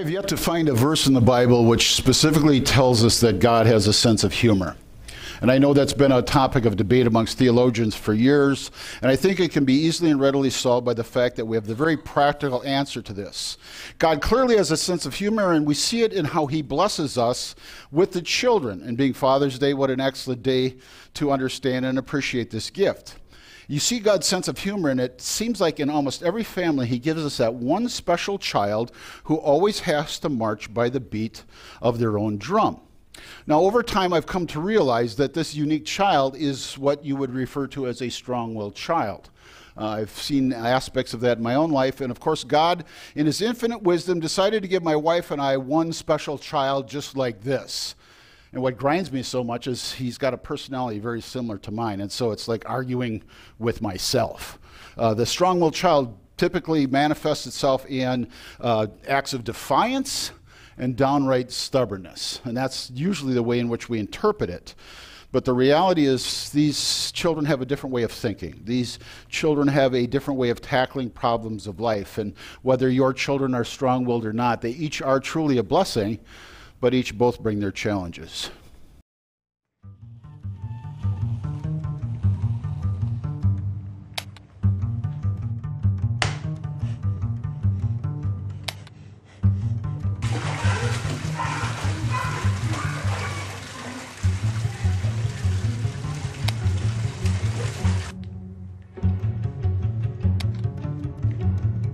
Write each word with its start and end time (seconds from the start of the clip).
have 0.00 0.08
yet 0.08 0.28
to 0.28 0.36
find 0.36 0.70
a 0.70 0.72
verse 0.72 1.06
in 1.06 1.12
the 1.12 1.20
Bible 1.20 1.66
which 1.66 1.94
specifically 1.94 2.58
tells 2.58 3.04
us 3.04 3.20
that 3.20 3.38
God 3.38 3.66
has 3.66 3.86
a 3.86 3.92
sense 3.92 4.24
of 4.24 4.32
humor. 4.32 4.74
And 5.42 5.50
I 5.50 5.58
know 5.58 5.74
that's 5.74 5.92
been 5.92 6.10
a 6.10 6.22
topic 6.22 6.64
of 6.64 6.76
debate 6.76 7.06
amongst 7.06 7.36
theologians 7.36 7.94
for 7.94 8.14
years, 8.14 8.70
and 9.02 9.10
I 9.10 9.16
think 9.16 9.40
it 9.40 9.52
can 9.52 9.66
be 9.66 9.74
easily 9.74 10.10
and 10.10 10.18
readily 10.18 10.48
solved 10.48 10.86
by 10.86 10.94
the 10.94 11.04
fact 11.04 11.36
that 11.36 11.44
we 11.44 11.54
have 11.54 11.66
the 11.66 11.74
very 11.74 11.98
practical 11.98 12.62
answer 12.64 13.02
to 13.02 13.12
this. 13.12 13.58
God 13.98 14.22
clearly 14.22 14.56
has 14.56 14.70
a 14.70 14.76
sense 14.76 15.04
of 15.04 15.14
humor, 15.14 15.52
and 15.52 15.66
we 15.66 15.74
see 15.74 16.00
it 16.02 16.14
in 16.14 16.24
how 16.24 16.46
He 16.46 16.62
blesses 16.62 17.18
us 17.18 17.54
with 17.90 18.12
the 18.12 18.22
children. 18.22 18.82
And 18.82 18.96
being 18.96 19.12
Father's 19.12 19.58
Day, 19.58 19.74
what 19.74 19.90
an 19.90 20.00
excellent 20.00 20.42
day 20.42 20.76
to 21.14 21.30
understand 21.30 21.84
and 21.84 21.98
appreciate 21.98 22.50
this 22.50 22.70
gift. 22.70 23.16
You 23.70 23.78
see 23.78 24.00
God's 24.00 24.26
sense 24.26 24.48
of 24.48 24.58
humor, 24.58 24.88
and 24.88 24.98
it 24.98 25.20
seems 25.20 25.60
like 25.60 25.78
in 25.78 25.90
almost 25.90 26.24
every 26.24 26.42
family, 26.42 26.88
He 26.88 26.98
gives 26.98 27.24
us 27.24 27.36
that 27.36 27.54
one 27.54 27.88
special 27.88 28.36
child 28.36 28.90
who 29.22 29.36
always 29.36 29.78
has 29.78 30.18
to 30.18 30.28
march 30.28 30.74
by 30.74 30.88
the 30.88 30.98
beat 30.98 31.44
of 31.80 32.00
their 32.00 32.18
own 32.18 32.36
drum. 32.36 32.80
Now, 33.46 33.60
over 33.60 33.84
time, 33.84 34.12
I've 34.12 34.26
come 34.26 34.48
to 34.48 34.60
realize 34.60 35.14
that 35.16 35.34
this 35.34 35.54
unique 35.54 35.84
child 35.84 36.34
is 36.34 36.76
what 36.78 37.04
you 37.04 37.14
would 37.14 37.32
refer 37.32 37.68
to 37.68 37.86
as 37.86 38.02
a 38.02 38.08
strong 38.08 38.56
willed 38.56 38.74
child. 38.74 39.30
Uh, 39.76 40.00
I've 40.00 40.10
seen 40.10 40.52
aspects 40.52 41.14
of 41.14 41.20
that 41.20 41.36
in 41.36 41.42
my 41.44 41.54
own 41.54 41.70
life. 41.70 42.00
And 42.00 42.10
of 42.10 42.18
course, 42.18 42.42
God, 42.42 42.84
in 43.14 43.26
His 43.26 43.40
infinite 43.40 43.82
wisdom, 43.82 44.18
decided 44.18 44.62
to 44.62 44.68
give 44.68 44.82
my 44.82 44.96
wife 44.96 45.30
and 45.30 45.40
I 45.40 45.56
one 45.58 45.92
special 45.92 46.38
child 46.38 46.88
just 46.88 47.16
like 47.16 47.42
this. 47.42 47.94
And 48.52 48.62
what 48.62 48.76
grinds 48.76 49.12
me 49.12 49.22
so 49.22 49.44
much 49.44 49.66
is 49.66 49.92
he's 49.92 50.18
got 50.18 50.34
a 50.34 50.38
personality 50.38 50.98
very 50.98 51.20
similar 51.20 51.58
to 51.58 51.70
mine. 51.70 52.00
And 52.00 52.10
so 52.10 52.32
it's 52.32 52.48
like 52.48 52.68
arguing 52.68 53.22
with 53.58 53.80
myself. 53.80 54.58
Uh, 54.98 55.14
the 55.14 55.26
strong 55.26 55.60
willed 55.60 55.74
child 55.74 56.16
typically 56.36 56.86
manifests 56.86 57.46
itself 57.46 57.86
in 57.86 58.26
uh, 58.60 58.88
acts 59.06 59.34
of 59.34 59.44
defiance 59.44 60.32
and 60.78 60.96
downright 60.96 61.52
stubbornness. 61.52 62.40
And 62.44 62.56
that's 62.56 62.90
usually 62.90 63.34
the 63.34 63.42
way 63.42 63.60
in 63.60 63.68
which 63.68 63.88
we 63.88 64.00
interpret 64.00 64.50
it. 64.50 64.74
But 65.32 65.44
the 65.44 65.52
reality 65.52 66.06
is, 66.06 66.50
these 66.50 67.12
children 67.12 67.44
have 67.44 67.60
a 67.60 67.64
different 67.64 67.94
way 67.94 68.02
of 68.02 68.10
thinking. 68.10 68.62
These 68.64 68.98
children 69.28 69.68
have 69.68 69.94
a 69.94 70.06
different 70.06 70.40
way 70.40 70.50
of 70.50 70.60
tackling 70.60 71.10
problems 71.10 71.68
of 71.68 71.78
life. 71.78 72.18
And 72.18 72.34
whether 72.62 72.88
your 72.88 73.12
children 73.12 73.54
are 73.54 73.64
strong 73.64 74.04
willed 74.04 74.26
or 74.26 74.32
not, 74.32 74.60
they 74.60 74.70
each 74.70 75.00
are 75.00 75.20
truly 75.20 75.58
a 75.58 75.62
blessing 75.62 76.18
but 76.80 76.94
each 76.94 77.16
both 77.16 77.42
bring 77.42 77.60
their 77.60 77.70
challenges. 77.70 78.50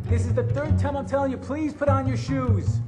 This 0.08 0.24
is 0.24 0.34
the 0.34 0.44
third 0.44 0.78
time 0.78 0.96
I'm 0.96 1.06
telling 1.06 1.32
you, 1.32 1.36
please 1.36 1.72
put 1.74 1.88
on 1.88 2.06
your 2.06 2.16
shoes. 2.16 2.80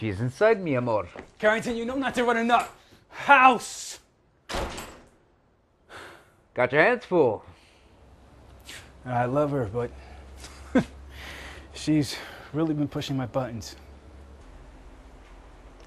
She's 0.00 0.18
inside 0.18 0.62
me, 0.62 0.76
amor. 0.76 1.08
Carrington, 1.38 1.76
you 1.76 1.84
know 1.84 1.94
not 1.94 2.14
to 2.14 2.24
run 2.24 2.38
in 2.38 2.48
the 2.48 2.66
house! 3.10 3.98
Got 6.54 6.72
your 6.72 6.80
hands 6.80 7.04
full. 7.04 7.44
I 9.04 9.26
love 9.26 9.50
her, 9.50 9.66
but 9.66 9.90
she's 11.74 12.16
really 12.54 12.72
been 12.72 12.88
pushing 12.88 13.14
my 13.14 13.26
buttons. 13.26 13.76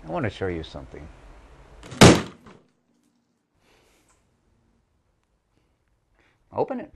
I 0.07 0.11
want 0.11 0.25
to 0.25 0.29
show 0.29 0.45
you 0.45 0.61
something. 0.61 1.07
Open 6.51 6.79
it. 6.81 6.93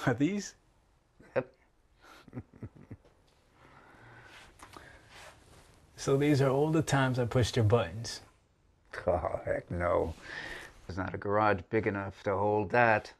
Are 0.06 0.14
these? 0.14 0.54
Yep. 1.34 1.52
So 5.96 6.16
these 6.16 6.40
are 6.40 6.48
all 6.48 6.70
the 6.70 6.80
times 6.80 7.18
I 7.18 7.26
pushed 7.26 7.56
your 7.56 7.66
buttons. 7.66 8.22
Oh, 9.06 9.38
heck 9.44 9.70
no. 9.70 10.14
There's 10.86 10.96
not 10.96 11.14
a 11.14 11.18
garage 11.18 11.60
big 11.68 11.86
enough 11.86 12.22
to 12.22 12.34
hold 12.34 12.70
that. 12.70 13.12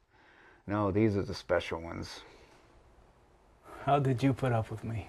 No, 0.67 0.91
these 0.91 1.15
are 1.15 1.23
the 1.23 1.35
special 1.35 1.79
ones. 1.79 2.21
How 3.85 3.99
did 3.99 4.23
you 4.23 4.33
put 4.33 4.53
up 4.53 4.71
with 4.71 4.83
me? 4.83 5.09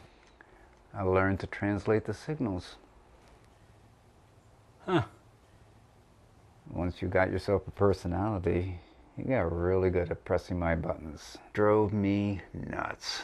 I 0.93 1.03
learned 1.03 1.39
to 1.39 1.47
translate 1.47 2.03
the 2.03 2.13
signals. 2.13 2.75
Huh. 4.85 5.03
Once 6.69 7.01
you 7.01 7.07
got 7.07 7.31
yourself 7.31 7.65
a 7.69 7.71
personality, 7.71 8.81
you 9.21 9.35
got 9.35 9.55
really 9.55 9.91
good 9.91 10.09
at 10.09 10.25
pressing 10.25 10.57
my 10.57 10.73
buttons. 10.73 11.37
Drove 11.53 11.93
me 11.93 12.41
nuts. 12.53 13.21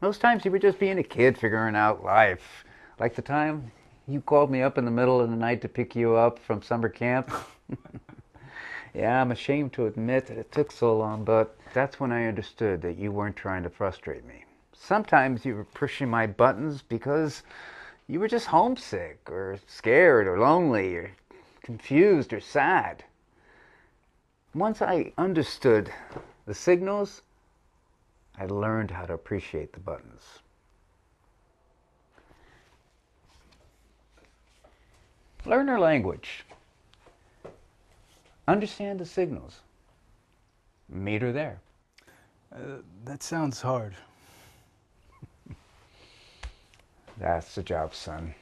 Most 0.00 0.20
times 0.20 0.44
you 0.44 0.50
were 0.50 0.58
just 0.58 0.80
being 0.80 0.98
a 0.98 1.04
kid 1.04 1.38
figuring 1.38 1.76
out 1.76 2.04
life. 2.04 2.64
Like 2.98 3.14
the 3.14 3.22
time 3.22 3.70
you 4.08 4.20
called 4.20 4.50
me 4.50 4.62
up 4.62 4.76
in 4.76 4.84
the 4.84 4.90
middle 4.90 5.20
of 5.20 5.30
the 5.30 5.36
night 5.36 5.62
to 5.62 5.68
pick 5.68 5.94
you 5.94 6.16
up 6.16 6.40
from 6.40 6.62
summer 6.62 6.88
camp. 6.88 7.30
yeah, 8.94 9.20
I'm 9.20 9.30
ashamed 9.30 9.72
to 9.74 9.86
admit 9.86 10.26
that 10.26 10.38
it 10.38 10.50
took 10.50 10.72
so 10.72 10.96
long, 10.96 11.24
but 11.24 11.56
that's 11.72 12.00
when 12.00 12.10
I 12.10 12.26
understood 12.26 12.82
that 12.82 12.98
you 12.98 13.12
weren't 13.12 13.36
trying 13.36 13.62
to 13.62 13.70
frustrate 13.70 14.26
me. 14.26 14.44
Sometimes 14.72 15.44
you 15.44 15.54
were 15.54 15.64
pushing 15.64 16.10
my 16.10 16.26
buttons 16.26 16.82
because 16.82 17.44
you 18.08 18.18
were 18.18 18.28
just 18.28 18.46
homesick 18.46 19.20
or 19.30 19.58
scared 19.68 20.26
or 20.26 20.40
lonely 20.40 20.96
or 20.96 21.12
confused 21.62 22.32
or 22.32 22.40
sad. 22.40 23.04
Once 24.56 24.80
I 24.80 25.12
understood 25.18 25.92
the 26.46 26.54
signals, 26.54 27.20
I 28.38 28.46
learned 28.46 28.90
how 28.90 29.04
to 29.04 29.12
appreciate 29.12 29.74
the 29.74 29.80
buttons. 29.80 30.22
Learn 35.44 35.66
their 35.66 35.78
language. 35.78 36.46
Understand 38.48 38.98
the 38.98 39.04
signals. 39.04 39.60
Meet 40.88 41.20
her 41.20 41.32
there. 41.32 41.60
Uh, 42.50 42.78
that 43.04 43.22
sounds 43.22 43.60
hard. 43.60 43.94
That's 47.18 47.54
the 47.54 47.62
job, 47.62 47.94
son. 47.94 48.34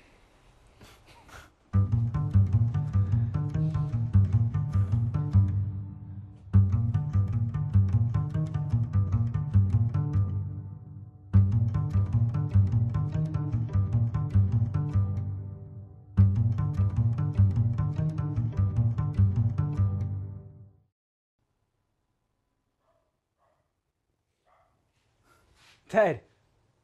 Ted, 25.95 26.23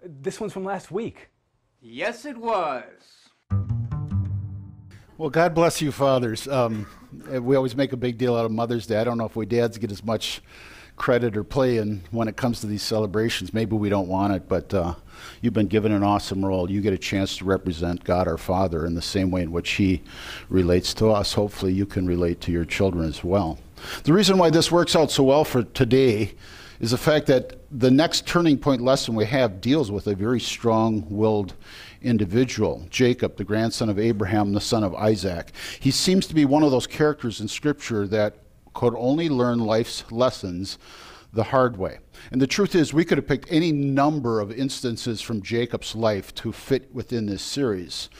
this 0.05 0.39
one's 0.39 0.53
from 0.53 0.62
last 0.62 0.93
week. 0.93 1.31
Yes, 1.81 2.25
it 2.25 2.37
was. 2.37 2.85
Well, 5.19 5.31
God 5.31 5.53
bless 5.53 5.83
you, 5.83 5.91
fathers. 5.91 6.47
Um, 6.47 6.87
we 7.29 7.57
always 7.57 7.75
make 7.75 7.93
a 7.93 7.97
big 7.97 8.19
deal 8.19 8.37
out 8.37 8.45
of 8.45 8.53
Mother's 8.53 8.87
Day. 8.87 9.01
I 9.01 9.03
don't 9.03 9.19
know 9.19 9.25
if 9.25 9.35
we 9.35 9.47
dads 9.47 9.79
get 9.79 9.91
as 9.91 10.05
much 10.05 10.43
credit 10.95 11.37
or 11.37 11.43
play 11.43 11.79
in 11.79 12.05
when 12.12 12.29
it 12.29 12.37
comes 12.37 12.61
to 12.61 12.69
these 12.69 12.85
celebrations. 12.85 13.53
Maybe 13.53 13.75
we 13.75 13.89
don't 13.89 14.07
want 14.07 14.33
it, 14.33 14.49
but 14.49 14.73
uh, 14.73 14.95
you've 15.41 15.55
been 15.55 15.67
given 15.67 15.91
an 15.91 16.05
awesome 16.05 16.45
role. 16.45 16.71
You 16.71 16.81
get 16.81 16.93
a 16.93 16.99
chance 16.99 17.39
to 17.39 17.45
represent 17.45 18.05
God 18.05 18.29
our 18.29 18.39
Father 18.39 18.87
in 18.87 18.95
the 18.95 19.03
same 19.03 19.33
way 19.33 19.43
in 19.43 19.51
which 19.51 19.71
He 19.71 20.05
relates 20.51 20.95
to 20.95 21.11
us. 21.11 21.33
Hopefully, 21.33 21.73
you 21.73 21.85
can 21.85 22.07
relate 22.07 22.41
to 22.43 22.53
your 22.53 22.65
children 22.65 23.09
as 23.09 23.25
well. 23.25 23.59
The 24.05 24.12
reason 24.12 24.39
why 24.39 24.51
this 24.51 24.71
works 24.71 24.95
out 24.95 25.11
so 25.11 25.25
well 25.25 25.43
for 25.43 25.65
today 25.65 26.37
is 26.79 26.93
the 26.93 26.97
fact 26.97 27.27
that 27.27 27.60
the 27.71 27.91
next 27.91 28.27
turning 28.27 28.59
point 28.59 28.81
lesson 28.81 29.15
we 29.15 29.27
have 29.27 29.61
deals 29.61 29.91
with 29.93 30.09
a 30.09 30.15
very 30.15 30.41
strong 30.41 31.07
willed 31.09 31.55
individual, 32.03 32.85
Jacob, 32.91 33.37
the 33.37 33.45
grandson 33.45 33.89
of 33.89 33.99
Abraham, 33.99 34.53
the 34.53 34.61
son 34.61 34.83
of 34.83 34.95
Isaac. 34.95 35.53
He 35.79 35.91
seems 35.91 36.27
to 36.27 36.35
be 36.35 36.45
one 36.45 36.65
of 36.65 36.73
those 36.73 36.87
characters 36.87 37.41
in 37.41 37.47
Scripture 37.47 38.09
that 38.09 38.39
could 38.75 38.95
only 38.97 39.29
learn 39.29 39.61
life's 39.61 40.11
lessons 40.11 40.79
the 41.33 41.45
hard 41.45 41.77
way. 41.77 41.99
And 42.33 42.43
the 42.43 42.47
truth 42.47 42.75
is, 42.75 42.93
we 42.93 43.05
could 43.05 43.19
have 43.19 43.29
picked 43.29 43.53
any 43.53 43.71
number 43.71 44.41
of 44.41 44.51
instances 44.51 45.21
from 45.21 45.43
Jacob's 45.43 45.95
life 45.95 46.35
to 46.37 46.51
fit 46.51 46.93
within 46.93 47.27
this 47.27 47.43
series. 47.43 48.11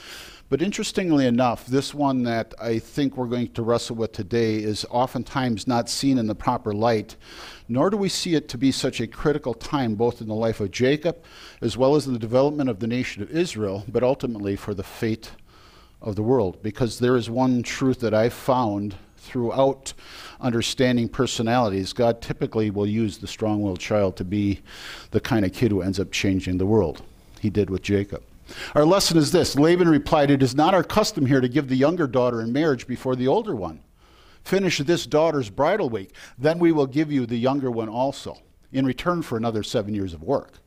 But 0.51 0.61
interestingly 0.61 1.27
enough, 1.27 1.65
this 1.65 1.93
one 1.93 2.23
that 2.23 2.53
I 2.61 2.77
think 2.77 3.15
we're 3.15 3.27
going 3.27 3.53
to 3.53 3.63
wrestle 3.63 3.95
with 3.95 4.11
today 4.11 4.55
is 4.57 4.85
oftentimes 4.89 5.65
not 5.65 5.89
seen 5.89 6.17
in 6.17 6.27
the 6.27 6.35
proper 6.35 6.73
light, 6.73 7.15
nor 7.71 7.89
do 7.89 7.95
we 7.95 8.09
see 8.09 8.35
it 8.35 8.49
to 8.49 8.57
be 8.57 8.69
such 8.69 8.99
a 8.99 9.07
critical 9.07 9.53
time 9.53 9.95
both 9.95 10.19
in 10.19 10.27
the 10.27 10.35
life 10.35 10.59
of 10.59 10.71
Jacob 10.71 11.23
as 11.61 11.77
well 11.77 11.95
as 11.95 12.05
in 12.05 12.11
the 12.11 12.19
development 12.19 12.69
of 12.69 12.79
the 12.79 12.87
nation 12.87 13.23
of 13.23 13.31
Israel, 13.31 13.85
but 13.87 14.03
ultimately 14.03 14.57
for 14.57 14.73
the 14.73 14.83
fate 14.83 15.31
of 16.01 16.17
the 16.17 16.21
world. 16.21 16.61
Because 16.61 16.99
there 16.99 17.15
is 17.15 17.29
one 17.29 17.63
truth 17.63 18.01
that 18.01 18.13
I've 18.13 18.33
found 18.33 18.95
throughout 19.15 19.93
understanding 20.41 21.07
personalities, 21.07 21.93
God 21.93 22.21
typically 22.21 22.71
will 22.71 22.87
use 22.87 23.19
the 23.19 23.27
strong 23.27 23.61
willed 23.61 23.79
child 23.79 24.17
to 24.17 24.25
be 24.25 24.59
the 25.11 25.21
kind 25.21 25.45
of 25.45 25.53
kid 25.53 25.71
who 25.71 25.81
ends 25.81 25.99
up 25.99 26.11
changing 26.11 26.57
the 26.57 26.65
world. 26.65 27.03
He 27.39 27.49
did 27.49 27.69
with 27.69 27.83
Jacob. 27.83 28.21
Our 28.75 28.83
lesson 28.83 29.17
is 29.17 29.31
this 29.31 29.55
Laban 29.55 29.87
replied, 29.87 30.29
It 30.29 30.43
is 30.43 30.55
not 30.55 30.73
our 30.73 30.83
custom 30.83 31.25
here 31.25 31.39
to 31.39 31.47
give 31.47 31.69
the 31.69 31.77
younger 31.77 32.05
daughter 32.05 32.41
in 32.41 32.51
marriage 32.51 32.85
before 32.85 33.15
the 33.15 33.29
older 33.29 33.55
one. 33.55 33.79
Finish 34.43 34.79
this 34.79 35.05
daughter's 35.05 35.49
bridal 35.49 35.89
week, 35.89 36.15
then 36.37 36.59
we 36.59 36.71
will 36.71 36.87
give 36.87 37.11
you 37.11 37.25
the 37.25 37.37
younger 37.37 37.71
one 37.71 37.89
also, 37.89 38.37
in 38.71 38.85
return 38.85 39.21
for 39.21 39.37
another 39.37 39.63
seven 39.63 39.93
years 39.93 40.13
of 40.13 40.23
work. 40.23 40.59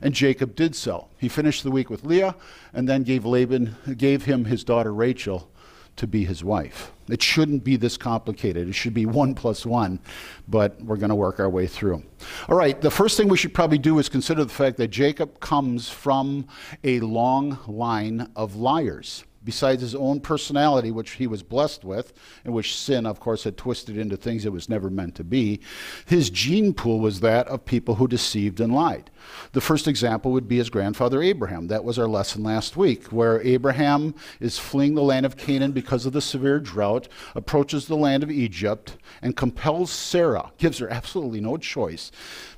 And 0.00 0.14
Jacob 0.14 0.54
did 0.54 0.74
so. 0.76 1.08
He 1.16 1.28
finished 1.28 1.62
the 1.62 1.70
week 1.70 1.88
with 1.88 2.04
Leah 2.04 2.36
and 2.72 2.88
then 2.88 3.02
gave 3.02 3.24
Laban 3.24 3.76
gave 3.96 4.24
him 4.24 4.44
his 4.44 4.62
daughter 4.62 4.92
Rachel 4.92 5.50
to 5.96 6.06
be 6.06 6.24
his 6.24 6.44
wife. 6.44 6.92
It 7.08 7.22
shouldn't 7.22 7.64
be 7.64 7.76
this 7.76 7.96
complicated. 7.96 8.68
It 8.68 8.74
should 8.74 8.92
be 8.92 9.06
one 9.06 9.34
plus 9.34 9.64
one, 9.64 10.00
but 10.46 10.80
we're 10.82 10.96
going 10.96 11.10
to 11.10 11.14
work 11.14 11.40
our 11.40 11.48
way 11.48 11.66
through. 11.66 12.02
All 12.48 12.56
right, 12.56 12.78
the 12.80 12.90
first 12.90 13.16
thing 13.16 13.28
we 13.28 13.38
should 13.38 13.54
probably 13.54 13.78
do 13.78 13.98
is 13.98 14.08
consider 14.08 14.44
the 14.44 14.52
fact 14.52 14.76
that 14.76 14.88
Jacob 14.88 15.40
comes 15.40 15.88
from 15.88 16.46
a 16.84 17.00
long 17.00 17.58
line 17.66 18.30
of 18.36 18.56
liars 18.56 19.24
besides 19.46 19.80
his 19.80 19.94
own 19.94 20.20
personality, 20.20 20.90
which 20.90 21.12
he 21.12 21.26
was 21.26 21.42
blessed 21.42 21.84
with, 21.84 22.12
and 22.44 22.52
which 22.52 22.76
sin, 22.76 23.06
of 23.06 23.20
course, 23.20 23.44
had 23.44 23.56
twisted 23.56 23.96
into 23.96 24.16
things 24.16 24.44
it 24.44 24.52
was 24.52 24.68
never 24.68 24.90
meant 24.90 25.14
to 25.14 25.24
be, 25.24 25.60
his 26.04 26.28
gene 26.28 26.74
pool 26.74 27.00
was 27.00 27.20
that 27.20 27.46
of 27.46 27.64
people 27.64 27.94
who 27.94 28.08
deceived 28.08 28.60
and 28.60 28.74
lied. 28.74 29.08
The 29.52 29.60
first 29.60 29.86
example 29.86 30.32
would 30.32 30.48
be 30.48 30.58
his 30.58 30.68
grandfather 30.68 31.22
Abraham. 31.22 31.68
That 31.68 31.84
was 31.84 31.98
our 31.98 32.08
lesson 32.08 32.42
last 32.42 32.76
week, 32.76 33.06
where 33.06 33.40
Abraham 33.42 34.14
is 34.40 34.58
fleeing 34.58 34.96
the 34.96 35.02
land 35.02 35.24
of 35.24 35.36
Canaan 35.36 35.72
because 35.72 36.06
of 36.06 36.12
the 36.12 36.20
severe 36.20 36.58
drought, 36.58 37.08
approaches 37.34 37.86
the 37.86 37.96
land 37.96 38.24
of 38.24 38.30
Egypt, 38.30 38.96
and 39.22 39.36
compels 39.36 39.92
Sarah, 39.92 40.50
gives 40.58 40.78
her 40.78 40.90
absolutely 40.90 41.40
no 41.40 41.56
choice, 41.56 42.10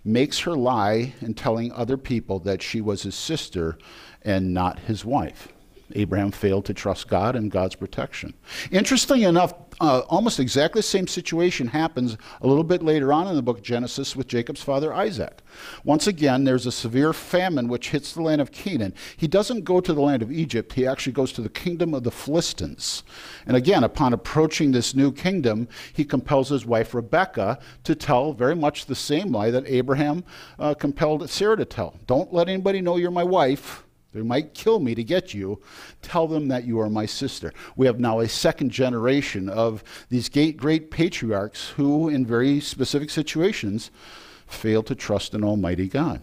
makes 0.05 0.41
her 0.41 0.57
lie 0.57 1.13
in 1.21 1.35
telling 1.35 1.71
other 1.73 1.99
people 1.99 2.39
that 2.41 2.63
she 2.63 2.81
was 2.81 3.03
his 3.03 3.15
sister 3.15 3.77
and 4.23 4.55
not 4.55 4.79
his 4.81 5.05
wife. 5.05 5.53
Abraham 5.95 6.31
failed 6.31 6.65
to 6.67 6.75
trust 6.75 7.09
God 7.09 7.37
and 7.37 7.51
God's 7.51 7.75
protection. 7.75 8.35
Interesting 8.71 9.23
enough, 9.23 9.55
uh, 9.81 10.01
almost 10.09 10.41
exactly 10.41 10.81
the 10.81 10.83
same 10.83 11.07
situation 11.07 11.69
happens 11.69 12.17
a 12.41 12.47
little 12.47 12.65
bit 12.65 12.83
later 12.83 13.13
on 13.13 13.29
in 13.29 13.37
the 13.37 13.43
book 13.43 13.59
of 13.59 13.65
Genesis 13.65 14.17
with 14.17 14.27
Jacob's 14.27 14.63
father 14.63 14.93
Isaac. 14.93 15.41
Once 15.85 16.07
again, 16.07 16.45
there's 16.45 16.67
a 16.67 16.73
severe 16.73 17.13
famine 17.13 17.69
which 17.69 17.91
hits 17.91 18.13
the 18.13 18.23
land 18.23 18.41
of 18.41 18.51
Canaan. 18.51 18.93
He 19.17 19.29
doesn't 19.29 19.65
go 19.65 19.81
to 19.81 19.93
the 19.93 20.01
land 20.01 20.23
of 20.23 20.33
Egypt, 20.33 20.73
he 20.73 20.87
actually 20.87 21.13
goes 21.13 21.33
to 21.33 21.43
the 21.43 21.49
kingdom 21.49 21.95
of 21.95 22.03
the 22.03 22.11
Philistines. 22.11 23.05
And 23.47 23.57
again, 23.57 23.85
upon 23.85 24.13
approaching 24.13 24.73
this 24.73 24.95
new 24.95 25.13
kingdom, 25.13 25.69
he 25.93 26.05
compels 26.05 26.49
his 26.49 26.67
wife 26.67 26.95
Rebekah 26.95 27.59
to 27.85 27.95
tell 27.95 28.33
very 28.33 28.57
much 28.57 28.87
the 28.87 28.95
same 28.95 29.33
lie 29.33 29.51
that 29.51 29.67
Abraham 29.67 30.25
uh, 30.59 30.75
compelled 30.75 31.29
Sarah 31.31 31.57
to 31.57 31.65
tell. 31.65 31.95
Don't 32.07 32.33
let 32.33 32.49
anybody 32.49 32.81
know 32.81 32.97
you're 32.97 33.11
my 33.11 33.25
wife 33.25 33.85
they 34.13 34.23
might 34.23 34.55
kill 34.55 34.81
me 34.81 34.95
to 34.95 35.05
get 35.05 35.35
you. 35.35 35.61
Tell 36.01 36.27
them 36.27 36.49
that 36.49 36.65
you 36.65 36.81
are 36.81 36.89
my 36.89 37.07
sister. 37.07 37.53
We 37.77 37.87
have 37.87 38.01
now 38.01 38.21
a 38.21 38.29
second 38.29 38.71
generation 38.71 39.49
of 39.49 39.85
these 40.09 40.29
great 40.29 40.91
patriarchs 40.91 41.71
who, 41.71 42.09
in 42.09 42.25
very 42.25 42.61
specific 42.61 43.11
situations, 43.11 43.91
fail 44.47 44.83
to 44.85 44.95
trust 44.95 45.35
in 45.35 45.45
Almighty 45.45 45.89
God. 45.89 46.23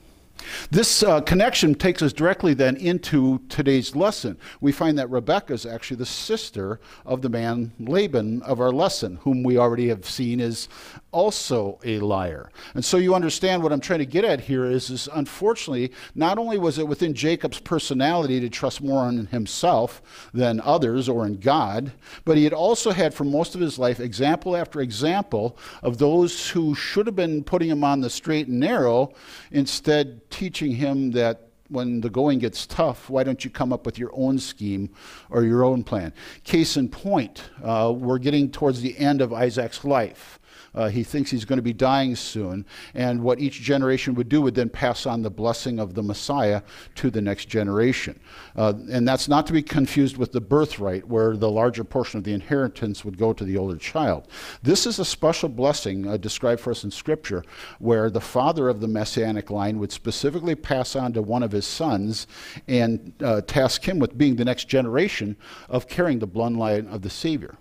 This 0.70 1.04
uh, 1.04 1.22
connection 1.22 1.76
takes 1.76 2.02
us 2.02 2.14
directly 2.14 2.54
then 2.54 2.76
into 2.78 3.40
today's 3.50 3.96
lesson. 3.96 4.38
We 4.62 4.72
find 4.72 4.98
that 4.98 5.10
Rebecca 5.10 5.54
is 5.54 5.66
actually 5.66 5.98
the 5.98 6.06
sister 6.06 6.80
of 7.06 7.22
the 7.22 7.30
man 7.30 7.74
Laban 7.80 8.42
of 8.44 8.60
our 8.60 8.72
lesson, 8.72 9.18
whom 9.22 9.44
we 9.44 9.58
already 9.58 9.88
have 9.90 10.06
seen 10.06 10.40
is 10.40 10.68
also 11.12 11.80
a 11.84 12.00
liar. 12.00 12.52
And 12.74 12.84
so 12.84 12.98
you 12.98 13.16
understand 13.16 13.64
what 13.64 13.72
I'm 13.72 13.80
trying 13.80 14.00
to 14.00 14.06
get 14.06 14.26
at 14.26 14.42
here 14.42 14.66
is, 14.66 14.90
is 14.90 15.08
unfortunately, 15.14 15.92
not 16.14 16.38
only 16.38 16.58
was 16.58 16.78
it 16.78 16.88
within 16.88 17.14
Jacob's 17.14 17.60
personality 17.60 18.40
to 18.42 18.50
trust 18.50 18.82
more 18.82 19.08
in 19.08 19.28
himself 19.28 20.02
than 20.34 20.60
others 20.62 21.08
or 21.08 21.26
in 21.26 21.40
God, 21.40 21.94
but 22.26 22.38
he 22.38 22.44
had 22.44 22.54
also 22.54 22.92
had 22.92 23.14
for 23.14 23.24
most 23.24 23.56
of 23.56 23.62
his 23.62 23.80
life 23.80 24.00
example 24.00 24.56
after 24.56 24.82
example 24.82 25.58
of 25.82 25.98
those 25.98 26.50
who 26.50 26.76
should 26.76 27.06
have 27.06 27.16
been 27.16 27.44
putting 27.44 27.70
him 27.70 27.84
on 27.84 28.02
the 28.02 28.10
straight 28.10 28.48
and 28.48 28.60
narrow, 28.60 29.14
instead 29.52 30.25
teaching 30.36 30.74
him 30.74 31.12
that 31.12 31.48
when 31.70 32.02
the 32.02 32.10
going 32.10 32.40
gets 32.40 32.68
tough, 32.68 33.10
why 33.10 33.24
don't 33.24 33.46
you 33.46 33.50
come 33.50 33.72
up 33.72 33.86
with 33.86 33.98
your 33.98 34.12
own 34.14 34.38
scheme 34.38 34.90
or 35.30 35.44
your 35.44 35.64
own 35.64 35.82
plan? 35.82 36.14
Case 36.44 36.76
in 36.76 36.90
point, 36.90 37.50
uh, 37.64 37.94
we're 37.96 38.20
getting 38.20 38.52
towards 38.52 38.82
the 38.82 38.98
end 38.98 39.22
of 39.22 39.32
Isaac's 39.32 39.86
life. 39.86 40.40
Uh, 40.74 40.90
he 40.90 41.04
thinks 41.04 41.32
he's 41.32 41.46
going 41.46 41.58
to 41.58 41.64
be 41.64 41.74
dying 41.74 42.16
soon. 42.16 42.66
And 42.94 43.22
what 43.22 43.40
each 43.40 43.62
generation 43.62 44.16
would 44.16 44.30
do 44.30 44.42
would 44.42 44.56
then 44.56 44.70
pass 44.70 45.06
on 45.06 45.22
the 45.22 45.30
blessing 45.30 45.80
of 45.80 45.94
the 45.94 46.04
Messiah 46.04 46.62
to 46.96 47.10
the 47.10 47.22
next 47.22 47.46
generation. 47.46 48.20
Uh, 48.56 48.74
and 48.92 49.08
that's 49.08 49.28
not 49.28 49.48
to 49.48 49.54
be 49.54 49.62
confused 49.62 50.18
with 50.18 50.32
the 50.32 50.42
birthright, 50.42 51.08
where 51.08 51.38
the 51.38 51.50
larger 51.50 51.84
portion 51.84 52.18
of 52.18 52.24
the 52.24 52.34
inheritance 52.34 53.06
would 53.06 53.18
go 53.18 53.34
to 53.34 53.44
the 53.44 53.58
older 53.58 53.78
child. 53.78 54.28
This 54.64 54.86
is 54.86 55.00
a 55.00 55.06
special 55.06 55.50
blessing 55.50 56.08
uh, 56.08 56.18
described 56.18 56.62
for 56.62 56.72
us 56.72 56.84
in 56.84 56.92
Scripture, 56.92 57.44
where 57.80 58.10
the 58.10 58.22
father 58.22 58.70
of 58.70 58.82
the 58.82 58.88
messianic 58.88 59.50
line 59.50 59.80
would 59.80 59.92
specifically 59.92 60.56
pass 60.56 60.96
on 60.96 61.14
to 61.14 61.22
one 61.22 61.44
of 61.44 61.52
his 61.52 61.66
sons 61.66 62.28
and 62.68 63.14
uh, 63.24 63.42
task 63.42 63.88
him 63.88 64.00
with 64.00 64.18
being 64.18 64.36
the 64.36 64.46
next 64.46 64.68
generation 64.68 65.36
of 65.70 65.88
carrying 65.88 66.20
the 66.20 66.28
bloodline 66.28 66.92
of 66.94 67.02
the 67.02 67.10
Savior. 67.10 67.56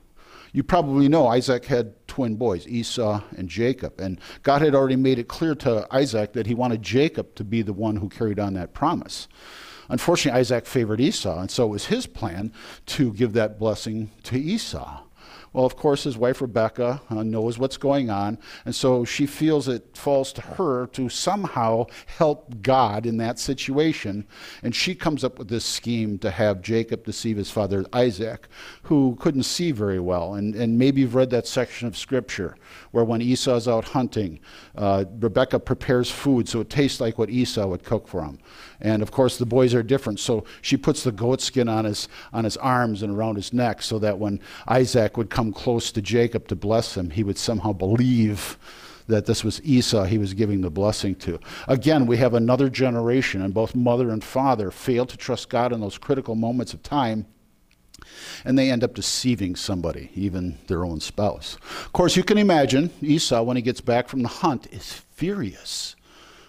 You 0.54 0.62
probably 0.62 1.08
know 1.08 1.26
Isaac 1.26 1.64
had 1.64 2.06
twin 2.06 2.36
boys, 2.36 2.68
Esau 2.68 3.20
and 3.36 3.48
Jacob. 3.48 4.00
And 4.00 4.20
God 4.44 4.62
had 4.62 4.72
already 4.72 4.94
made 4.94 5.19
it 5.19 5.26
clear 5.26 5.56
to 5.56 5.84
Isaac 5.90 6.32
that 6.34 6.46
he 6.46 6.55
wanted 6.55 6.81
Jacob 6.81 7.34
to 7.34 7.43
be 7.43 7.60
the 7.60 7.72
one 7.72 7.96
who 7.96 8.08
carried 8.08 8.38
on 8.38 8.55
that 8.55 8.72
promise. 8.72 9.26
Unfortunately, 9.88 10.38
Isaac 10.38 10.64
favored 10.64 11.00
Esau, 11.00 11.40
and 11.40 11.50
so 11.50 11.64
it 11.64 11.70
was 11.70 11.86
his 11.86 12.06
plan 12.06 12.52
to 12.86 13.12
give 13.14 13.32
that 13.32 13.58
blessing 13.58 14.12
to 14.22 14.38
Esau. 14.38 15.02
Well, 15.55 15.65
of 15.65 15.77
course, 15.77 16.03
his 16.03 16.19
wife 16.19 16.43
Rebecca 16.43 17.01
uh, 17.08 17.23
knows 17.23 17.58
what's 17.58 17.77
going 17.77 18.11
on, 18.11 18.39
and 18.65 18.75
so 18.75 19.05
she 19.05 19.25
feels 19.25 19.69
it 19.69 19.96
falls 19.96 20.32
to 20.32 20.41
her 20.43 20.89
to 20.89 21.08
somehow 21.08 21.87
help 22.06 22.61
God 22.61 23.06
in 23.06 23.19
that 23.19 23.39
situation. 23.39 24.27
And 24.65 24.75
she 24.75 24.96
comes 24.96 25.23
up 25.23 25.39
with 25.39 25.49
this 25.49 25.65
scheme 25.65 26.19
to 26.19 26.31
have 26.32 26.61
Jacob 26.61 27.05
deceive 27.05 27.37
his 27.37 27.53
father 27.53 27.87
Isaac, 27.93 28.49
who 28.82 29.17
couldn't 29.20 29.44
see 29.44 29.70
very 29.70 30.01
well. 30.01 30.34
And, 30.34 30.56
and 30.56 30.77
maybe 30.77 31.03
you've 31.03 31.15
read 31.15 31.31
that 31.31 31.46
section 31.46 31.87
of 31.87 31.96
scripture 31.96 32.56
where 32.91 33.05
when 33.05 33.23
Esau's 33.23 33.69
out 33.69 33.84
hunting, 33.84 34.41
uh, 34.76 35.04
Rebecca 35.20 35.58
prepares 35.58 36.10
food 36.10 36.48
so 36.48 36.60
it 36.60 36.70
tastes 36.70 37.00
like 37.00 37.19
what 37.19 37.31
Esau 37.31 37.66
would 37.66 37.84
cook 37.84 38.08
for 38.08 38.24
him. 38.24 38.38
And 38.81 39.02
of 39.02 39.10
course, 39.10 39.38
the 39.38 39.46
boys 39.46 39.74
are 39.74 39.82
different. 39.82 40.19
So 40.20 40.44
she 40.62 40.76
puts 40.76 41.04
the 41.04 41.12
goat 41.12 41.40
skin 41.40 41.69
on 41.69 41.84
his, 41.84 42.08
on 42.32 42.44
his 42.44 42.56
arms 42.56 43.02
and 43.02 43.16
around 43.16 43.36
his 43.36 43.52
neck 43.52 43.82
so 43.82 43.98
that 44.00 44.19
when 44.19 44.40
Isaac 44.66 45.16
would 45.16 45.31
come 45.31 45.52
close 45.52 45.93
to 45.93 46.02
Jacob 46.02 46.48
to 46.48 46.56
bless 46.56 46.96
him, 46.96 47.10
he 47.10 47.22
would 47.22 47.38
somehow 47.38 47.72
believe 47.72 48.58
that 49.06 49.26
this 49.26 49.44
was 49.44 49.62
Esau 49.62 50.04
he 50.04 50.19
was 50.19 50.34
giving 50.34 50.60
the 50.60 50.70
blessing 50.70 51.14
to. 51.16 51.38
Again, 51.69 52.06
we 52.06 52.16
have 52.16 52.34
another 52.34 52.70
generation, 52.70 53.43
and 53.43 53.52
both 53.52 53.74
mother 53.74 54.08
and 54.10 54.24
father 54.24 54.70
fail 54.70 55.04
to 55.04 55.16
trust 55.16 55.50
God 55.50 55.72
in 55.72 55.81
those 55.81 55.98
critical 55.98 56.34
moments 56.34 56.72
of 56.72 56.82
time 56.82 57.26
and 58.44 58.58
they 58.58 58.70
end 58.70 58.84
up 58.84 58.94
deceiving 58.94 59.56
somebody, 59.56 60.10
even 60.15 60.58
their 60.67 60.84
own 60.84 61.01
spouse. 61.01 61.56
Of 61.84 61.93
course, 61.93 62.17
you 62.17 62.22
can 62.22 62.39
imagine 62.39 62.91
Esau, 63.01 63.43
when 63.43 63.56
he 63.56 63.63
gets 63.63 63.81
back 63.81 64.08
from 64.08 64.22
the 64.22 64.29
hunt, 64.29 64.67
is 64.72 64.93
furious. 64.93 65.96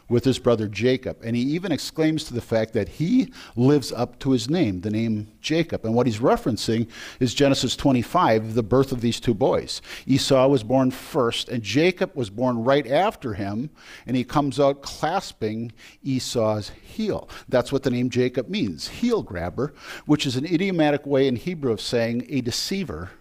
With 0.07 0.23
his 0.23 0.39
brother 0.39 0.67
Jacob. 0.67 1.17
And 1.23 1.35
he 1.35 1.41
even 1.41 1.71
exclaims 1.71 2.23
to 2.25 2.33
the 2.33 2.41
fact 2.41 2.73
that 2.73 2.89
he 2.89 3.31
lives 3.55 3.91
up 3.91 4.19
to 4.19 4.31
his 4.31 4.49
name, 4.49 4.81
the 4.81 4.89
name 4.89 5.31
Jacob. 5.41 5.85
And 5.85 5.93
what 5.93 6.05
he's 6.05 6.19
referencing 6.19 6.87
is 7.19 7.33
Genesis 7.33 7.75
25, 7.75 8.53
the 8.53 8.63
birth 8.63 8.91
of 8.91 9.01
these 9.01 9.19
two 9.19 9.33
boys. 9.33 9.81
Esau 10.05 10.47
was 10.47 10.63
born 10.63 10.91
first, 10.91 11.49
and 11.49 11.63
Jacob 11.63 12.11
was 12.15 12.29
born 12.29 12.63
right 12.63 12.85
after 12.87 13.33
him, 13.33 13.69
and 14.05 14.15
he 14.15 14.23
comes 14.23 14.59
out 14.59 14.81
clasping 14.81 15.71
Esau's 16.03 16.69
heel. 16.69 17.29
That's 17.49 17.71
what 17.71 17.83
the 17.83 17.91
name 17.91 18.09
Jacob 18.09 18.49
means 18.49 18.87
heel 18.87 19.23
grabber, 19.23 19.73
which 20.05 20.25
is 20.25 20.35
an 20.35 20.45
idiomatic 20.45 21.05
way 21.05 21.27
in 21.27 21.35
Hebrew 21.35 21.71
of 21.71 21.81
saying 21.81 22.25
a 22.29 22.41
deceiver 22.41 23.11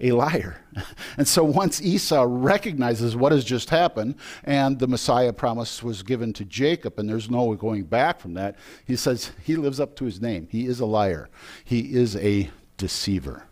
a 0.00 0.12
liar. 0.12 0.56
And 1.16 1.26
so 1.26 1.44
once 1.44 1.82
Esau 1.82 2.24
recognizes 2.26 3.16
what 3.16 3.32
has 3.32 3.44
just 3.44 3.68
happened 3.68 4.14
and 4.44 4.78
the 4.78 4.86
Messiah 4.86 5.32
promise 5.32 5.82
was 5.82 6.02
given 6.02 6.32
to 6.34 6.44
Jacob, 6.44 6.98
and 6.98 7.08
there's 7.08 7.28
no 7.28 7.54
going 7.54 7.82
back 7.84 8.20
from 8.20 8.34
that, 8.34 8.56
he 8.86 8.96
says 8.96 9.32
he 9.42 9.56
lives 9.56 9.80
up 9.80 9.96
to 9.96 10.04
his 10.04 10.20
name. 10.20 10.48
He 10.50 10.66
is 10.66 10.80
a 10.80 10.86
liar, 10.86 11.28
he 11.64 11.92
is 11.94 12.16
a 12.16 12.50
deceiver. 12.76 13.44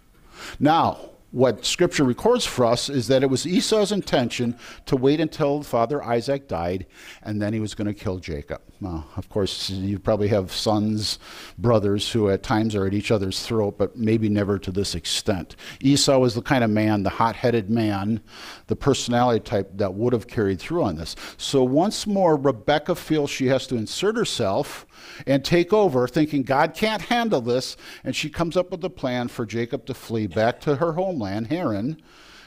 Now, 0.59 1.11
what 1.31 1.64
scripture 1.64 2.05
records 2.05 2.47
for 2.47 2.64
us 2.64 2.88
is 2.88 3.09
that 3.09 3.23
it 3.23 3.28
was 3.28 3.47
Esau's 3.47 3.93
intention 3.93 4.57
to 4.87 4.97
wait 4.97 5.21
until 5.21 5.62
father 5.62 6.02
Isaac 6.02 6.49
died 6.49 6.87
and 7.23 7.43
then 7.43 7.52
he 7.52 7.61
was 7.61 7.75
going 7.75 7.87
to 7.88 7.95
kill 7.95 8.19
Jacob. 8.19 8.62
Now, 8.81 9.07
of 9.17 9.29
course, 9.29 9.71
you 9.71 9.99
probably 9.99 10.29
have 10.29 10.53
sons, 10.53 11.19
brothers 11.59 12.13
who 12.13 12.31
at 12.31 12.45
times 12.45 12.77
are 12.77 12.87
at 12.87 12.95
each 12.95 13.11
other's 13.11 13.45
throat, 13.45 13.77
but 13.77 13.97
maybe 13.97 14.29
never 14.29 14.59
to 14.61 14.71
this 14.71 14.95
extent. 14.95 15.57
Esau 15.81 16.19
was 16.19 16.35
the 16.35 16.43
kind 16.43 16.63
of 16.63 16.71
man, 16.71 17.03
the 17.03 17.11
hot 17.11 17.35
headed 17.35 17.71
man, 17.71 18.21
the 18.69 18.77
personality 18.77 19.41
type 19.41 19.71
that 19.75 19.95
would 19.95 20.13
have 20.13 20.29
carried 20.29 20.61
through 20.61 20.85
on 20.85 20.97
this. 20.97 21.17
So 21.37 21.65
once 21.65 22.07
more, 22.07 22.37
Rebecca 22.37 22.95
feels 22.95 23.31
she 23.31 23.47
has 23.47 23.67
to 23.69 23.77
insert 23.77 24.17
herself 24.17 24.87
and 25.27 25.45
take 25.45 25.73
over, 25.73 26.07
thinking 26.07 26.45
God 26.45 26.75
can't 26.75 27.03
handle 27.03 27.41
this. 27.41 27.77
And 28.05 28.15
she 28.15 28.31
comes 28.31 28.57
up 28.57 28.71
with 28.71 28.85
a 28.85 28.91
plan 28.91 29.27
for 29.27 29.45
Jacob 29.45 29.87
to 29.87 29.95
flee 29.95 30.29
back 30.29 30.61
to 30.61 30.77
her 30.77 30.93
homeland, 30.93 31.49
Haran, 31.49 32.01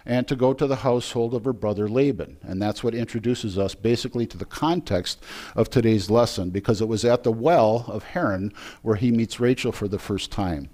and 0.05 0.27
to 0.27 0.35
go 0.35 0.53
to 0.53 0.67
the 0.67 0.77
household 0.77 1.33
of 1.33 1.45
her 1.45 1.53
brother 1.53 1.87
Laban. 1.87 2.37
And 2.41 2.61
that's 2.61 2.83
what 2.83 2.95
introduces 2.95 3.57
us 3.57 3.75
basically 3.75 4.25
to 4.27 4.37
the 4.37 4.45
context 4.45 5.23
of 5.55 5.69
today's 5.69 6.09
lesson, 6.09 6.49
because 6.49 6.81
it 6.81 6.87
was 6.87 7.05
at 7.05 7.23
the 7.23 7.31
well 7.31 7.85
of 7.87 8.03
Haran 8.03 8.53
where 8.81 8.95
he 8.95 9.11
meets 9.11 9.39
Rachel 9.39 9.71
for 9.71 9.87
the 9.87 9.99
first 9.99 10.31
time. 10.31 10.69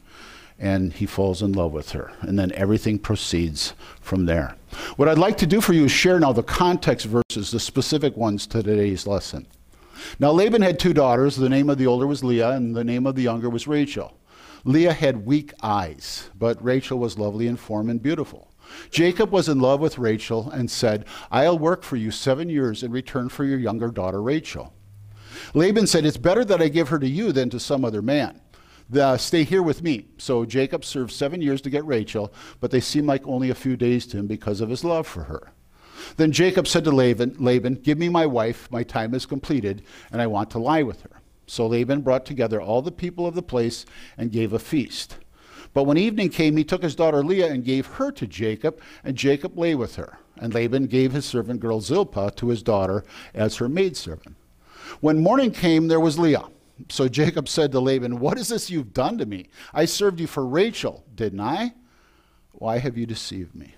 And 0.60 0.94
he 0.94 1.06
falls 1.06 1.44
in 1.44 1.54
love 1.54 1.72
with 1.72 1.92
her. 1.92 2.12
And 2.22 2.40
then 2.40 2.52
everything 2.54 2.98
proceeds 2.98 3.74
from 4.02 4.26
there. 4.26 4.56
What 4.96 5.08
I'd 5.08 5.20
like 5.20 5.38
to 5.38 5.46
do 5.46 5.62
for 5.62 5.74
you 5.74 5.86
is 5.86 5.92
share 5.92 6.20
now 6.20 6.34
the 6.34 6.42
context 6.42 7.06
verses, 7.06 7.52
the 7.52 7.60
specific 7.60 8.18
ones 8.18 8.48
to 8.48 8.64
today's 8.64 9.06
lesson. 9.06 9.46
Now, 10.20 10.32
Laban 10.32 10.62
had 10.62 10.80
two 10.80 10.94
daughters. 10.94 11.36
The 11.36 11.50
name 11.50 11.70
of 11.70 11.78
the 11.78 11.88
older 11.88 12.08
was 12.08 12.24
Leah, 12.24 12.52
and 12.52 12.76
the 12.76 12.84
name 12.84 13.06
of 13.06 13.16
the 13.16 13.22
younger 13.22 13.50
was 13.50 13.68
Rachel. 13.68 14.18
Leah 14.64 14.94
had 14.94 15.26
weak 15.26 15.54
eyes, 15.62 16.30
but 16.38 16.64
Rachel 16.64 17.00
was 17.00 17.18
lovely 17.18 17.48
in 17.48 17.56
form 17.56 17.90
and 17.90 18.02
beautiful. 18.02 18.52
Jacob 18.90 19.32
was 19.32 19.50
in 19.50 19.60
love 19.60 19.80
with 19.80 19.98
Rachel 19.98 20.50
and 20.50 20.70
said, 20.70 21.06
I'll 21.32 21.60
work 21.60 21.84
for 21.84 21.96
you 21.96 22.12
seven 22.12 22.50
years 22.50 22.84
in 22.84 22.92
return 22.92 23.30
for 23.30 23.44
your 23.44 23.60
younger 23.60 23.90
daughter 23.90 24.22
Rachel. 24.22 24.74
Laban 25.54 25.88
said, 25.88 26.06
It's 26.06 26.18
better 26.18 26.44
that 26.46 26.62
I 26.62 26.68
give 26.68 26.90
her 26.90 27.00
to 27.00 27.08
you 27.08 27.32
than 27.32 27.50
to 27.50 27.60
some 27.60 27.86
other 27.86 28.02
man. 28.02 28.42
The, 28.90 29.18
stay 29.18 29.44
here 29.44 29.62
with 29.62 29.84
me. 29.84 30.06
So 30.18 30.46
Jacob 30.46 30.86
served 30.86 31.12
seven 31.12 31.42
years 31.42 31.62
to 31.62 31.70
get 31.70 31.86
Rachel, 31.86 32.34
but 32.60 32.72
they 32.72 32.80
seemed 32.80 33.08
like 33.08 33.28
only 33.28 33.50
a 33.50 33.56
few 33.56 33.76
days 33.76 34.08
to 34.08 34.18
him 34.18 34.28
because 34.28 34.62
of 34.62 34.70
his 34.70 34.84
love 34.84 35.06
for 35.06 35.24
her. 35.24 35.52
Then 36.16 36.32
Jacob 36.32 36.68
said 36.68 36.84
to 36.86 36.92
Laban, 36.92 37.36
Laban, 37.40 37.76
Give 37.76 37.98
me 37.98 38.08
my 38.08 38.26
wife, 38.26 38.72
my 38.72 38.84
time 38.84 39.14
is 39.14 39.26
completed, 39.26 39.84
and 40.12 40.22
I 40.22 40.28
want 40.28 40.50
to 40.52 40.60
lie 40.60 40.84
with 40.84 41.02
her. 41.02 41.22
So 41.48 41.68
Laban 41.68 42.02
brought 42.02 42.26
together 42.26 42.62
all 42.62 42.82
the 42.82 42.92
people 42.92 43.26
of 43.26 43.36
the 43.36 43.42
place 43.42 43.86
and 44.18 44.32
gave 44.32 44.54
a 44.54 44.60
feast. 44.60 45.18
But 45.78 45.84
when 45.84 46.00
evening 46.00 46.30
came, 46.30 46.58
he 46.58 46.64
took 46.64 46.82
his 46.82 46.96
daughter 46.96 47.24
Leah 47.24 47.54
and 47.54 47.64
gave 47.64 47.86
her 47.86 48.12
to 48.14 48.26
Jacob, 48.26 48.82
and 49.04 49.16
Jacob 49.16 49.56
lay 49.60 49.76
with 49.76 49.96
her. 49.98 50.18
And 50.36 50.52
Laban 50.52 50.88
gave 50.88 51.12
his 51.12 51.24
servant 51.24 51.60
girl 51.60 51.82
Zilpah 51.82 52.32
to 52.38 52.48
his 52.48 52.64
daughter 52.64 53.06
as 53.36 53.58
her 53.58 53.70
maidservant. 53.70 54.38
When 55.02 55.22
morning 55.22 55.52
came, 55.52 55.88
there 55.88 56.00
was 56.00 56.18
Leah. 56.18 56.46
So 56.90 57.08
Jacob 57.08 57.48
said 57.48 57.72
to 57.74 57.80
Laban, 57.80 58.18
What 58.18 58.40
is 58.40 58.48
this 58.48 58.72
you've 58.72 58.92
done 58.92 59.20
to 59.20 59.28
me? 59.28 59.50
I 59.72 59.86
served 59.86 60.20
you 60.20 60.26
for 60.26 60.48
Rachel, 60.48 61.04
didn't 61.14 61.42
I? 61.42 61.76
Why 62.54 62.80
have 62.80 62.98
you 62.98 63.06
deceived 63.06 63.54
me? 63.54 63.76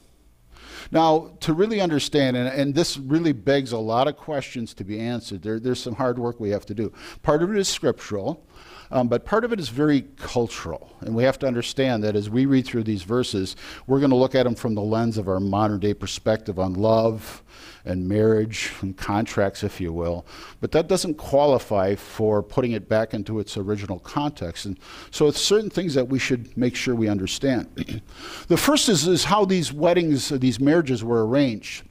Now, 0.92 1.32
to 1.42 1.54
really 1.54 1.82
understand, 1.82 2.36
and, 2.36 2.48
and, 2.48 2.74
this 2.74 2.98
really 2.98 3.32
begs 3.32 3.72
a 3.72 3.78
lot 3.78 4.08
of 4.08 4.18
questions 4.18 4.74
to 4.76 4.84
be 4.84 5.00
answered, 5.00 5.44
there, 5.44 5.60
there's 5.60 5.82
some 5.82 5.96
hard 5.96 6.18
work 6.18 6.40
we 6.40 6.50
have 6.50 6.66
to 6.68 6.74
do. 6.74 6.92
Part 7.22 7.44
of 7.44 7.52
it 7.52 7.58
is 7.58 7.68
scriptural, 7.68 8.44
um, 8.92 9.08
but 9.08 9.24
part 9.24 9.46
of 9.46 9.54
it 9.54 9.60
is 9.60 9.70
very 9.70 10.02
cultural. 10.18 10.92
And 11.02 11.16
we 11.16 11.24
have 11.24 11.38
to 11.40 11.48
understand 11.48 12.04
that 12.04 12.16
as 12.16 12.30
we 12.30 12.46
read 12.46 12.66
through 12.66 12.84
these 12.84 13.04
verses, 13.04 13.56
we're 13.86 14.00
going 14.00 14.10
to 14.10 14.16
look 14.16 14.34
at 14.34 14.44
them 14.44 14.56
from 14.56 14.74
the 14.74 14.82
lens 14.82 15.18
of 15.18 15.28
our 15.28 15.40
modern 15.40 15.80
day 15.80 15.94
perspective 15.94 16.58
on 16.58 16.74
love 16.74 17.44
and 17.86 18.08
marriage 18.08 18.72
and 18.82 18.98
contracts, 18.98 19.64
if 19.64 19.80
you 19.80 19.94
will. 19.94 20.26
But 20.60 20.72
that 20.72 20.88
doesn't 20.88 21.16
qualify 21.16 21.96
for 21.96 22.44
putting 22.44 22.72
it 22.74 22.90
back 22.90 23.14
into 23.14 23.40
its 23.40 23.58
original 23.58 24.00
context. 24.00 24.66
And 24.66 24.78
so 25.12 25.28
it's 25.28 25.42
certain 25.42 25.70
things 25.70 25.94
that 25.94 26.08
we 26.08 26.20
should 26.20 26.56
make 26.58 26.76
sure 26.76 26.96
we 26.96 27.08
understand. 27.08 28.02
the 28.48 28.58
first 28.58 28.90
is, 28.90 29.08
is 29.08 29.24
how 29.24 29.46
these 29.46 29.72
weddings, 29.72 30.30
these 30.30 30.60
marriages 30.60 30.79
were 31.04 31.28
arranged. 31.28 31.84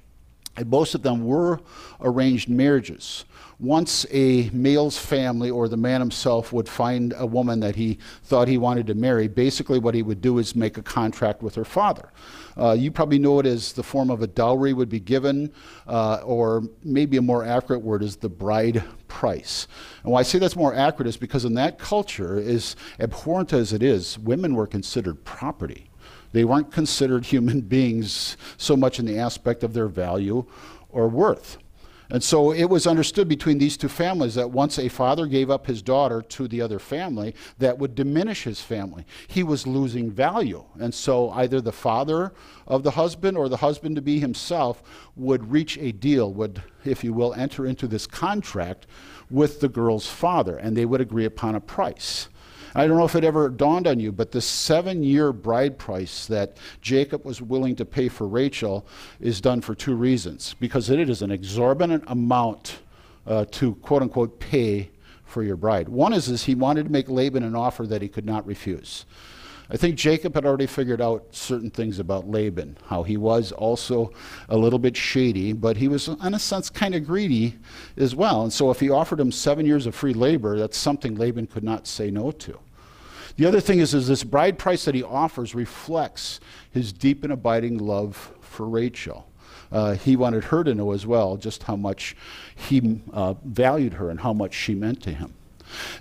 And 0.57 0.69
most 0.69 0.95
of 0.95 1.03
them 1.03 1.25
were 1.25 1.61
arranged 2.01 2.49
marriages 2.49 3.25
once 3.61 4.07
a 4.13 4.49
male's 4.51 4.97
family 4.97 5.51
or 5.51 5.69
the 5.69 5.77
man 5.77 6.01
himself 6.01 6.53
would 6.53 6.69
find 6.69 7.13
a 7.17 7.27
woman 7.27 7.59
that 7.61 7.75
he 7.75 7.99
thought 8.23 8.47
he 8.47 8.57
wanted 8.57 8.87
to 8.87 8.95
marry, 8.95 9.27
basically 9.27 9.79
what 9.79 9.95
he 9.95 10.03
would 10.03 10.21
do 10.21 10.39
is 10.39 10.55
make 10.55 10.79
a 10.79 10.83
contract 10.83 11.43
with 11.43 11.55
her 11.57 11.65
father. 11.65 12.13
Uh, 12.57 12.73
you 12.73 12.91
probably 12.91 13.19
know 13.19 13.39
it 13.41 13.47
as 13.47 13.73
the 13.73 13.83
form 13.83 14.11
of 14.11 14.23
a 14.23 14.27
dowry 14.27 14.73
would 14.73 14.89
be 14.89 15.01
given, 15.01 15.53
uh, 15.87 16.21
or 16.25 16.63
maybe 16.85 17.17
a 17.17 17.23
more 17.23 17.45
accurate 17.45 17.83
word 17.83 18.03
is 18.03 18.17
the 18.17 18.29
bride 18.29 18.83
price. 19.09 19.67
And 20.05 20.13
why 20.13 20.21
I 20.21 20.23
say 20.23 20.39
that's 20.39 20.57
more 20.57 20.75
accurate 20.75 21.09
is 21.09 21.17
because 21.17 21.45
in 21.45 21.55
that 21.55 21.79
culture, 21.79 22.39
as 22.39 22.77
abhorrent 23.01 23.53
as 23.53 23.73
it 23.73 23.83
is, 23.83 24.19
women 24.19 24.55
were 24.55 24.67
considered 24.67 25.25
property. 25.25 25.88
They 26.33 26.45
weren't 26.45 26.73
considered 26.73 27.27
human 27.27 27.63
beings 27.63 28.37
so 28.57 28.77
much 28.77 28.99
in 28.99 29.07
the 29.07 29.19
aspect 29.19 29.63
of 29.63 29.75
their 29.75 29.89
value 29.89 30.47
or 30.91 31.09
worth. 31.09 31.59
And 32.11 32.23
so 32.25 32.53
it 32.53 32.65
was 32.65 32.87
understood 32.87 33.29
between 33.29 33.59
these 33.59 33.77
two 33.77 33.89
families 33.89 34.35
that 34.37 34.51
once 34.51 34.79
a 34.79 34.89
father 34.89 35.27
gave 35.27 35.51
up 35.51 35.67
his 35.67 35.83
daughter 35.83 36.23
to 36.23 36.49
the 36.49 36.63
other 36.63 36.79
family, 36.79 37.35
that 37.59 37.79
would 37.79 37.95
diminish 37.95 38.45
his 38.45 38.63
family. 38.63 39.05
He 39.27 39.43
was 39.43 39.67
losing 39.67 40.11
value. 40.11 40.65
And 40.81 40.95
so 40.95 41.29
either 41.31 41.61
the 41.61 41.73
father 41.73 42.33
of 42.67 42.83
the 42.83 42.93
husband 42.93 43.37
or 43.37 43.51
the 43.51 43.59
husband 43.59 43.97
to 43.97 44.03
be 44.03 44.21
himself 44.21 44.83
would 45.17 45.53
reach 45.53 45.77
a 45.77 45.93
deal, 45.93 46.33
would, 46.33 46.63
if 46.83 47.05
you 47.05 47.13
will, 47.13 47.35
enter 47.35 47.67
into 47.67 47.87
this 47.87 48.07
contract 48.07 48.87
with 49.31 49.61
the 49.61 49.69
girl's 49.69 50.07
father, 50.07 50.57
and 50.57 50.75
they 50.75 50.87
would 50.87 51.03
agree 51.03 51.27
upon 51.27 51.55
a 51.55 51.61
price. 51.61 52.29
I 52.75 52.87
don't 52.87 52.97
know 52.97 53.05
if 53.05 53.15
it 53.15 53.25
ever 53.25 53.49
dawned 53.49 53.87
on 53.87 54.01
you, 54.01 54.13
but 54.13 54.33
the 54.33 54.41
seven 54.41 55.03
year 55.03 55.33
bride 55.33 55.79
price 55.79 56.27
that 56.27 56.57
Jacob 56.81 57.25
was 57.25 57.41
willing 57.41 57.77
to 57.77 57.85
pay 57.85 58.09
for 58.09 58.27
Rachel 58.27 58.87
is 59.21 59.41
done 59.41 59.61
for 59.61 59.75
two 59.75 59.95
reasons. 59.95 60.55
Because 60.61 60.91
it 60.91 61.09
is 61.09 61.23
an 61.23 61.31
exorbitant 61.31 62.05
amount 62.07 62.81
uh, 63.27 63.45
to 63.53 63.75
quote 63.77 64.03
unquote 64.03 64.41
pay 64.41 64.91
for 65.25 65.43
your 65.43 65.57
bride. 65.57 65.89
One 65.89 66.13
is, 66.13 66.29
is 66.29 66.45
he 66.45 66.55
wanted 66.55 66.85
to 66.85 66.91
make 66.91 67.09
Laban 67.09 67.43
an 67.43 67.55
offer 67.55 67.87
that 67.87 68.03
he 68.03 68.09
could 68.09 68.25
not 68.25 68.47
refuse. 68.47 69.05
I 69.71 69.77
think 69.77 69.97
Jacob 69.97 70.35
had 70.35 70.47
already 70.47 70.67
figured 70.67 71.03
out 71.03 71.27
certain 71.31 71.71
things 71.71 71.99
about 71.99 72.27
Laban, 72.27 72.79
how 72.87 73.03
he 73.03 73.19
was 73.19 73.53
also 73.53 74.13
a 74.49 74.57
little 74.57 74.79
bit 74.79 74.97
shady, 74.97 75.53
but 75.53 75.77
he 75.77 75.89
was, 75.89 76.09
in 76.09 76.33
a 76.33 76.39
sense, 76.39 76.71
kind 76.71 76.95
of 76.95 77.07
greedy 77.07 77.59
as 77.99 78.15
well. 78.15 78.43
And 78.43 78.53
so 78.53 78.71
if 78.71 78.81
he 78.81 78.89
offered 78.89 79.21
him 79.21 79.31
seven 79.31 79.67
years 79.67 79.85
of 79.85 79.95
free 79.95 80.15
labor, 80.15 80.59
that's 80.59 80.79
something 80.79 81.17
Laban 81.17 81.49
could 81.49 81.65
not 81.65 81.87
say 81.87 82.11
no 82.11 82.31
to. 82.31 82.59
The 83.37 83.45
other 83.45 83.61
thing 83.61 83.79
is, 83.79 83.93
is 83.93 84.09
this 84.09 84.25
bride 84.25 84.59
price 84.59 84.87
that 84.87 84.95
he 84.95 85.03
offers 85.03 85.55
reflects 85.55 86.41
his 86.71 86.93
deep 86.93 87.23
and 87.23 87.33
abiding 87.33 87.79
love 87.79 88.33
for 88.41 88.67
Rachel. 88.67 89.29
Uh, 89.71 89.95
he 89.95 90.17
wanted 90.17 90.45
her 90.45 90.65
to 90.65 90.75
know 90.75 90.93
as 90.93 91.07
well 91.07 91.37
just 91.37 91.63
how 91.63 91.77
much 91.77 92.17
he 92.57 93.01
uh, 93.13 93.35
valued 93.45 93.93
her 93.93 94.09
and 94.09 94.21
how 94.21 94.33
much 94.33 94.55
she 94.55 94.75
meant 94.75 95.03
to 95.03 95.13
him. 95.13 95.35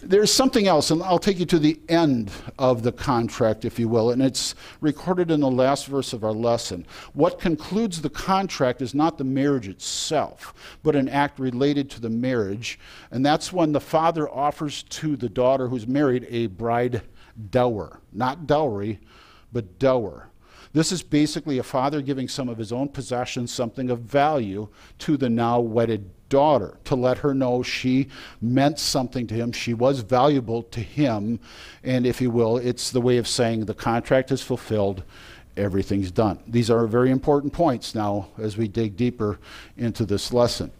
There's 0.01 0.31
something 0.31 0.67
else, 0.67 0.91
and 0.91 1.01
I'll 1.03 1.19
take 1.19 1.39
you 1.39 1.45
to 1.47 1.59
the 1.59 1.79
end 1.89 2.31
of 2.57 2.83
the 2.83 2.91
contract, 2.91 3.65
if 3.65 3.79
you 3.79 3.89
will, 3.89 4.11
and 4.11 4.21
it's 4.21 4.55
recorded 4.81 5.31
in 5.31 5.39
the 5.41 5.51
last 5.51 5.87
verse 5.87 6.13
of 6.13 6.23
our 6.23 6.33
lesson. 6.33 6.85
What 7.13 7.39
concludes 7.39 8.01
the 8.01 8.09
contract 8.09 8.81
is 8.81 8.93
not 8.93 9.17
the 9.17 9.23
marriage 9.23 9.67
itself, 9.67 10.53
but 10.83 10.95
an 10.95 11.09
act 11.09 11.39
related 11.39 11.89
to 11.91 12.01
the 12.01 12.09
marriage, 12.09 12.79
and 13.11 13.25
that's 13.25 13.51
when 13.51 13.71
the 13.71 13.79
father 13.79 14.29
offers 14.29 14.83
to 14.83 15.15
the 15.15 15.29
daughter 15.29 15.67
who's 15.67 15.87
married 15.87 16.27
a 16.29 16.47
bride 16.47 17.01
dower, 17.49 17.99
not 18.13 18.47
dowry, 18.47 18.99
but 19.51 19.79
dower. 19.79 20.29
This 20.73 20.91
is 20.91 21.01
basically 21.01 21.57
a 21.57 21.63
father 21.63 22.01
giving 22.01 22.27
some 22.27 22.49
of 22.49 22.57
his 22.57 22.71
own 22.71 22.89
possessions, 22.89 23.51
something 23.51 23.89
of 23.89 24.01
value, 24.01 24.67
to 24.99 25.17
the 25.17 25.29
now 25.29 25.59
wedded 25.59 26.11
daughter 26.29 26.77
to 26.85 26.95
let 26.95 27.19
her 27.19 27.33
know 27.33 27.63
she 27.63 28.07
meant 28.41 28.79
something 28.79 29.27
to 29.27 29.33
him. 29.33 29.51
She 29.51 29.73
was 29.73 30.01
valuable 30.01 30.63
to 30.63 30.79
him. 30.79 31.39
And 31.83 32.05
if 32.05 32.21
you 32.21 32.31
will, 32.31 32.57
it's 32.57 32.91
the 32.91 33.01
way 33.01 33.17
of 33.17 33.27
saying 33.27 33.65
the 33.65 33.73
contract 33.73 34.31
is 34.31 34.41
fulfilled, 34.41 35.03
everything's 35.55 36.11
done. 36.11 36.39
These 36.47 36.69
are 36.69 36.85
very 36.87 37.11
important 37.11 37.53
points 37.53 37.95
now 37.95 38.29
as 38.37 38.57
we 38.57 38.67
dig 38.67 38.95
deeper 38.95 39.39
into 39.77 40.05
this 40.05 40.31
lesson. 40.33 40.71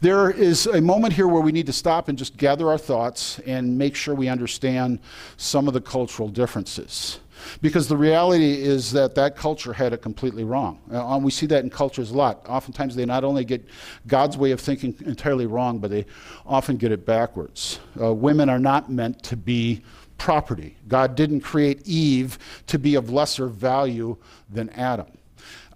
There 0.00 0.30
is 0.30 0.66
a 0.66 0.80
moment 0.80 1.12
here 1.12 1.28
where 1.28 1.42
we 1.42 1.52
need 1.52 1.66
to 1.66 1.72
stop 1.72 2.08
and 2.08 2.18
just 2.18 2.36
gather 2.36 2.68
our 2.68 2.78
thoughts 2.78 3.38
and 3.46 3.78
make 3.78 3.94
sure 3.94 4.14
we 4.14 4.28
understand 4.28 4.98
some 5.36 5.68
of 5.68 5.74
the 5.74 5.80
cultural 5.80 6.28
differences. 6.28 7.20
Because 7.62 7.88
the 7.88 7.96
reality 7.96 8.52
is 8.62 8.92
that 8.92 9.14
that 9.14 9.36
culture 9.36 9.72
had 9.72 9.92
it 9.92 10.02
completely 10.02 10.44
wrong. 10.44 10.80
Uh, 10.92 11.18
we 11.22 11.30
see 11.30 11.46
that 11.46 11.64
in 11.64 11.70
cultures 11.70 12.10
a 12.10 12.16
lot. 12.16 12.44
Oftentimes, 12.48 12.94
they 12.94 13.04
not 13.04 13.24
only 13.24 13.44
get 13.44 13.64
God's 14.06 14.36
way 14.36 14.50
of 14.50 14.60
thinking 14.60 14.94
entirely 15.06 15.46
wrong, 15.46 15.78
but 15.78 15.90
they 15.90 16.06
often 16.46 16.76
get 16.76 16.92
it 16.92 17.04
backwards. 17.06 17.80
Uh, 18.00 18.12
women 18.14 18.48
are 18.48 18.58
not 18.58 18.90
meant 18.90 19.22
to 19.24 19.36
be 19.36 19.82
property. 20.18 20.76
God 20.86 21.14
didn't 21.14 21.40
create 21.40 21.86
Eve 21.86 22.38
to 22.66 22.78
be 22.78 22.94
of 22.94 23.10
lesser 23.10 23.46
value 23.46 24.16
than 24.50 24.68
Adam. 24.70 25.06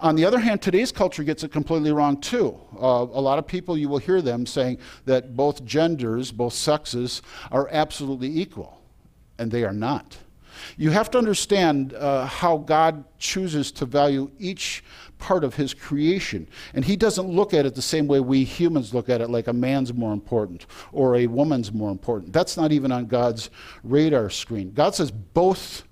On 0.00 0.14
the 0.16 0.25
other 0.26 0.38
hand, 0.38 0.61
today's 0.61 0.92
culture 0.92 1.25
gets 1.25 1.44
it 1.44 1.50
completely 1.50 1.90
wrong 1.90 2.21
too. 2.21 2.61
Uh, 2.78 3.06
a 3.11 3.21
lot 3.21 3.38
of 3.38 3.47
people, 3.47 3.78
you 3.78 3.88
will 3.88 3.99
hear 3.99 4.21
them 4.21 4.44
saying 4.44 4.78
that 5.06 5.35
both 5.35 5.64
genders, 5.64 6.30
both 6.30 6.52
sexes, 6.52 7.23
are 7.50 7.68
absolutely 7.71 8.28
equal, 8.28 8.83
and 9.38 9.50
they 9.50 9.64
are 9.64 9.73
not. 9.73 10.18
You 10.76 10.90
have 10.90 11.11
to 11.12 11.18
understand 11.18 11.94
uh, 11.94 12.26
how 12.26 12.58
God 12.58 13.04
chooses 13.18 13.73
to 13.73 13.87
value 13.87 14.30
each 14.38 14.84
part 15.18 15.44
of 15.44 15.54
his 15.54 15.73
creation. 15.73 16.49
And 16.75 16.84
he 16.84 16.96
doesn't 16.96 17.26
look 17.26 17.54
at 17.54 17.64
it 17.66 17.75
the 17.75 17.82
same 17.82 18.06
way 18.06 18.20
we 18.20 18.44
humans 18.44 18.92
look 18.92 19.08
at 19.08 19.20
it, 19.20 19.30
like 19.30 19.46
a 19.46 19.52
man's 19.52 19.92
more 19.94 20.12
important 20.12 20.66
or 20.92 21.16
a 21.16 21.26
woman's 21.26 21.73
more 21.73 21.90
important. 21.90 22.32
That's 22.32 22.56
not 22.56 22.73
even 22.73 22.92
on 22.92 23.06
God's 23.06 23.50
radar 23.82 24.30
screen. 24.30 24.73
God 24.73 24.94
says 24.94 25.11
both 25.11 25.84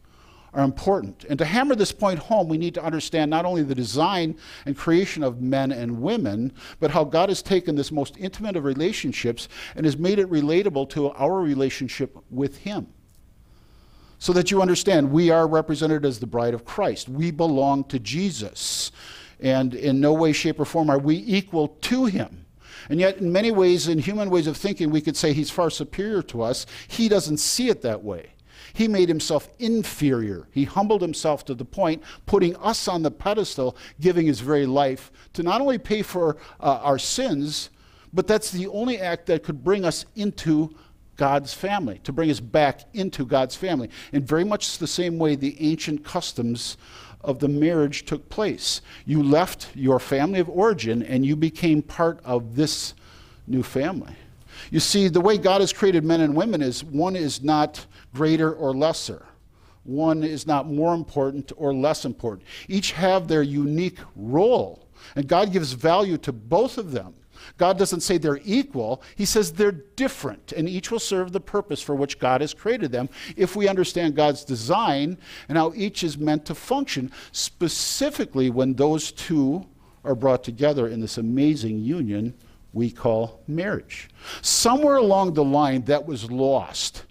are 0.54 0.64
important. 0.64 1.24
And 1.24 1.38
to 1.38 1.44
hammer 1.44 1.74
this 1.74 1.92
point 1.92 2.18
home, 2.18 2.48
we 2.48 2.58
need 2.58 2.74
to 2.74 2.84
understand 2.84 3.30
not 3.30 3.44
only 3.44 3.62
the 3.62 3.74
design 3.74 4.36
and 4.66 4.76
creation 4.76 5.22
of 5.22 5.40
men 5.40 5.72
and 5.72 6.02
women, 6.02 6.52
but 6.78 6.90
how 6.90 7.04
God 7.04 7.30
has 7.30 7.42
taken 7.42 7.74
this 7.74 7.90
most 7.90 8.16
intimate 8.18 8.56
of 8.56 8.64
relationships 8.64 9.48
and 9.76 9.86
has 9.86 9.96
made 9.96 10.18
it 10.18 10.28
relatable 10.28 10.90
to 10.90 11.10
our 11.12 11.40
relationship 11.40 12.16
with 12.30 12.58
Him 12.58 12.88
so 14.22 14.32
that 14.32 14.52
you 14.52 14.62
understand 14.62 15.10
we 15.10 15.30
are 15.30 15.48
represented 15.48 16.04
as 16.04 16.20
the 16.20 16.26
bride 16.28 16.54
of 16.54 16.64
Christ. 16.64 17.08
We 17.08 17.32
belong 17.32 17.82
to 17.86 17.98
Jesus. 17.98 18.92
And 19.40 19.74
in 19.74 20.00
no 20.00 20.12
way, 20.12 20.32
shape, 20.32 20.60
or 20.60 20.64
form 20.64 20.90
are 20.90 20.98
we 21.00 21.16
equal 21.16 21.66
to 21.66 22.04
him. 22.04 22.46
And 22.88 23.00
yet, 23.00 23.16
in 23.16 23.32
many 23.32 23.50
ways, 23.50 23.88
in 23.88 23.98
human 23.98 24.30
ways 24.30 24.46
of 24.46 24.56
thinking, 24.56 24.90
we 24.90 25.00
could 25.00 25.16
say 25.16 25.32
he's 25.32 25.50
far 25.50 25.70
superior 25.70 26.22
to 26.22 26.40
us. 26.40 26.66
He 26.86 27.08
doesn't 27.08 27.38
see 27.38 27.68
it 27.68 27.82
that 27.82 28.04
way. 28.04 28.30
He 28.74 28.86
made 28.86 29.08
himself 29.08 29.48
inferior. 29.58 30.46
He 30.52 30.66
humbled 30.66 31.02
himself 31.02 31.44
to 31.46 31.54
the 31.54 31.64
point, 31.64 32.04
putting 32.24 32.54
us 32.58 32.86
on 32.86 33.02
the 33.02 33.10
pedestal, 33.10 33.76
giving 34.00 34.28
his 34.28 34.38
very 34.38 34.66
life 34.66 35.10
to 35.32 35.42
not 35.42 35.60
only 35.60 35.78
pay 35.78 36.02
for 36.02 36.36
uh, 36.60 36.78
our 36.84 36.96
sins, 36.96 37.70
but 38.12 38.28
that's 38.28 38.52
the 38.52 38.68
only 38.68 39.00
act 39.00 39.26
that 39.26 39.42
could 39.42 39.64
bring 39.64 39.84
us 39.84 40.04
into 40.14 40.76
God's 41.16 41.52
family, 41.52 42.00
to 42.04 42.12
bring 42.12 42.30
us 42.30 42.40
back 42.40 42.82
into 42.94 43.26
God's 43.26 43.54
family. 43.54 43.90
In 44.12 44.22
very 44.24 44.44
much 44.44 44.78
the 44.78 44.86
same 44.86 45.18
way 45.18 45.36
the 45.36 45.56
ancient 45.60 46.04
customs 46.04 46.76
of 47.20 47.38
the 47.38 47.48
marriage 47.48 48.04
took 48.04 48.28
place. 48.28 48.80
You 49.04 49.22
left 49.22 49.68
your 49.74 50.00
family 50.00 50.40
of 50.40 50.48
origin 50.48 51.02
and 51.02 51.24
you 51.24 51.36
became 51.36 51.82
part 51.82 52.20
of 52.24 52.56
this 52.56 52.94
new 53.46 53.62
family. 53.62 54.14
You 54.70 54.80
see, 54.80 55.08
the 55.08 55.20
way 55.20 55.38
God 55.38 55.60
has 55.60 55.72
created 55.72 56.04
men 56.04 56.20
and 56.20 56.34
women 56.34 56.62
is 56.62 56.84
one 56.84 57.16
is 57.16 57.42
not 57.42 57.86
greater 58.14 58.52
or 58.52 58.74
lesser. 58.74 59.26
One 59.84 60.22
is 60.22 60.46
not 60.46 60.66
more 60.68 60.94
important 60.94 61.52
or 61.56 61.74
less 61.74 62.04
important. 62.04 62.46
Each 62.68 62.92
have 62.92 63.28
their 63.28 63.42
unique 63.42 63.98
role. 64.14 64.86
And 65.16 65.26
God 65.26 65.52
gives 65.52 65.72
value 65.72 66.16
to 66.18 66.32
both 66.32 66.78
of 66.78 66.92
them. 66.92 67.14
God 67.58 67.78
doesn't 67.78 68.00
say 68.00 68.18
they're 68.18 68.40
equal, 68.44 69.02
He 69.16 69.24
says 69.24 69.52
they're 69.52 69.72
different, 69.72 70.52
and 70.52 70.68
each 70.68 70.90
will 70.90 70.98
serve 70.98 71.32
the 71.32 71.40
purpose 71.40 71.82
for 71.82 71.94
which 71.94 72.18
God 72.18 72.40
has 72.40 72.54
created 72.54 72.92
them 72.92 73.08
if 73.36 73.56
we 73.56 73.68
understand 73.68 74.14
God's 74.14 74.44
design 74.44 75.18
and 75.48 75.58
how 75.58 75.72
each 75.74 76.04
is 76.04 76.18
meant 76.18 76.44
to 76.46 76.54
function, 76.54 77.10
specifically 77.32 78.50
when 78.50 78.74
those 78.74 79.12
two 79.12 79.66
are 80.04 80.14
brought 80.14 80.42
together 80.42 80.88
in 80.88 81.00
this 81.00 81.18
amazing 81.18 81.78
union 81.78 82.34
we 82.72 82.90
call 82.90 83.42
marriage. 83.46 84.08
Somewhere 84.40 84.96
along 84.96 85.34
the 85.34 85.44
line, 85.44 85.82
that 85.84 86.06
was 86.06 86.30
lost 86.30 87.04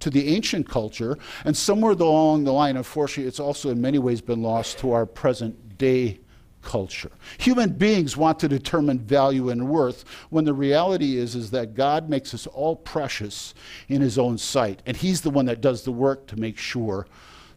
to 0.00 0.10
the 0.10 0.28
ancient 0.28 0.68
culture, 0.68 1.16
and 1.44 1.56
somewhere 1.56 1.92
along 1.92 2.44
the 2.44 2.52
line, 2.52 2.76
unfortunately, 2.76 3.28
it's 3.28 3.40
also 3.40 3.70
in 3.70 3.80
many 3.80 3.98
ways 3.98 4.20
been 4.20 4.42
lost 4.42 4.78
to 4.78 4.92
our 4.92 5.06
present 5.06 5.78
day 5.78 6.20
culture. 6.64 7.10
Human 7.38 7.70
beings 7.70 8.16
want 8.16 8.38
to 8.40 8.48
determine 8.48 8.98
value 8.98 9.50
and 9.50 9.68
worth 9.68 10.04
when 10.30 10.44
the 10.44 10.54
reality 10.54 11.16
is, 11.16 11.34
is 11.34 11.50
that 11.52 11.74
God 11.74 12.08
makes 12.08 12.34
us 12.34 12.46
all 12.46 12.74
precious 12.74 13.54
in 13.88 14.00
his 14.00 14.18
own 14.18 14.38
sight. 14.38 14.82
And 14.86 14.96
he's 14.96 15.20
the 15.20 15.30
one 15.30 15.46
that 15.46 15.60
does 15.60 15.84
the 15.84 15.92
work 15.92 16.26
to 16.28 16.36
make 16.36 16.58
sure 16.58 17.06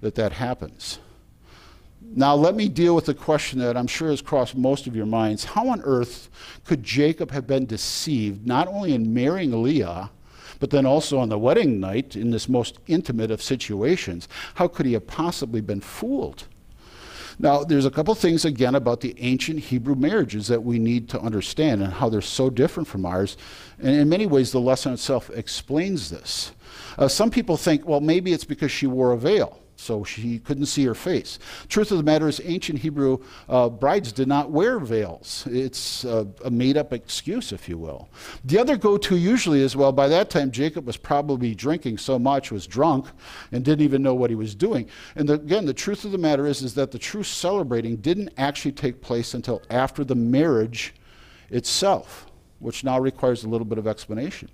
that 0.02 0.16
that 0.16 0.34
happens. 0.34 1.00
Now, 2.02 2.36
let 2.36 2.56
me 2.56 2.70
deal 2.70 2.96
with 2.96 3.06
the 3.06 3.14
question 3.14 3.60
that 3.60 3.76
I'm 3.76 3.88
sure 3.88 4.10
has 4.10 4.22
crossed 4.22 4.56
most 4.56 4.88
of 4.88 4.96
your 4.96 5.06
minds. 5.06 5.44
How 5.44 5.68
on 5.68 5.82
earth 5.82 6.30
could 6.64 6.84
Jacob 6.84 7.32
have 7.32 7.48
been 7.48 7.66
deceived, 7.66 8.46
not 8.48 8.68
only 8.68 8.94
in 8.94 9.14
marrying 9.14 9.64
Leah, 9.64 10.12
but 10.60 10.70
then 10.70 10.86
also 10.86 11.20
on 11.20 11.30
the 11.30 11.38
wedding 11.38 11.80
night 11.80 12.16
in 12.16 12.32
this 12.32 12.48
most 12.48 12.80
intimate 12.88 13.32
of 13.32 13.42
situations? 13.42 14.28
How 14.56 14.68
could 14.68 14.86
he 14.86 14.94
have 14.94 15.08
possibly 15.08 15.62
been 15.62 15.82
fooled? 15.82 16.46
Now, 17.40 17.64
there's 17.64 17.86
a 17.86 17.92
couple 17.92 18.16
things 18.16 18.46
again 18.46 18.74
about 18.74 19.02
the 19.02 19.16
ancient 19.20 19.60
Hebrew 19.60 19.96
marriages 19.96 20.48
that 20.48 20.64
we 20.64 20.80
need 20.80 21.08
to 21.10 21.20
understand 21.20 21.84
and 21.84 21.94
how 21.94 22.10
they're 22.10 22.22
so 22.22 22.50
different 22.50 22.88
from 22.88 23.06
ours. 23.06 23.38
And 23.80 23.96
in 23.96 24.10
many 24.10 24.26
ways, 24.26 24.52
the 24.52 24.60
lesson 24.60 24.94
itself 24.94 25.30
explains 25.30 26.10
this. 26.10 26.52
Uh, 26.98 27.08
some 27.08 27.30
people 27.30 27.56
think, 27.56 27.88
well, 27.88 28.02
maybe 28.02 28.34
it's 28.34 28.44
because 28.44 28.72
she 28.72 28.88
wore 28.88 29.12
a 29.12 29.18
veil 29.18 29.60
so 29.78 30.04
she 30.04 30.40
couldn't 30.40 30.66
see 30.66 30.84
her 30.86 30.96
face. 30.96 31.40
Truth 31.70 31.92
of 31.92 31.98
the 31.98 32.04
matter 32.04 32.28
is, 32.28 32.42
ancient 32.44 32.80
Hebrew 32.80 33.20
uh, 33.48 33.70
brides 33.70 34.12
did 34.12 34.28
not 34.28 34.50
wear 34.50 34.80
veils. 34.80 35.48
It's 35.50 36.04
a, 36.04 36.28
a 36.44 36.50
made 36.50 36.78
up 36.78 36.92
excuse, 36.92 37.52
if 37.52 37.70
you 37.70 37.78
will. 37.78 38.10
The 38.44 38.58
other 38.58 38.76
go 38.76 38.98
to 38.98 39.16
usually 39.16 39.62
is 39.62 39.76
well, 39.76 39.92
by 39.92 40.08
that 40.08 40.30
time, 40.30 40.52
Jacob 40.52 40.86
was 40.88 40.98
probably 40.98 41.54
drinking 41.54 42.00
so 42.00 42.18
much, 42.18 42.52
was 42.52 42.66
drunk, 42.66 43.08
and 43.52 43.64
didn't 43.64 43.84
even 43.84 44.02
know 44.02 44.16
what 44.16 44.32
he 44.32 44.36
was 44.36 44.56
doing. 44.56 44.90
And 45.16 45.30
the, 45.30 45.34
again, 45.34 45.66
the 45.66 45.74
truth 45.74 46.04
of 46.06 46.12
the 46.12 46.18
matter 46.18 46.48
is, 46.48 46.64
is 46.64 46.74
that 46.74 46.92
the 46.92 47.00
true 47.00 47.24
celebrating 47.24 47.98
didn't 47.98 48.30
actually 48.38 48.72
take 48.72 49.00
place 49.02 49.36
until 49.36 49.62
after 49.70 50.04
the 50.04 50.16
marriage 50.16 50.96
itself, 51.52 52.26
which 52.60 52.84
now 52.84 53.00
requires 53.00 53.44
a 53.44 53.50
little 53.50 53.66
bit 53.66 53.78
of 53.78 53.88
explanation. 53.88 54.50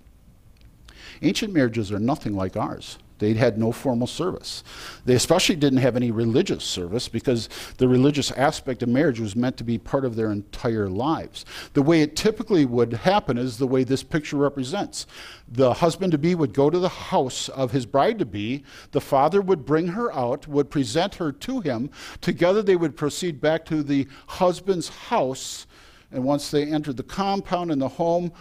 Ancient 1.21 1.53
marriages 1.53 1.91
are 1.91 1.99
nothing 1.99 2.35
like 2.35 2.57
ours. 2.57 2.97
They 3.19 3.33
had 3.33 3.57
no 3.57 3.71
formal 3.71 4.07
service. 4.07 4.63
They 5.05 5.15
especially 5.15 5.55
didn't 5.55 5.79
have 5.79 5.95
any 5.95 6.11
religious 6.11 6.63
service 6.63 7.07
because 7.07 7.47
the 7.77 7.87
religious 7.87 8.31
aspect 8.31 8.83
of 8.83 8.89
marriage 8.89 9.19
was 9.19 9.35
meant 9.35 9.57
to 9.57 9.63
be 9.63 9.77
part 9.77 10.05
of 10.05 10.15
their 10.15 10.31
entire 10.31 10.89
lives. 10.89 11.45
The 11.73 11.81
way 11.81 12.01
it 12.01 12.15
typically 12.15 12.65
would 12.65 12.93
happen 12.93 13.37
is 13.37 13.57
the 13.57 13.67
way 13.67 13.83
this 13.83 14.03
picture 14.03 14.37
represents. 14.37 15.05
The 15.47 15.73
husband 15.75 16.11
to 16.11 16.17
be 16.17 16.35
would 16.35 16.53
go 16.53 16.69
to 16.69 16.79
the 16.79 16.89
house 16.89 17.49
of 17.49 17.71
his 17.71 17.85
bride 17.85 18.19
to 18.19 18.25
be, 18.25 18.63
the 18.91 19.01
father 19.01 19.41
would 19.41 19.65
bring 19.65 19.87
her 19.89 20.13
out, 20.13 20.47
would 20.47 20.69
present 20.69 21.15
her 21.15 21.31
to 21.31 21.61
him. 21.61 21.89
Together 22.21 22.61
they 22.61 22.75
would 22.75 22.97
proceed 22.97 23.39
back 23.39 23.65
to 23.65 23.83
the 23.83 24.07
husband's 24.27 24.89
house, 24.89 25.67
and 26.11 26.23
once 26.23 26.51
they 26.51 26.63
entered 26.63 26.97
the 26.97 27.03
compound 27.03 27.71
and 27.71 27.81
the 27.81 27.87
home, 27.87 28.31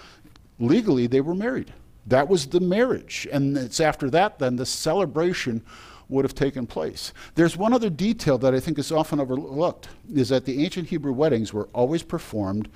legally 0.58 1.06
they 1.06 1.20
were 1.20 1.35
married. 1.35 1.72
That 2.07 2.29
was 2.29 2.47
the 2.47 2.61
marriage. 2.61 3.29
And 3.33 3.57
it's 3.57 3.81
after 3.81 4.11
that, 4.11 4.38
then, 4.38 4.57
the 4.57 4.67
celebration 4.67 5.62
would 6.09 6.25
have 6.25 6.35
taken 6.35 6.67
place. 6.67 7.12
There's 7.35 7.57
one 7.57 7.73
other 7.73 7.91
detail 7.91 8.38
that 8.38 8.55
I 8.55 8.61
think 8.61 8.79
is 8.79 8.93
often 8.93 9.19
overlooked 9.19 9.88
is 10.15 10.29
that 10.29 10.45
the 10.45 10.62
ancient 10.65 10.88
Hebrew 10.88 11.12
weddings 11.12 11.53
were 11.53 11.69
always 11.73 12.03
performed 12.03 12.69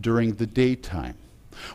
during 0.00 0.34
the 0.34 0.46
daytime. 0.46 1.16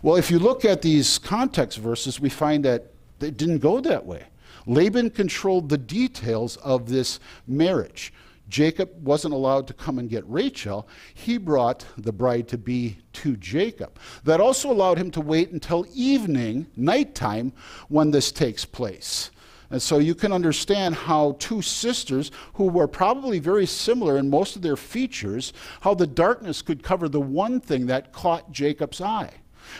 Well, 0.03 0.17
if 0.17 0.29
you 0.29 0.39
look 0.39 0.65
at 0.65 0.81
these 0.81 1.17
context 1.17 1.77
verses, 1.79 2.19
we 2.19 2.29
find 2.29 2.63
that 2.65 2.91
it 3.21 3.37
didn't 3.37 3.59
go 3.59 3.79
that 3.81 4.05
way. 4.05 4.25
Laban 4.67 5.09
controlled 5.09 5.69
the 5.69 5.77
details 5.77 6.57
of 6.57 6.89
this 6.89 7.19
marriage. 7.47 8.13
Jacob 8.49 8.89
wasn't 9.05 9.33
allowed 9.33 9.67
to 9.67 9.73
come 9.73 9.99
and 9.99 10.09
get 10.09 10.27
Rachel. 10.27 10.87
He 11.13 11.37
brought 11.37 11.85
the 11.97 12.11
bride 12.11 12.47
to 12.49 12.57
be 12.57 12.97
to 13.13 13.37
Jacob. 13.37 13.99
That 14.23 14.41
also 14.41 14.71
allowed 14.71 14.97
him 14.97 15.11
to 15.11 15.21
wait 15.21 15.51
until 15.51 15.85
evening, 15.93 16.67
nighttime, 16.75 17.53
when 17.87 18.11
this 18.11 18.31
takes 18.31 18.65
place. 18.65 19.31
And 19.71 19.81
so 19.81 19.99
you 19.99 20.15
can 20.15 20.33
understand 20.33 20.95
how 20.95 21.35
two 21.37 21.61
sisters 21.61 22.31
who 22.53 22.65
were 22.65 22.87
probably 22.87 23.37
very 23.37 23.67
similar 23.67 24.17
in 24.17 24.29
most 24.29 24.55
of 24.55 24.63
their 24.63 24.75
features, 24.75 25.53
how 25.81 25.93
the 25.93 26.07
darkness 26.07 26.63
could 26.63 26.81
cover 26.81 27.07
the 27.07 27.21
one 27.21 27.59
thing 27.59 27.85
that 27.85 28.11
caught 28.11 28.51
Jacob's 28.51 28.99
eye. 28.99 29.31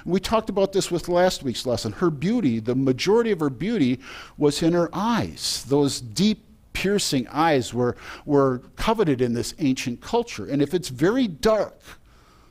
We 0.05 0.19
talked 0.19 0.49
about 0.49 0.71
this 0.71 0.91
with 0.91 1.09
last 1.09 1.41
week's 1.41 1.65
lesson. 1.65 1.93
Her 1.93 2.11
beauty, 2.11 2.59
the 2.59 2.75
majority 2.75 3.31
of 3.31 3.39
her 3.39 3.49
beauty 3.49 3.99
was 4.37 4.61
in 4.61 4.73
her 4.73 4.89
eyes. 4.93 5.65
Those 5.67 5.99
deep, 5.99 6.45
piercing 6.79 7.27
eyes 7.27 7.73
were, 7.73 7.97
were 8.25 8.59
coveted 8.77 9.19
in 9.19 9.33
this 9.33 9.53
ancient 9.59 9.99
culture. 9.99 10.45
And 10.45 10.61
if 10.61 10.73
it's 10.73 10.87
very 10.87 11.27
dark, 11.27 11.77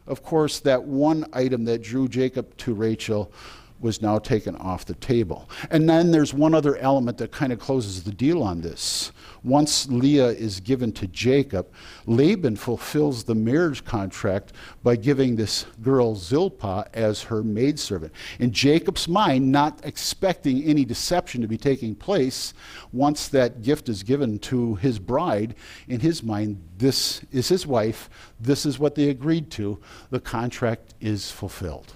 of 0.07 0.23
course, 0.23 0.61
that 0.61 0.85
one 0.85 1.25
item 1.33 1.65
that 1.65 1.81
drew 1.81 2.09
Jacob 2.09 2.55
to 2.59 2.75
Rachel 2.75 3.33
was 3.81 4.03
now 4.03 4.19
taken 4.19 4.55
off 4.57 4.85
the 4.85 4.97
table. 4.97 5.49
And 5.71 5.89
then 5.89 6.11
there's 6.11 6.35
one 6.35 6.53
other 6.53 6.77
element 6.77 7.17
that 7.19 7.33
kind 7.33 7.55
of 7.55 7.59
closes 7.59 8.03
the 8.03 8.13
deal 8.13 8.43
on 8.43 8.61
this. 8.61 9.13
Once 9.45 9.89
Leah 9.89 10.29
is 10.29 10.61
given 10.61 10.93
to 10.93 11.07
Jacob, 11.09 11.69
Laban 12.07 12.57
fulfills 12.57 13.25
the 13.25 13.35
marriage 13.35 13.85
contract 13.85 14.53
by 14.83 14.97
giving 14.97 15.37
this 15.37 15.67
girl 15.83 16.15
Zilpah 16.15 16.87
as 16.93 17.23
her 17.23 17.43
maidservant. 17.43 18.13
In 18.39 18.53
Jacob's 18.53 19.09
mind, 19.09 19.51
not 19.51 19.81
expecting 19.85 20.63
any 20.65 20.85
deception 20.85 21.41
to 21.41 21.49
be 21.49 21.59
taking 21.59 21.95
place, 21.95 22.55
once 22.93 23.29
that 23.29 23.63
gift 23.63 23.89
is 23.89 24.03
given 24.03 24.39
to 24.41 24.75
his 24.77 24.99
bride, 24.99 25.55
in 25.89 26.01
his 26.01 26.23
mind, 26.23 26.61
this 26.79 27.23
is 27.31 27.49
his 27.49 27.67
wife, 27.67 28.11
this 28.41 28.67
is 28.67 28.79
what 28.79 28.95
they 28.95 29.09
agreed 29.09 29.51
to, 29.53 29.81
the 30.11 30.21
contract 30.21 30.95
is 31.01 31.31
fulfilled. 31.31 31.93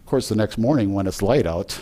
Of 0.00 0.06
course, 0.06 0.28
the 0.28 0.36
next 0.36 0.58
morning 0.58 0.94
when 0.94 1.06
it's 1.06 1.20
light 1.20 1.46
out, 1.46 1.78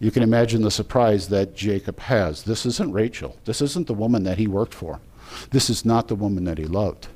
you 0.00 0.10
can 0.10 0.22
imagine 0.22 0.62
the 0.62 0.70
surprise 0.70 1.28
that 1.28 1.54
Jacob 1.54 2.00
has. 2.00 2.42
This 2.42 2.64
isn't 2.66 2.92
Rachel. 2.92 3.38
This 3.44 3.60
isn't 3.60 3.86
the 3.86 3.94
woman 3.94 4.24
that 4.24 4.38
he 4.38 4.46
worked 4.46 4.74
for. 4.74 4.98
This 5.50 5.70
is 5.70 5.84
not 5.84 6.08
the 6.08 6.16
woman 6.16 6.44
that 6.44 6.58
he 6.58 6.64
loved. 6.64 7.08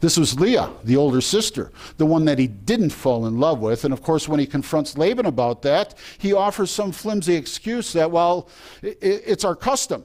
This 0.00 0.16
was 0.16 0.38
Leah, 0.38 0.70
the 0.84 0.96
older 0.96 1.20
sister, 1.20 1.72
the 1.96 2.06
one 2.06 2.24
that 2.26 2.38
he 2.38 2.46
didn't 2.46 2.90
fall 2.90 3.26
in 3.26 3.38
love 3.40 3.60
with. 3.60 3.84
And 3.84 3.92
of 3.92 4.02
course, 4.02 4.28
when 4.28 4.38
he 4.38 4.46
confronts 4.46 4.96
Laban 4.96 5.26
about 5.26 5.62
that, 5.62 5.94
he 6.18 6.32
offers 6.32 6.70
some 6.70 6.92
flimsy 6.92 7.34
excuse 7.34 7.92
that, 7.94 8.10
well, 8.10 8.48
it's 8.82 9.44
our 9.44 9.56
custom 9.56 10.04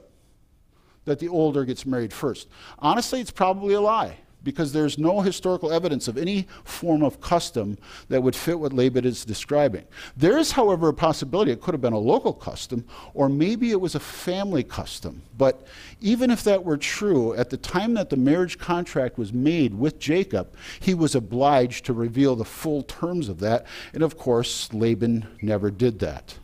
that 1.04 1.18
the 1.18 1.28
older 1.28 1.64
gets 1.64 1.84
married 1.84 2.12
first. 2.12 2.48
Honestly, 2.78 3.20
it's 3.20 3.30
probably 3.30 3.74
a 3.74 3.80
lie 3.80 4.16
because 4.44 4.72
there's 4.72 4.98
no 4.98 5.20
historical 5.20 5.72
evidence 5.72 6.08
of 6.08 6.18
any 6.18 6.46
form 6.64 7.02
of 7.02 7.20
custom 7.20 7.78
that 8.08 8.22
would 8.22 8.36
fit 8.36 8.58
what 8.58 8.72
Laban 8.72 9.04
is 9.04 9.24
describing. 9.24 9.84
There 10.16 10.38
is, 10.38 10.52
however, 10.52 10.88
a 10.88 10.94
possibility 10.94 11.52
it 11.52 11.60
could 11.60 11.74
have 11.74 11.80
been 11.80 11.92
a 11.92 11.98
local 11.98 12.32
custom, 12.32 12.84
or 13.14 13.28
maybe 13.28 13.70
it 13.70 13.80
was 13.80 13.94
a 13.94 14.00
family 14.00 14.62
custom. 14.62 15.22
But 15.38 15.66
even 16.00 16.30
if 16.30 16.44
that 16.44 16.64
were 16.64 16.76
true, 16.76 17.34
at 17.34 17.50
the 17.50 17.56
time 17.56 17.94
that 17.94 18.10
the 18.10 18.16
marriage 18.16 18.58
contract 18.58 19.18
was 19.18 19.32
made 19.32 19.74
with 19.74 19.98
Jacob, 19.98 20.54
he 20.80 20.94
was 20.94 21.14
obliged 21.14 21.84
to 21.86 21.92
reveal 21.92 22.36
the 22.36 22.44
full 22.44 22.82
terms 22.82 23.28
of 23.28 23.40
that. 23.40 23.66
And 23.92 24.02
of 24.02 24.16
course, 24.16 24.72
Laban 24.72 25.26
never 25.40 25.70
did 25.70 25.98
that. 26.00 26.38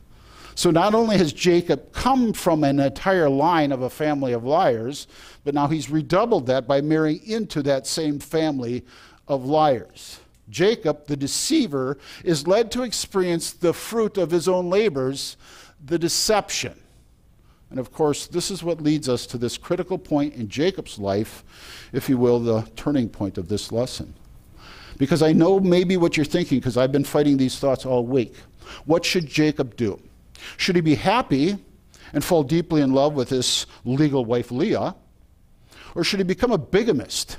So 0.58 0.72
not 0.72 0.92
only 0.92 1.16
has 1.18 1.32
Jacob 1.32 1.92
come 1.92 2.32
from 2.32 2.64
an 2.64 2.80
entire 2.80 3.28
line 3.28 3.70
of 3.70 3.82
a 3.82 3.88
family 3.88 4.32
of 4.32 4.42
liars, 4.42 5.06
but 5.44 5.54
now 5.54 5.68
he's 5.68 5.88
redoubled 5.88 6.46
that 6.46 6.66
by 6.66 6.80
marrying 6.80 7.24
into 7.24 7.62
that 7.62 7.86
same 7.86 8.18
family 8.18 8.84
of 9.28 9.44
liars. 9.44 10.18
Jacob, 10.50 11.06
the 11.06 11.16
deceiver, 11.16 11.96
is 12.24 12.48
led 12.48 12.72
to 12.72 12.82
experience 12.82 13.52
the 13.52 13.72
fruit 13.72 14.18
of 14.18 14.32
his 14.32 14.48
own 14.48 14.68
labors, 14.68 15.36
the 15.86 15.96
deception. 15.96 16.76
And 17.70 17.78
of 17.78 17.92
course, 17.92 18.26
this 18.26 18.50
is 18.50 18.64
what 18.64 18.80
leads 18.80 19.08
us 19.08 19.26
to 19.26 19.38
this 19.38 19.56
critical 19.56 19.96
point 19.96 20.34
in 20.34 20.48
Jacob's 20.48 20.98
life, 20.98 21.44
if 21.92 22.08
you 22.08 22.18
will, 22.18 22.40
the 22.40 22.68
turning 22.74 23.08
point 23.08 23.38
of 23.38 23.46
this 23.46 23.70
lesson. 23.70 24.12
Because 24.96 25.22
I 25.22 25.30
know 25.30 25.60
maybe 25.60 25.96
what 25.96 26.16
you're 26.16 26.26
thinking, 26.26 26.58
because 26.58 26.76
I've 26.76 26.90
been 26.90 27.04
fighting 27.04 27.36
these 27.36 27.60
thoughts 27.60 27.86
all 27.86 28.04
week. 28.04 28.34
What 28.86 29.04
should 29.04 29.28
Jacob 29.28 29.76
do? 29.76 30.02
Should 30.56 30.76
he 30.76 30.82
be 30.82 30.94
happy 30.94 31.58
and 32.12 32.24
fall 32.24 32.42
deeply 32.42 32.80
in 32.80 32.92
love 32.92 33.14
with 33.14 33.30
his 33.30 33.66
legal 33.84 34.24
wife 34.24 34.50
Leah? 34.50 34.94
Or 35.94 36.04
should 36.04 36.20
he 36.20 36.24
become 36.24 36.52
a 36.52 36.58
bigamist? 36.58 37.38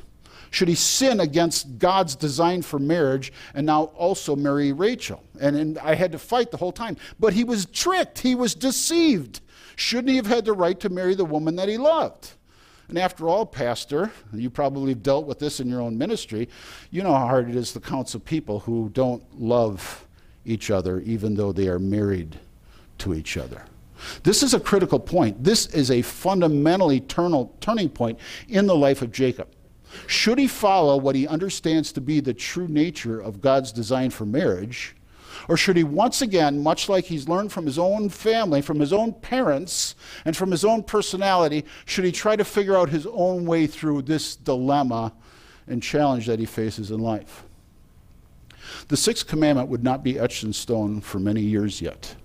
Should 0.52 0.68
he 0.68 0.76
sin 0.76 1.20
against 1.20 1.78
God's 1.78 2.16
design 2.16 2.62
for 2.62 2.80
marriage 2.80 3.32
and 3.54 3.66
now 3.66 3.84
also 3.96 4.36
marry 4.36 4.72
Rachel? 4.72 5.24
And, 5.40 5.56
and 5.56 5.78
I 5.80 5.96
had 5.96 6.12
to 6.14 6.20
fight 6.20 6.52
the 6.52 6.58
whole 6.58 6.72
time. 6.72 6.98
But 7.20 7.34
he 7.34 7.44
was 7.44 7.66
tricked, 7.68 8.20
he 8.20 8.36
was 8.36 8.56
deceived. 8.56 9.42
Shouldn't 9.76 10.10
he 10.10 10.16
have 10.18 10.28
had 10.28 10.46
the 10.46 10.54
right 10.54 10.80
to 10.80 10.90
marry 10.90 11.16
the 11.16 11.26
woman 11.26 11.56
that 11.58 11.70
he 11.70 11.78
loved? 11.78 12.32
And 12.90 12.98
after 12.98 13.30
all, 13.30 13.46
Pastor, 13.46 14.12
you 14.34 14.50
probably 14.50 14.92
have 14.92 15.04
dealt 15.04 15.28
with 15.28 15.38
this 15.38 15.60
in 15.60 15.70
your 15.70 15.82
own 15.82 15.98
ministry. 15.98 16.50
You 16.90 17.04
know 17.04 17.14
how 17.14 17.28
hard 17.28 17.48
it 17.48 17.56
is 17.56 17.72
to 17.74 17.80
counsel 17.80 18.20
people 18.20 18.60
who 18.60 18.90
don't 18.90 19.24
love 19.40 20.08
each 20.44 20.72
other, 20.72 21.00
even 21.02 21.36
though 21.36 21.52
they 21.52 21.68
are 21.68 21.78
married 21.78 22.40
to 23.00 23.14
each 23.14 23.38
other. 23.38 23.64
This 24.24 24.44
is 24.44 24.54
a 24.54 24.60
critical 24.60 25.00
point. 25.00 25.44
This 25.44 25.66
is 25.68 25.92
a 25.92 26.02
fundamentally 26.02 26.98
eternal 26.98 27.56
turning 27.60 27.90
point 27.90 28.20
in 28.48 28.66
the 28.66 28.76
life 28.76 29.02
of 29.02 29.12
Jacob. 29.12 29.50
Should 30.08 30.38
he 30.38 30.48
follow 30.48 30.98
what 30.98 31.16
he 31.16 31.28
understands 31.28 31.92
to 31.94 32.02
be 32.02 32.20
the 32.20 32.34
true 32.34 32.68
nature 32.68 33.20
of 33.20 33.42
God's 33.42 33.72
design 33.72 34.12
for 34.12 34.26
marriage, 34.26 34.96
or 35.48 35.58
should 35.58 35.78
he 35.78 35.84
once 35.84 36.22
again, 36.22 36.62
much 36.62 36.90
like 36.90 37.06
he's 37.06 37.28
learned 37.28 37.52
from 37.52 37.66
his 37.66 37.80
own 37.80 38.10
family, 38.10 38.62
from 38.62 38.80
his 38.80 38.94
own 38.94 39.14
parents, 39.14 39.96
and 40.26 40.38
from 40.38 40.52
his 40.52 40.64
own 40.64 40.84
personality, 40.84 41.66
should 41.86 42.06
he 42.06 42.12
try 42.12 42.36
to 42.36 42.46
figure 42.46 42.78
out 42.78 42.90
his 42.90 43.08
own 43.08 43.46
way 43.46 43.66
through 43.66 44.04
this 44.04 44.36
dilemma 44.36 45.14
and 45.68 45.82
challenge 45.82 46.28
that 46.28 46.40
he 46.40 46.46
faces 46.46 46.92
in 46.92 47.00
life? 47.00 47.44
The 48.90 48.98
sixth 48.98 49.28
commandment 49.28 49.70
would 49.70 49.84
not 49.84 50.04
be 50.04 50.20
etched 50.20 50.44
in 50.44 50.54
stone 50.54 51.02
for 51.02 51.20
many 51.20 51.42
years 51.42 51.82
yet. 51.82 52.16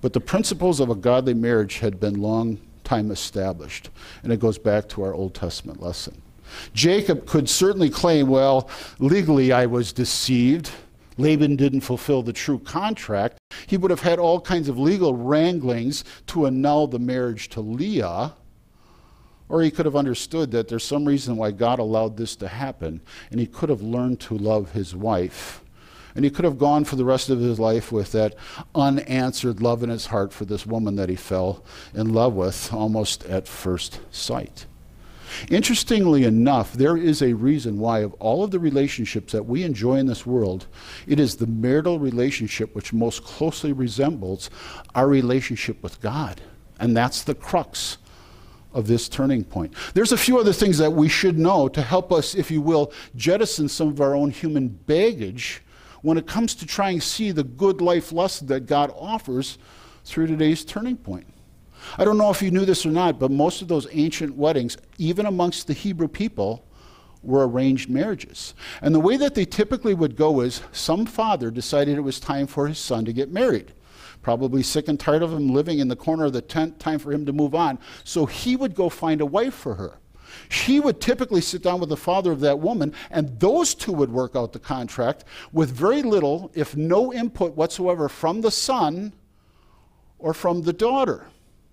But 0.00 0.12
the 0.12 0.20
principles 0.20 0.80
of 0.80 0.90
a 0.90 0.94
godly 0.94 1.34
marriage 1.34 1.78
had 1.78 2.00
been 2.00 2.20
long 2.20 2.58
time 2.84 3.10
established, 3.10 3.90
and 4.22 4.32
it 4.32 4.40
goes 4.40 4.58
back 4.58 4.88
to 4.90 5.02
our 5.02 5.14
Old 5.14 5.34
Testament 5.34 5.82
lesson. 5.82 6.22
Jacob 6.74 7.26
could 7.26 7.48
certainly 7.48 7.90
claim, 7.90 8.28
well, 8.28 8.68
legally 8.98 9.52
I 9.52 9.66
was 9.66 9.92
deceived. 9.92 10.70
Laban 11.16 11.56
didn't 11.56 11.82
fulfill 11.82 12.22
the 12.22 12.32
true 12.32 12.58
contract. 12.58 13.38
He 13.66 13.76
would 13.76 13.90
have 13.90 14.00
had 14.00 14.18
all 14.18 14.40
kinds 14.40 14.68
of 14.68 14.78
legal 14.78 15.14
wranglings 15.14 16.02
to 16.28 16.46
annul 16.46 16.86
the 16.86 16.98
marriage 16.98 17.48
to 17.50 17.60
Leah. 17.60 18.34
Or 19.48 19.62
he 19.62 19.70
could 19.70 19.84
have 19.84 19.96
understood 19.96 20.50
that 20.52 20.68
there's 20.68 20.84
some 20.84 21.04
reason 21.04 21.36
why 21.36 21.50
God 21.50 21.78
allowed 21.78 22.16
this 22.16 22.36
to 22.36 22.48
happen, 22.48 23.00
and 23.30 23.38
he 23.38 23.46
could 23.46 23.68
have 23.68 23.82
learned 23.82 24.20
to 24.20 24.38
love 24.38 24.72
his 24.72 24.94
wife 24.94 25.62
and 26.14 26.24
he 26.24 26.30
could 26.30 26.44
have 26.44 26.58
gone 26.58 26.84
for 26.84 26.96
the 26.96 27.04
rest 27.04 27.30
of 27.30 27.40
his 27.40 27.58
life 27.58 27.92
with 27.92 28.12
that 28.12 28.34
unanswered 28.74 29.60
love 29.60 29.82
in 29.82 29.90
his 29.90 30.06
heart 30.06 30.32
for 30.32 30.44
this 30.44 30.66
woman 30.66 30.96
that 30.96 31.08
he 31.08 31.16
fell 31.16 31.64
in 31.94 32.12
love 32.12 32.34
with 32.34 32.72
almost 32.72 33.24
at 33.24 33.48
first 33.48 34.00
sight. 34.10 34.66
Interestingly 35.48 36.24
enough, 36.24 36.72
there 36.72 36.96
is 36.96 37.22
a 37.22 37.34
reason 37.34 37.78
why, 37.78 38.00
of 38.00 38.12
all 38.14 38.42
of 38.42 38.50
the 38.50 38.58
relationships 38.58 39.32
that 39.32 39.46
we 39.46 39.62
enjoy 39.62 39.96
in 39.96 40.06
this 40.06 40.26
world, 40.26 40.66
it 41.06 41.20
is 41.20 41.36
the 41.36 41.46
marital 41.46 41.98
relationship 41.98 42.74
which 42.74 42.92
most 42.92 43.22
closely 43.22 43.72
resembles 43.72 44.50
our 44.94 45.08
relationship 45.08 45.82
with 45.82 46.00
God. 46.00 46.40
And 46.78 46.96
that's 46.96 47.22
the 47.22 47.34
crux 47.34 47.98
of 48.72 48.86
this 48.86 49.08
turning 49.08 49.44
point. 49.44 49.74
There's 49.94 50.12
a 50.12 50.16
few 50.16 50.38
other 50.38 50.52
things 50.52 50.78
that 50.78 50.92
we 50.92 51.08
should 51.08 51.38
know 51.38 51.68
to 51.68 51.82
help 51.82 52.12
us, 52.12 52.34
if 52.34 52.50
you 52.50 52.60
will, 52.60 52.92
jettison 53.16 53.68
some 53.68 53.88
of 53.88 54.00
our 54.00 54.14
own 54.14 54.30
human 54.30 54.68
baggage 54.68 55.62
when 56.02 56.18
it 56.18 56.26
comes 56.26 56.54
to 56.56 56.66
trying 56.66 57.00
to 57.00 57.06
see 57.06 57.30
the 57.30 57.44
good 57.44 57.80
life 57.80 58.12
lesson 58.12 58.46
that 58.48 58.66
God 58.66 58.92
offers 58.96 59.58
through 60.04 60.26
today's 60.26 60.64
turning 60.64 60.96
point. 60.96 61.26
I 61.98 62.04
don't 62.04 62.18
know 62.18 62.30
if 62.30 62.42
you 62.42 62.50
knew 62.50 62.64
this 62.64 62.84
or 62.84 62.90
not, 62.90 63.18
but 63.18 63.30
most 63.30 63.62
of 63.62 63.68
those 63.68 63.86
ancient 63.90 64.34
weddings, 64.36 64.76
even 64.98 65.26
amongst 65.26 65.66
the 65.66 65.72
Hebrew 65.72 66.08
people, 66.08 66.66
were 67.22 67.46
arranged 67.46 67.90
marriages. 67.90 68.54
And 68.80 68.94
the 68.94 69.00
way 69.00 69.16
that 69.16 69.34
they 69.34 69.44
typically 69.44 69.94
would 69.94 70.16
go 70.16 70.40
is 70.40 70.62
some 70.72 71.06
father 71.06 71.50
decided 71.50 71.96
it 71.96 72.02
was 72.02 72.20
time 72.20 72.46
for 72.46 72.66
his 72.66 72.78
son 72.78 73.04
to 73.04 73.12
get 73.12 73.30
married. 73.30 73.72
Probably 74.22 74.62
sick 74.62 74.88
and 74.88 74.98
tired 74.98 75.22
of 75.22 75.32
him 75.32 75.48
living 75.48 75.78
in 75.78 75.88
the 75.88 75.96
corner 75.96 76.26
of 76.26 76.32
the 76.32 76.42
tent, 76.42 76.78
time 76.78 76.98
for 76.98 77.12
him 77.12 77.24
to 77.26 77.32
move 77.32 77.54
on. 77.54 77.78
So 78.04 78.26
he 78.26 78.56
would 78.56 78.74
go 78.74 78.88
find 78.88 79.20
a 79.20 79.26
wife 79.26 79.54
for 79.54 79.74
her. 79.74 79.98
She 80.48 80.80
would 80.80 81.00
typically 81.00 81.40
sit 81.40 81.62
down 81.62 81.80
with 81.80 81.88
the 81.88 81.96
father 81.96 82.32
of 82.32 82.40
that 82.40 82.58
woman, 82.58 82.92
and 83.10 83.38
those 83.40 83.74
two 83.74 83.92
would 83.92 84.12
work 84.12 84.36
out 84.36 84.52
the 84.52 84.58
contract 84.58 85.24
with 85.52 85.70
very 85.70 86.02
little, 86.02 86.50
if 86.54 86.76
no 86.76 87.12
input 87.12 87.56
whatsoever, 87.56 88.08
from 88.08 88.40
the 88.40 88.50
son 88.50 89.12
or 90.18 90.34
from 90.34 90.62
the 90.62 90.72
daughter. 90.72 91.26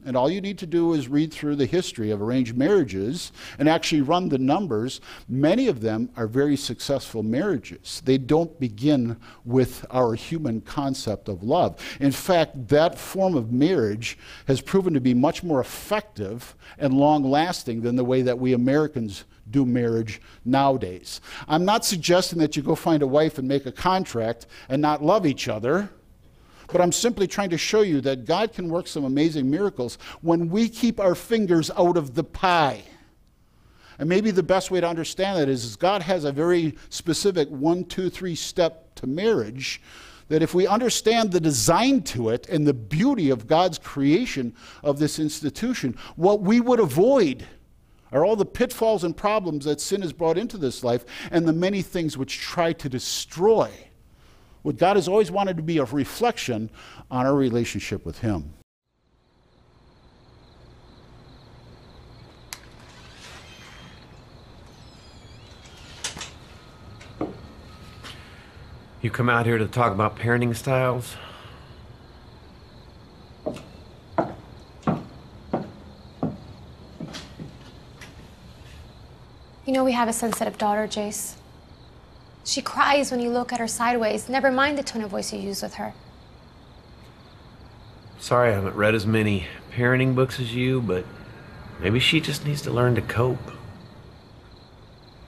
And 0.07 0.15
all 0.15 0.29
you 0.29 0.39
need 0.39 0.57
to 0.59 0.65
do 0.65 0.93
is 0.93 1.09
read 1.09 1.33
through 1.33 1.57
the 1.57 1.65
history 1.65 2.11
of 2.11 2.21
arranged 2.21 2.55
marriages 2.55 3.33
and 3.59 3.67
actually 3.67 4.01
run 4.01 4.29
the 4.29 4.37
numbers. 4.37 5.01
Many 5.27 5.67
of 5.67 5.81
them 5.81 6.09
are 6.15 6.27
very 6.27 6.55
successful 6.55 7.23
marriages. 7.23 8.01
They 8.05 8.17
don't 8.17 8.57
begin 8.57 9.17
with 9.43 9.85
our 9.91 10.15
human 10.15 10.61
concept 10.61 11.27
of 11.27 11.43
love. 11.43 11.81
In 11.99 12.13
fact, 12.13 12.69
that 12.69 12.97
form 12.97 13.35
of 13.35 13.51
marriage 13.51 14.17
has 14.47 14.61
proven 14.61 14.93
to 14.93 15.01
be 15.01 15.13
much 15.13 15.43
more 15.43 15.59
effective 15.59 16.55
and 16.77 16.93
long 16.93 17.29
lasting 17.29 17.81
than 17.81 17.97
the 17.97 18.05
way 18.05 18.21
that 18.21 18.39
we 18.39 18.53
Americans 18.53 19.25
do 19.51 19.65
marriage 19.65 20.21
nowadays. 20.45 21.19
I'm 21.49 21.65
not 21.65 21.83
suggesting 21.83 22.39
that 22.39 22.55
you 22.55 22.63
go 22.63 22.75
find 22.75 23.03
a 23.03 23.07
wife 23.07 23.37
and 23.37 23.47
make 23.47 23.65
a 23.65 23.71
contract 23.73 24.47
and 24.69 24.81
not 24.81 25.03
love 25.03 25.25
each 25.25 25.49
other. 25.49 25.89
But 26.67 26.81
I'm 26.81 26.91
simply 26.91 27.27
trying 27.27 27.49
to 27.51 27.57
show 27.57 27.81
you 27.81 28.01
that 28.01 28.25
God 28.25 28.53
can 28.53 28.69
work 28.69 28.87
some 28.87 29.05
amazing 29.05 29.49
miracles 29.49 29.97
when 30.21 30.49
we 30.49 30.67
keep 30.67 30.99
our 30.99 31.15
fingers 31.15 31.71
out 31.71 31.97
of 31.97 32.13
the 32.13 32.23
pie. 32.23 32.83
And 33.99 34.07
maybe 34.07 34.31
the 34.31 34.43
best 34.43 34.69
way 34.69 34.81
to 34.81 34.87
understand 34.87 35.39
that 35.39 35.49
is, 35.49 35.63
is 35.63 35.75
God 35.75 36.01
has 36.03 36.23
a 36.23 36.31
very 36.31 36.77
specific 36.89 37.49
one, 37.49 37.85
two, 37.85 38.09
three 38.09 38.35
step 38.35 38.93
to 38.95 39.07
marriage. 39.07 39.81
That 40.29 40.43
if 40.43 40.53
we 40.53 40.67
understand 40.67 41.31
the 41.31 41.39
design 41.39 42.03
to 42.03 42.29
it 42.29 42.49
and 42.49 42.67
the 42.67 42.73
beauty 42.73 43.29
of 43.29 43.47
God's 43.47 43.77
creation 43.77 44.53
of 44.83 44.99
this 44.99 45.19
institution, 45.19 45.95
what 46.17 46.41
we 46.41 46.59
would 46.59 46.81
avoid 46.81 47.47
are 48.11 48.25
all 48.25 48.35
the 48.35 48.45
pitfalls 48.45 49.05
and 49.05 49.15
problems 49.15 49.65
that 49.65 49.79
sin 49.79 50.01
has 50.01 50.11
brought 50.11 50.37
into 50.37 50.57
this 50.57 50.83
life 50.83 51.05
and 51.31 51.47
the 51.47 51.53
many 51.53 51.81
things 51.81 52.17
which 52.17 52.39
try 52.39 52.73
to 52.73 52.89
destroy 52.89 53.71
what 54.61 54.77
God 54.77 54.95
has 54.95 55.07
always 55.07 55.31
wanted 55.31 55.57
to 55.57 55.63
be 55.63 55.77
a 55.77 55.85
reflection 55.85 56.69
on 57.09 57.25
our 57.25 57.35
relationship 57.35 58.05
with 58.05 58.19
Him. 58.19 58.53
You 69.01 69.11
come 69.11 69.29
out 69.29 69.45
here 69.45 69.57
to 69.57 69.67
talk 69.67 69.93
about 69.93 70.17
parenting 70.17 70.55
styles? 70.55 71.15
You 79.65 79.73
know 79.73 79.83
we 79.83 79.91
have 79.91 80.07
a 80.07 80.13
sensitive 80.13 80.57
daughter, 80.57 80.87
Jace. 80.87 81.35
She 82.47 82.61
cries 82.61 83.11
when 83.11 83.19
you 83.19 83.29
look 83.29 83.51
at 83.51 83.59
her 83.59 83.67
sideways. 83.67 84.29
Never 84.29 84.49
mind 84.49 84.77
the 84.77 84.83
tone 84.83 85.03
of 85.03 85.09
voice 85.09 85.33
you 85.33 85.39
use 85.39 85.61
with 85.61 85.73
her. 85.73 85.93
Sorry 88.19 88.51
I 88.51 88.53
haven't 88.53 88.77
read 88.77 88.95
as 88.95 89.05
many 89.05 89.47
parenting 89.73 90.15
books 90.15 90.39
as 90.39 90.55
you, 90.55 90.79
but 90.81 91.03
maybe 91.81 91.99
she 91.99 92.21
just 92.21 92.45
needs 92.45 92.61
to 92.61 92.71
learn 92.71 92.95
to 92.95 93.01
cope. 93.01 93.51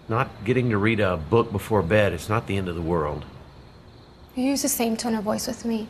Not 0.08 0.30
getting 0.46 0.70
to 0.70 0.78
read 0.78 1.02
a 1.02 1.18
book 1.18 1.52
before 1.52 1.82
bed, 1.82 2.14
it's 2.14 2.30
not 2.30 2.48
the 2.48 2.56
end 2.56 2.70
of 2.70 2.76
the 2.76 2.82
world. 2.82 3.26
You 4.34 4.46
use 4.46 4.62
the 4.62 4.70
same 4.70 4.96
tone 4.96 5.14
of 5.14 5.26
voice 5.26 5.46
with 5.46 5.66
me. 5.66 5.90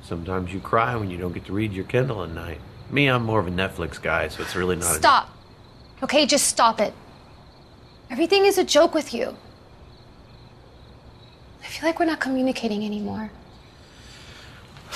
Sometimes 0.00 0.54
you 0.54 0.60
cry 0.60 0.94
when 0.94 1.10
you 1.10 1.18
don't 1.18 1.32
get 1.32 1.44
to 1.46 1.52
read 1.52 1.72
your 1.72 1.86
Kindle 1.86 2.22
at 2.22 2.30
night. 2.30 2.60
Me, 2.88 3.08
I'm 3.08 3.24
more 3.24 3.40
of 3.40 3.48
a 3.48 3.50
Netflix 3.50 4.00
guy, 4.00 4.28
so 4.28 4.44
it's 4.44 4.54
really 4.54 4.76
not 4.76 4.84
a 4.84 4.88
joke. 4.92 4.98
Stop. 5.00 5.30
Okay, 6.04 6.24
just 6.24 6.46
stop 6.46 6.80
it. 6.80 6.94
Everything 8.08 8.44
is 8.44 8.58
a 8.58 8.64
joke 8.64 8.94
with 8.94 9.12
you. 9.12 9.36
I 11.66 11.68
feel 11.68 11.88
like 11.88 11.98
we're 11.98 12.06
not 12.06 12.20
communicating 12.20 12.84
anymore. 12.84 13.32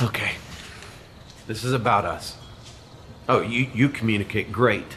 Okay. 0.00 0.34
This 1.48 1.64
is 1.64 1.72
about 1.72 2.04
us. 2.04 2.36
Oh, 3.28 3.40
you, 3.40 3.68
you 3.74 3.88
communicate 3.88 4.52
great. 4.52 4.96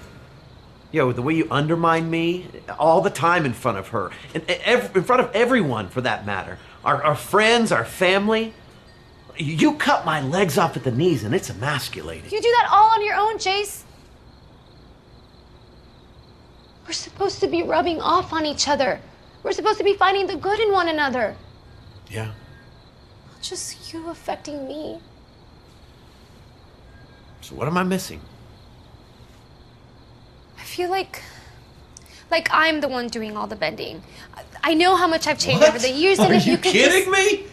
Yo, 0.91 1.11
the 1.11 1.23
way 1.23 1.33
you 1.33 1.47
undermine 1.49 2.11
me 2.11 2.45
all 2.77 3.01
the 3.01 3.09
time 3.09 3.43
in 3.43 3.53
front 3.53 3.79
of 3.79 3.87
her, 3.87 4.11
and 4.35 4.43
ev- 4.47 4.95
in 4.95 5.03
front 5.03 5.19
of 5.23 5.31
everyone 5.33 5.89
for 5.89 6.01
that 6.01 6.27
matter, 6.27 6.59
our, 6.85 7.01
our 7.01 7.15
friends, 7.15 7.71
our 7.71 7.83
family. 7.83 8.53
You 9.35 9.73
cut 9.73 10.05
my 10.05 10.21
legs 10.21 10.59
off 10.59 10.77
at 10.77 10.83
the 10.83 10.91
knees, 10.91 11.23
and 11.23 11.33
it's 11.33 11.49
emasculating. 11.49 12.29
You 12.29 12.39
do 12.39 12.53
that 12.59 12.69
all 12.71 12.91
on 12.91 13.03
your 13.03 13.15
own, 13.15 13.39
Chase. 13.39 13.83
We're 16.85 16.93
supposed 16.93 17.39
to 17.39 17.47
be 17.47 17.63
rubbing 17.63 17.99
off 17.99 18.31
on 18.31 18.45
each 18.45 18.67
other. 18.67 19.01
We're 19.41 19.53
supposed 19.53 19.79
to 19.79 19.83
be 19.83 19.95
finding 19.95 20.27
the 20.27 20.35
good 20.35 20.59
in 20.59 20.71
one 20.71 20.87
another. 20.87 21.35
Yeah. 22.09 22.25
Not 22.25 23.41
just 23.41 23.93
you 23.93 24.09
affecting 24.09 24.67
me. 24.67 24.99
So 27.41 27.55
what 27.55 27.67
am 27.67 27.77
I 27.77 27.83
missing? 27.83 28.21
I 30.57 30.63
feel 30.63 30.89
like 30.89 31.21
like 32.31 32.47
I'm 32.51 32.81
the 32.81 32.87
one 32.87 33.07
doing 33.07 33.37
all 33.37 33.47
the 33.47 33.55
bending. 33.55 34.01
I- 34.63 34.73
know 34.73 34.95
how 34.95 35.07
much 35.07 35.27
I've 35.27 35.37
changed 35.37 35.61
What? 35.61 35.69
over 35.69 35.79
the 35.79 35.91
years, 35.91 36.19
Are 36.19 36.25
and 36.27 36.35
if 36.35 36.45
you, 36.45 36.53
you 36.53 36.57
could 36.57 36.71
kidding 36.71 37.11
just, 37.11 37.11
me? 37.11 37.45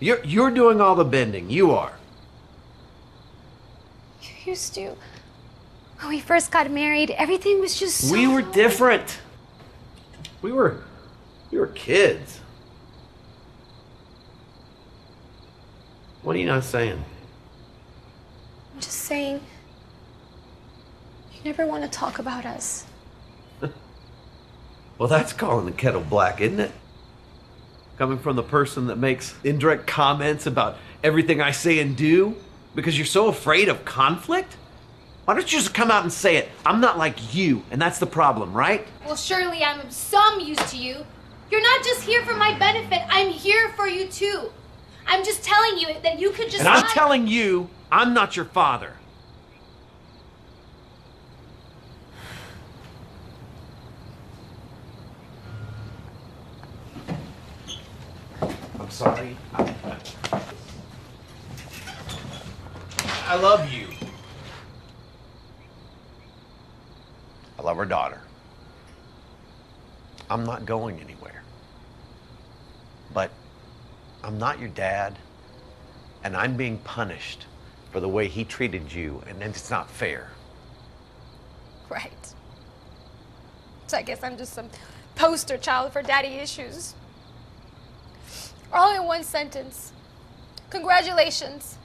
You're 0.00 0.22
you're 0.24 0.50
doing 0.50 0.80
all 0.80 0.94
the 0.94 1.04
bending. 1.04 1.50
You 1.50 1.72
are. 1.72 1.92
You 4.22 4.52
used 4.52 4.74
to. 4.74 4.96
When 6.00 6.08
we 6.08 6.20
first 6.20 6.50
got 6.50 6.70
married, 6.70 7.10
everything 7.10 7.60
was 7.60 7.78
just 7.78 8.08
so 8.08 8.12
We 8.12 8.26
were 8.26 8.42
different. 8.42 9.20
We 10.40 10.52
were 10.52 10.82
we 11.50 11.58
were 11.58 11.68
kids. 11.68 12.40
What 16.22 16.36
are 16.36 16.38
you 16.38 16.46
not 16.46 16.64
saying? 16.64 17.04
I'm 18.74 18.80
just 18.80 18.98
saying. 18.98 19.40
You 21.34 21.40
never 21.44 21.66
want 21.66 21.82
to 21.82 21.90
talk 21.90 22.18
about 22.18 22.46
us. 22.46 22.86
Well, 24.98 25.08
that's 25.08 25.32
calling 25.32 25.66
the 25.66 25.72
kettle 25.72 26.02
black, 26.02 26.40
isn't 26.40 26.60
it? 26.60 26.70
Coming 27.98 28.18
from 28.18 28.36
the 28.36 28.42
person 28.42 28.86
that 28.86 28.98
makes 28.98 29.34
indirect 29.42 29.86
comments 29.88 30.46
about 30.46 30.76
everything 31.02 31.40
I 31.40 31.50
say 31.50 31.80
and 31.80 31.96
do 31.96 32.36
because 32.76 32.96
you're 32.96 33.06
so 33.06 33.26
afraid 33.26 33.68
of 33.68 33.84
conflict? 33.84 34.56
Why 35.24 35.34
don't 35.34 35.50
you 35.50 35.58
just 35.58 35.74
come 35.74 35.90
out 35.90 36.04
and 36.04 36.12
say 36.12 36.36
it? 36.36 36.50
I'm 36.64 36.80
not 36.80 36.98
like 36.98 37.34
you, 37.34 37.64
and 37.72 37.82
that's 37.82 37.98
the 37.98 38.06
problem, 38.06 38.52
right? 38.52 38.86
Well, 39.04 39.16
surely 39.16 39.64
I'm 39.64 39.80
of 39.80 39.92
some 39.92 40.38
use 40.38 40.70
to 40.70 40.76
you. 40.76 41.04
You're 41.50 41.62
not 41.62 41.84
just 41.84 42.02
here 42.02 42.24
for 42.24 42.34
my 42.34 42.56
benefit. 42.56 43.02
I'm 43.08 43.30
here 43.30 43.70
for 43.70 43.88
you 43.88 44.06
too. 44.06 44.52
I'm 45.06 45.24
just 45.24 45.42
telling 45.44 45.78
you 45.78 45.88
that 46.02 46.18
you 46.18 46.30
could 46.30 46.46
just. 46.46 46.60
And 46.60 46.68
I'm 46.68 46.86
telling 46.88 47.26
you, 47.26 47.68
I'm 47.90 48.14
not 48.14 48.36
your 48.36 48.44
father. 48.46 48.94
I'm 58.40 58.90
sorry. 58.90 59.36
I, 59.54 59.74
I 63.26 63.36
love 63.36 63.72
you. 63.72 63.86
I 67.58 67.62
love 67.62 67.78
our 67.78 67.86
daughter. 67.86 68.20
I'm 70.28 70.44
not 70.44 70.64
going 70.66 71.00
anywhere. 71.00 71.42
But 73.12 73.30
I'm 74.24 74.38
not 74.38 74.58
your 74.60 74.68
dad, 74.68 75.18
and 76.24 76.36
I'm 76.36 76.56
being 76.56 76.78
punished 76.78 77.46
for 77.90 78.00
the 78.00 78.08
way 78.08 78.28
he 78.28 78.44
treated 78.44 78.92
you, 78.92 79.22
and 79.28 79.42
it's 79.42 79.70
not 79.70 79.90
fair. 79.90 80.30
Right. 81.88 82.34
So 83.86 83.96
I 83.98 84.02
guess 84.02 84.22
I'm 84.22 84.36
just 84.38 84.54
some 84.54 84.70
poster 85.14 85.58
child 85.58 85.92
for 85.92 86.02
daddy 86.02 86.28
issues. 86.28 86.94
All 88.72 88.94
in 88.96 89.04
one 89.04 89.24
sentence. 89.24 89.92
Congratulations. 90.70 91.76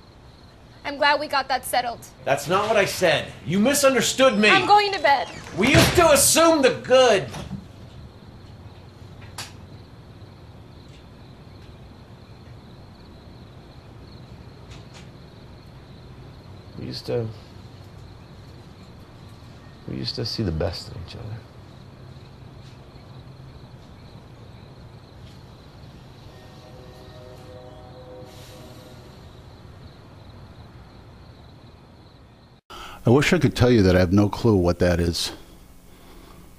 I'm 0.86 0.96
glad 0.96 1.20
we 1.20 1.28
got 1.28 1.50
that 1.50 1.66
settled. 1.66 2.00
That's 2.24 2.48
not 2.48 2.70
what 2.70 2.78
I 2.78 2.86
said. 2.86 3.34
You 3.46 3.60
misunderstood 3.60 4.38
me. 4.38 4.50
I'm 4.50 4.66
going 4.66 4.94
to 4.94 5.00
bed. 5.00 5.28
we 5.58 5.68
used 5.74 5.96
to 5.96 6.10
assume 6.12 6.62
the 6.62 6.76
good. 6.86 7.28
Used 16.98 17.06
to. 17.06 17.28
We 19.88 19.98
used 19.98 20.16
to 20.16 20.26
see 20.26 20.42
the 20.42 20.52
best 20.52 20.90
in 20.90 20.98
each 21.08 21.16
other. 21.16 21.38
I 33.06 33.10
wish 33.12 33.32
I 33.32 33.38
could 33.38 33.56
tell 33.56 33.70
you 33.70 33.84
that 33.84 33.96
I 33.96 34.00
have 34.00 34.12
no 34.12 34.28
clue 34.28 34.56
what 34.56 34.80
that 34.80 35.00
is. 35.00 35.32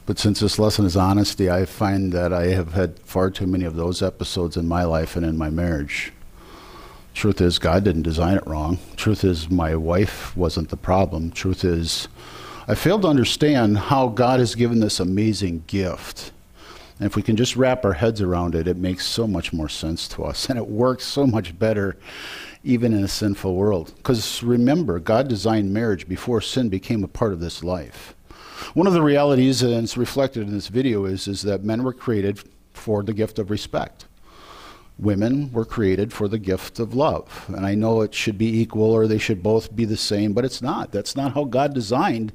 But 0.07 0.21
since 0.21 0.39
this 0.41 0.59
lesson 0.59 0.87
is 0.87 0.97
honesty, 0.97 1.51
I 1.51 1.65
find 1.65 2.13
that 2.13 2.33
I 2.33 2.47
have 2.47 2.75
had 2.75 3.01
far 3.01 3.31
too 3.31 3.47
many 3.47 3.65
of 3.65 3.75
those 3.75 4.03
episodes 4.03 4.57
in 4.57 4.69
my 4.69 4.85
life 4.85 5.17
and 5.17 5.27
in 5.27 5.37
my 5.37 5.51
marriage. 5.51 6.13
Truth 7.19 7.41
is, 7.41 7.59
God 7.59 7.83
didn't 7.83 8.03
design 8.03 8.37
it 8.37 8.47
wrong. 8.47 8.79
Truth 8.95 9.25
is, 9.25 9.51
my 9.51 9.75
wife 9.75 10.37
wasn't 10.37 10.69
the 10.69 10.77
problem. 10.77 11.33
Truth 11.33 11.65
is, 11.65 12.07
I 12.69 12.77
failed 12.77 13.03
to 13.03 13.09
understand 13.09 13.77
how 13.77 14.07
God 14.07 14.39
has 14.39 14.55
given 14.55 14.79
this 14.79 15.01
amazing 15.01 15.65
gift. 15.67 16.31
And 17.01 17.07
if 17.07 17.17
we 17.17 17.23
can 17.23 17.35
just 17.35 17.57
wrap 17.57 17.85
our 17.85 17.95
heads 17.95 18.23
around 18.23 18.55
it, 18.55 18.69
it 18.69 18.77
makes 18.77 19.05
so 19.05 19.27
much 19.27 19.53
more 19.53 19.69
sense 19.69 20.07
to 20.11 20.27
us. 20.27 20.47
And 20.49 20.61
it 20.61 20.69
works 20.69 21.07
so 21.07 21.27
much 21.27 21.59
better 21.59 21.97
even 22.63 22.93
in 22.93 23.03
a 23.03 23.09
sinful 23.09 23.53
world. 23.53 23.95
Because 23.97 24.41
remember, 24.45 25.01
God 25.01 25.27
designed 25.27 25.75
marriage 25.75 26.07
before 26.07 26.41
sin 26.41 26.69
became 26.69 27.03
a 27.03 27.09
part 27.09 27.33
of 27.33 27.41
this 27.41 27.65
life. 27.65 28.15
One 28.75 28.87
of 28.87 28.93
the 28.93 29.03
realities, 29.03 29.61
and 29.63 29.75
it's 29.83 29.97
reflected 29.97 30.47
in 30.47 30.55
this 30.55 30.69
video, 30.69 31.05
is, 31.05 31.27
is 31.27 31.43
that 31.43 31.65
men 31.65 31.83
were 31.83 31.93
created 31.93 32.45
for 32.75 33.03
the 33.03 33.13
gift 33.13 33.41
of 33.41 33.51
respect 33.51 34.05
women 34.99 35.53
were 35.53 35.65
created 35.65 36.13
for 36.13 36.29
the 36.29 36.39
gift 36.39 36.79
of 36.79 36.95
love. 36.95 37.45
And 37.49 37.65
I 37.65 37.75
know 37.75 38.01
it 38.01 38.15
should 38.15 38.37
be 38.37 38.61
equal 38.61 38.91
or 38.91 39.07
they 39.07 39.19
should 39.19 39.43
both 39.43 39.75
be 39.75 39.85
the 39.85 39.97
same, 39.97 40.33
but 40.33 40.45
it's 40.45 40.61
not. 40.61 40.91
That's 40.93 41.15
not 41.15 41.35
how 41.35 41.45
God 41.45 41.73
designed 41.73 42.33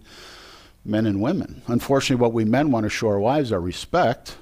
men 0.86 1.06
and 1.06 1.22
women. 1.22 1.62
Unfortunately, 1.68 2.22
what 2.22 2.34
we 2.34 2.46
men 2.46 2.72
want 2.72 2.86
to 2.86 2.90
show 2.90 3.08
our 3.08 3.20
wives 3.20 3.52
are 3.52 3.62
respect. 3.62 4.38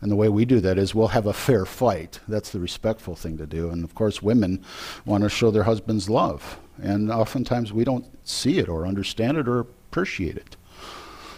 And 0.00 0.10
the 0.10 0.16
way 0.16 0.28
we 0.28 0.44
do 0.44 0.60
that 0.60 0.78
is 0.78 0.94
we'll 0.94 1.08
have 1.08 1.26
a 1.26 1.32
fair 1.32 1.66
fight. 1.66 2.20
That's 2.26 2.50
the 2.50 2.60
respectful 2.60 3.14
thing 3.14 3.36
to 3.38 3.46
do. 3.46 3.70
And 3.70 3.84
of 3.84 3.94
course, 3.94 4.22
women 4.22 4.64
want 5.04 5.22
to 5.24 5.28
show 5.28 5.50
their 5.50 5.64
husbands 5.64 6.08
love. 6.08 6.58
And 6.82 7.12
oftentimes 7.12 7.72
we 7.72 7.84
don't 7.84 8.06
see 8.26 8.58
it 8.58 8.68
or 8.68 8.86
understand 8.86 9.36
it 9.36 9.46
or 9.46 9.60
appreciate 9.60 10.36
it. 10.36 10.56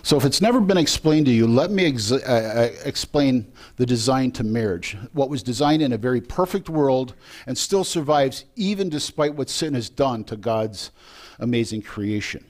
So 0.04 0.16
if 0.16 0.24
it's 0.24 0.40
never 0.40 0.60
been 0.60 0.78
explained 0.78 1.26
to 1.26 1.32
you, 1.32 1.46
let 1.46 1.70
me 1.70 1.86
ex- 1.86 2.10
uh, 2.10 2.16
uh, 2.16 2.82
explain 2.84 3.52
the 3.76 3.86
design 3.86 4.32
to 4.32 4.44
marriage. 4.44 4.96
What 5.12 5.30
was 5.30 5.44
designed 5.44 5.80
in 5.80 5.92
a 5.92 5.98
very 5.98 6.20
perfect 6.20 6.68
world 6.68 7.14
and 7.46 7.56
still 7.56 7.84
survives 7.84 8.44
even 8.56 8.88
despite 8.88 9.34
what 9.34 9.48
sin 9.48 9.74
has 9.74 9.88
done 9.88 10.24
to 10.24 10.36
God's 10.36 10.90
amazing 11.38 11.82
creation. 11.82 12.44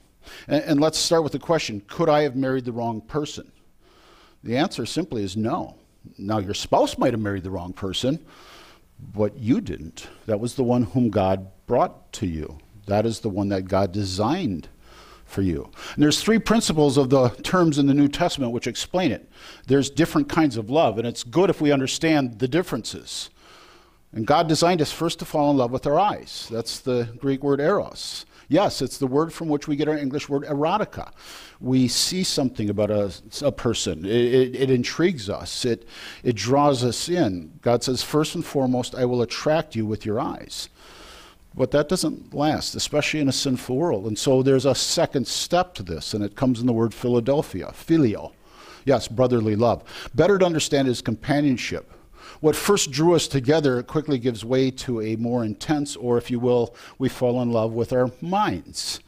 And, 0.49 0.65
and 0.65 0.81
let's 0.81 0.99
start 0.99 1.25
with 1.25 1.33
the 1.33 1.39
question 1.39 1.83
Could 1.89 2.09
I 2.09 2.23
have 2.23 2.37
married 2.37 2.65
the 2.65 2.73
wrong 2.73 3.03
person? 3.03 3.53
The 4.43 4.57
answer 4.57 4.87
simply 4.87 5.23
is 5.23 5.37
no. 5.37 5.77
Now, 6.19 6.39
your 6.39 6.55
spouse 6.55 6.97
might 6.99 7.13
have 7.13 7.21
married 7.21 7.45
the 7.45 7.51
wrong 7.51 7.73
person, 7.75 8.19
but 9.15 9.37
you 9.37 9.61
didn't. 9.61 10.09
That 10.27 10.41
was 10.41 10.55
the 10.55 10.65
one 10.65 10.85
whom 10.85 11.11
God 11.11 11.49
brought 11.67 12.13
to 12.15 12.27
you. 12.27 12.59
That 12.87 13.07
is 13.07 13.21
the 13.21 13.29
one 13.29 13.51
that 13.51 13.69
God 13.69 13.93
designed 13.93 14.69
for 15.33 15.43
you. 15.43 15.71
And 15.95 16.03
there's 16.03 16.23
three 16.23 16.39
principles 16.39 16.97
of 16.97 17.11
the 17.11 17.31
terms 17.43 17.79
in 17.79 17.87
the 17.87 17.95
New 17.95 18.09
Testament 18.09 18.53
which 18.53 18.67
explain 18.67 19.13
it. 19.13 19.29
There's 19.67 19.91
different 19.91 20.29
kinds 20.29 20.57
of 20.57 20.71
love, 20.71 20.99
and 20.99 21.07
it's 21.07 21.25
good 21.25 21.51
if 21.51 21.61
we 21.61 21.73
understand 21.73 22.39
the 22.39 22.49
differences. 22.49 23.31
And 24.13 24.27
God 24.27 24.47
designed 24.47 24.83
us 24.83 24.93
first 24.93 25.19
to 25.21 25.25
fall 25.25 25.51
in 25.51 25.57
love 25.57 25.71
with 25.71 25.87
our 25.87 25.99
eyes. 25.99 26.49
That's 26.51 26.81
the 26.81 27.09
Greek 27.19 27.43
word 27.43 27.61
eros. 27.61 28.27
Yes, 28.49 28.83
it's 28.83 28.99
the 28.99 29.07
word 29.07 29.33
from 29.33 29.49
which 29.49 29.67
we 29.67 29.77
get 29.77 29.89
our 29.89 29.97
English 29.97 30.29
word 30.29 30.43
erotica. 30.43 31.13
We 31.59 31.89
see 31.89 32.23
something 32.23 32.69
about 32.69 32.91
a, 32.91 33.11
a 33.43 33.51
person, 33.51 34.05
it, 34.05 34.11
it, 34.11 34.57
it 34.57 34.71
intrigues 34.71 35.31
us, 35.31 35.65
it, 35.65 35.89
it 36.23 36.37
draws 36.37 36.85
us 36.85 37.09
in. 37.09 37.59
God 37.63 37.83
says, 37.83 38.03
first 38.03 38.35
and 38.35 38.45
foremost, 38.45 38.95
I 38.95 39.07
will 39.07 39.23
attract 39.23 39.75
you 39.75 39.87
with 39.87 40.05
your 40.05 40.21
eyes. 40.21 40.69
But 41.55 41.71
that 41.73 41.89
doesn't 41.89 42.35
last, 42.35 42.75
especially 42.75 43.21
in 43.21 43.29
a 43.29 43.33
sinful 43.33 43.77
world. 43.77 44.07
And 44.07 44.19
so 44.19 44.43
there's 44.43 44.67
a 44.67 44.75
second 44.75 45.27
step 45.27 45.75
to 45.75 45.83
this, 45.83 46.15
and 46.15 46.25
it 46.25 46.37
comes 46.37 46.61
in 46.61 46.67
the 46.67 46.73
word 46.73 46.95
Philadelphia, 46.95 47.73
phileo. 47.73 48.33
Yes, 48.85 49.07
brotherly 49.07 49.55
love. 49.55 49.85
Better 50.15 50.39
to 50.39 50.47
understand 50.47 50.89
is 50.89 51.03
companionship. 51.03 51.93
What 52.41 52.57
first 52.57 52.91
drew 52.91 53.15
us 53.15 53.29
together 53.29 53.83
quickly 53.83 54.19
gives 54.19 54.45
way 54.45 54.71
to 54.73 55.01
a 55.01 55.17
more 55.17 55.45
intense, 55.45 55.95
or 55.95 56.19
if 56.19 56.31
you 56.31 56.41
will, 56.41 56.75
we 56.99 57.09
fall 57.09 57.41
in 57.43 57.53
love 57.53 57.73
with 57.73 57.93
our 57.93 58.11
minds. 58.21 59.01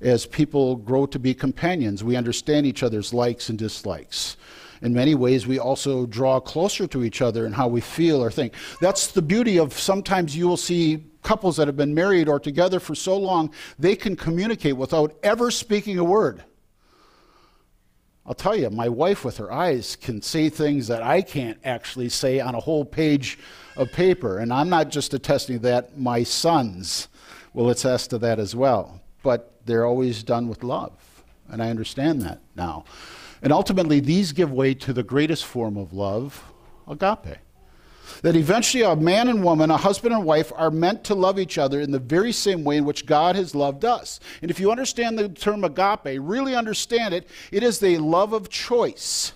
As 0.00 0.26
people 0.26 0.76
grow 0.76 1.06
to 1.06 1.18
be 1.18 1.34
companions, 1.34 2.04
we 2.04 2.16
understand 2.16 2.66
each 2.66 2.82
other's 2.82 3.14
likes 3.14 3.48
and 3.48 3.58
dislikes 3.58 4.36
in 4.82 4.92
many 4.92 5.14
ways, 5.14 5.46
we 5.46 5.58
also 5.58 6.06
draw 6.06 6.40
closer 6.40 6.86
to 6.86 7.04
each 7.04 7.22
other 7.22 7.46
in 7.46 7.52
how 7.52 7.68
we 7.68 7.80
feel 7.80 8.22
or 8.22 8.30
think. 8.30 8.54
That's 8.80 9.08
the 9.08 9.22
beauty 9.22 9.58
of 9.58 9.72
sometimes 9.72 10.36
you 10.36 10.48
will 10.48 10.56
see 10.56 11.04
couples 11.26 11.56
that 11.56 11.66
have 11.66 11.76
been 11.76 11.94
married 11.94 12.28
or 12.28 12.38
together 12.38 12.78
for 12.78 12.94
so 12.94 13.16
long, 13.16 13.52
they 13.78 13.96
can 13.96 14.14
communicate 14.14 14.76
without 14.76 15.16
ever 15.22 15.50
speaking 15.50 15.98
a 15.98 16.04
word. 16.04 16.44
I'll 18.24 18.34
tell 18.34 18.56
you, 18.56 18.70
my 18.70 18.88
wife 18.88 19.24
with 19.24 19.36
her 19.38 19.52
eyes 19.52 19.96
can 19.96 20.22
say 20.22 20.48
things 20.48 20.88
that 20.88 21.02
I 21.02 21.22
can't 21.22 21.58
actually 21.64 22.08
say 22.08 22.40
on 22.40 22.54
a 22.54 22.60
whole 22.60 22.84
page 22.84 23.38
of 23.76 23.92
paper. 23.92 24.38
And 24.38 24.52
I'm 24.52 24.68
not 24.68 24.88
just 24.88 25.14
attesting 25.14 25.60
that, 25.60 25.96
my 25.98 26.22
sons 26.22 27.08
will 27.54 27.70
attest 27.70 28.10
to 28.10 28.18
that 28.18 28.38
as 28.38 28.56
well. 28.56 29.00
But 29.22 29.60
they're 29.64 29.86
always 29.86 30.22
done 30.22 30.48
with 30.48 30.64
love. 30.64 30.92
And 31.48 31.62
I 31.62 31.70
understand 31.70 32.22
that 32.22 32.40
now. 32.56 32.84
And 33.46 33.52
ultimately, 33.52 34.00
these 34.00 34.32
give 34.32 34.50
way 34.50 34.74
to 34.74 34.92
the 34.92 35.04
greatest 35.04 35.44
form 35.44 35.76
of 35.76 35.92
love, 35.92 36.52
agape. 36.88 37.38
That 38.22 38.34
eventually 38.34 38.82
a 38.82 38.96
man 38.96 39.28
and 39.28 39.44
woman, 39.44 39.70
a 39.70 39.76
husband 39.76 40.12
and 40.12 40.24
wife, 40.24 40.52
are 40.56 40.72
meant 40.72 41.04
to 41.04 41.14
love 41.14 41.38
each 41.38 41.56
other 41.56 41.80
in 41.80 41.92
the 41.92 42.00
very 42.00 42.32
same 42.32 42.64
way 42.64 42.76
in 42.76 42.84
which 42.84 43.06
God 43.06 43.36
has 43.36 43.54
loved 43.54 43.84
us. 43.84 44.18
And 44.42 44.50
if 44.50 44.58
you 44.58 44.72
understand 44.72 45.16
the 45.16 45.28
term 45.28 45.62
agape, 45.62 46.18
really 46.20 46.56
understand 46.56 47.14
it, 47.14 47.28
it 47.52 47.62
is 47.62 47.78
the 47.78 47.98
love 47.98 48.32
of 48.32 48.48
choice. 48.48 49.30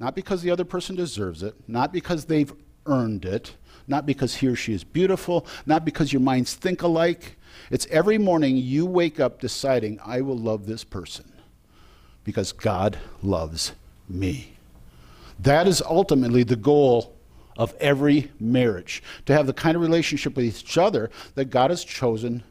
Not 0.00 0.14
because 0.14 0.40
the 0.40 0.50
other 0.50 0.64
person 0.64 0.96
deserves 0.96 1.42
it, 1.42 1.54
not 1.68 1.92
because 1.92 2.24
they've 2.24 2.54
earned 2.86 3.26
it, 3.26 3.56
not 3.86 4.06
because 4.06 4.36
he 4.36 4.46
or 4.46 4.56
she 4.56 4.72
is 4.72 4.84
beautiful, 4.84 5.46
not 5.66 5.84
because 5.84 6.14
your 6.14 6.22
minds 6.22 6.54
think 6.54 6.80
alike. 6.80 7.36
It's 7.70 7.86
every 7.90 8.16
morning 8.16 8.56
you 8.56 8.86
wake 8.86 9.20
up 9.20 9.38
deciding, 9.38 10.00
I 10.02 10.22
will 10.22 10.38
love 10.38 10.64
this 10.64 10.82
person 10.82 11.30
because 12.28 12.52
God 12.52 12.98
loves 13.22 13.72
me. 14.06 14.52
That 15.38 15.66
is 15.66 15.80
ultimately 15.80 16.42
the 16.42 16.56
goal 16.56 17.16
of 17.56 17.74
every 17.80 18.30
marriage 18.38 19.02
to 19.24 19.32
have 19.32 19.46
the 19.46 19.54
kind 19.54 19.76
of 19.76 19.80
relationship 19.80 20.36
with 20.36 20.44
each 20.44 20.76
other 20.76 21.08
that 21.36 21.46
God 21.46 21.70
has 21.70 21.82
chosen 21.86 22.42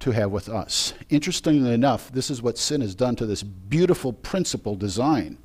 to 0.00 0.10
have 0.10 0.32
with 0.32 0.48
us. 0.48 0.94
Interestingly 1.08 1.72
enough, 1.72 2.10
this 2.10 2.30
is 2.30 2.42
what 2.42 2.58
sin 2.58 2.80
has 2.80 2.96
done 2.96 3.14
to 3.14 3.24
this 3.24 3.44
beautiful 3.44 4.12
principle 4.12 4.74
design. 4.74 5.38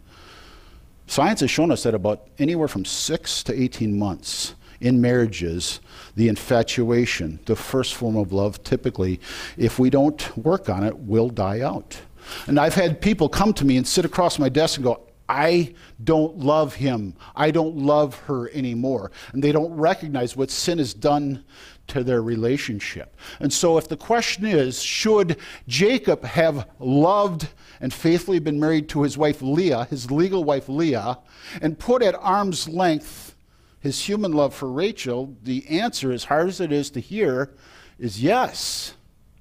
Science 1.05 1.41
has 1.41 1.51
shown 1.51 1.69
us 1.69 1.83
that 1.83 1.93
about 1.93 2.29
anywhere 2.39 2.67
from 2.67 2.83
6 2.83 3.43
to 3.43 3.61
18 3.61 3.95
months 3.95 4.55
in 4.81 4.99
marriages, 4.99 5.81
the 6.15 6.29
infatuation, 6.29 7.39
the 7.45 7.55
first 7.55 7.93
form 7.93 8.17
of 8.17 8.33
love, 8.33 8.63
typically, 8.63 9.19
if 9.55 9.77
we 9.77 9.91
don't 9.91 10.35
work 10.35 10.67
on 10.67 10.83
it, 10.83 10.97
will 10.97 11.29
die 11.29 11.61
out. 11.61 12.01
And 12.47 12.59
I've 12.59 12.75
had 12.75 13.01
people 13.01 13.29
come 13.29 13.53
to 13.53 13.65
me 13.65 13.77
and 13.77 13.87
sit 13.87 14.05
across 14.05 14.39
my 14.39 14.49
desk 14.49 14.77
and 14.77 14.83
go, 14.83 15.07
I 15.29 15.73
don't 16.03 16.37
love 16.37 16.75
him. 16.75 17.15
I 17.35 17.51
don't 17.51 17.77
love 17.77 18.15
her 18.21 18.49
anymore. 18.51 19.11
And 19.33 19.43
they 19.43 19.51
don't 19.51 19.73
recognize 19.73 20.37
what 20.37 20.49
sin 20.49 20.77
has 20.77 20.93
done 20.93 21.43
to 21.87 22.03
their 22.03 22.21
relationship. 22.21 23.15
And 23.39 23.51
so, 23.51 23.77
if 23.77 23.87
the 23.87 23.97
question 23.97 24.45
is, 24.45 24.81
should 24.81 25.37
Jacob 25.67 26.23
have 26.23 26.69
loved 26.79 27.49
and 27.81 27.93
faithfully 27.93 28.39
been 28.39 28.59
married 28.59 28.89
to 28.89 29.03
his 29.03 29.17
wife 29.17 29.41
Leah, 29.41 29.85
his 29.85 30.11
legal 30.11 30.43
wife 30.43 30.69
Leah, 30.69 31.19
and 31.61 31.77
put 31.77 32.01
at 32.01 32.15
arm's 32.15 32.67
length 32.67 33.35
his 33.79 34.01
human 34.03 34.31
love 34.31 34.53
for 34.53 34.71
Rachel? 34.71 35.35
The 35.43 35.67
answer, 35.67 36.11
as 36.11 36.25
hard 36.25 36.47
as 36.47 36.61
it 36.61 36.71
is 36.71 36.89
to 36.91 36.99
hear, 36.99 37.53
is 37.99 38.21
yes. 38.21 38.93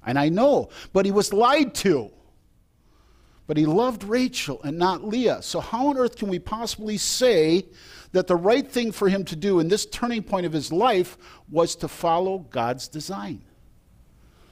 And 0.05 0.17
I 0.17 0.29
know, 0.29 0.69
but 0.93 1.05
he 1.05 1.11
was 1.11 1.33
lied 1.33 1.73
to. 1.75 2.11
But 3.47 3.55
he 3.57 3.65
loved 3.65 4.03
Rachel 4.03 4.61
and 4.63 4.77
not 4.77 5.05
Leah. 5.05 5.41
So, 5.41 5.61
how 5.61 5.87
on 5.87 5.97
earth 5.97 6.17
can 6.17 6.27
we 6.27 6.37
possibly 6.37 6.97
say 6.97 7.65
that 8.11 8.27
the 8.27 8.35
right 8.35 8.69
thing 8.69 8.91
for 8.91 9.07
him 9.07 9.23
to 9.25 9.35
do 9.35 9.59
in 9.59 9.69
this 9.69 9.85
turning 9.85 10.21
point 10.21 10.45
of 10.45 10.51
his 10.51 10.71
life 10.71 11.17
was 11.49 11.75
to 11.77 11.87
follow 11.87 12.39
God's 12.39 12.89
design? 12.89 13.41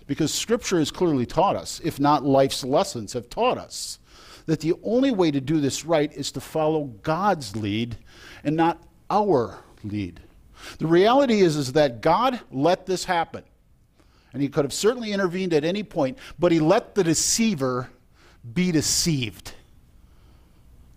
Because 0.07 0.33
Scripture 0.33 0.79
has 0.79 0.91
clearly 0.91 1.25
taught 1.25 1.57
us, 1.57 1.81
if 1.83 1.99
not 1.99 2.23
life's 2.23 2.63
lessons 2.63 3.13
have 3.13 3.29
taught 3.29 3.57
us, 3.57 3.99
that 4.45 4.61
the 4.61 4.73
only 4.83 5.11
way 5.11 5.31
to 5.31 5.41
do 5.41 5.59
this 5.59 5.83
right 5.83 6.11
is 6.13 6.31
to 6.31 6.39
follow 6.39 6.85
God's 7.01 7.55
lead 7.55 7.97
and 8.43 8.55
not 8.55 8.81
our 9.09 9.59
lead. 9.83 10.21
The 10.77 10.87
reality 10.87 11.41
is, 11.41 11.57
is 11.57 11.73
that 11.73 12.01
God 12.01 12.39
let 12.51 12.85
this 12.85 13.03
happen. 13.03 13.43
And 14.31 14.41
he 14.41 14.49
could 14.49 14.65
have 14.65 14.73
certainly 14.73 15.11
intervened 15.11 15.53
at 15.53 15.63
any 15.63 15.83
point, 15.83 16.17
but 16.37 16.51
he 16.51 16.59
let 16.59 16.93
the 16.93 17.03
deceiver 17.03 17.89
be 18.53 18.71
deceived. 18.71 19.53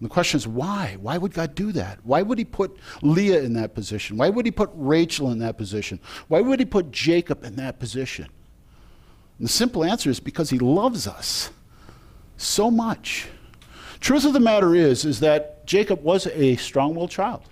And 0.00 0.08
the 0.08 0.12
question 0.12 0.38
is 0.38 0.46
why? 0.46 0.96
Why 1.00 1.18
would 1.18 1.34
God 1.34 1.54
do 1.54 1.72
that? 1.72 1.98
Why 2.04 2.22
would 2.22 2.38
He 2.38 2.44
put 2.44 2.76
Leah 3.02 3.42
in 3.42 3.54
that 3.54 3.74
position? 3.74 4.16
Why 4.16 4.28
would 4.28 4.46
He 4.46 4.52
put 4.52 4.70
Rachel 4.74 5.30
in 5.30 5.38
that 5.40 5.58
position? 5.58 5.98
Why 6.28 6.40
would 6.40 6.60
He 6.60 6.66
put 6.66 6.90
Jacob 6.90 7.44
in 7.44 7.56
that 7.56 7.78
position? 7.78 8.26
And 9.38 9.46
the 9.48 9.52
simple 9.52 9.84
answer 9.84 10.10
is 10.10 10.20
because 10.20 10.50
He 10.50 10.58
loves 10.58 11.06
us 11.06 11.50
so 12.36 12.70
much. 12.70 13.26
Truth 14.00 14.24
of 14.24 14.32
the 14.32 14.40
matter 14.40 14.74
is, 14.76 15.04
is 15.04 15.18
that 15.20 15.66
Jacob 15.66 16.02
was 16.02 16.28
a 16.28 16.54
strong-willed 16.56 17.10
child. 17.10 17.42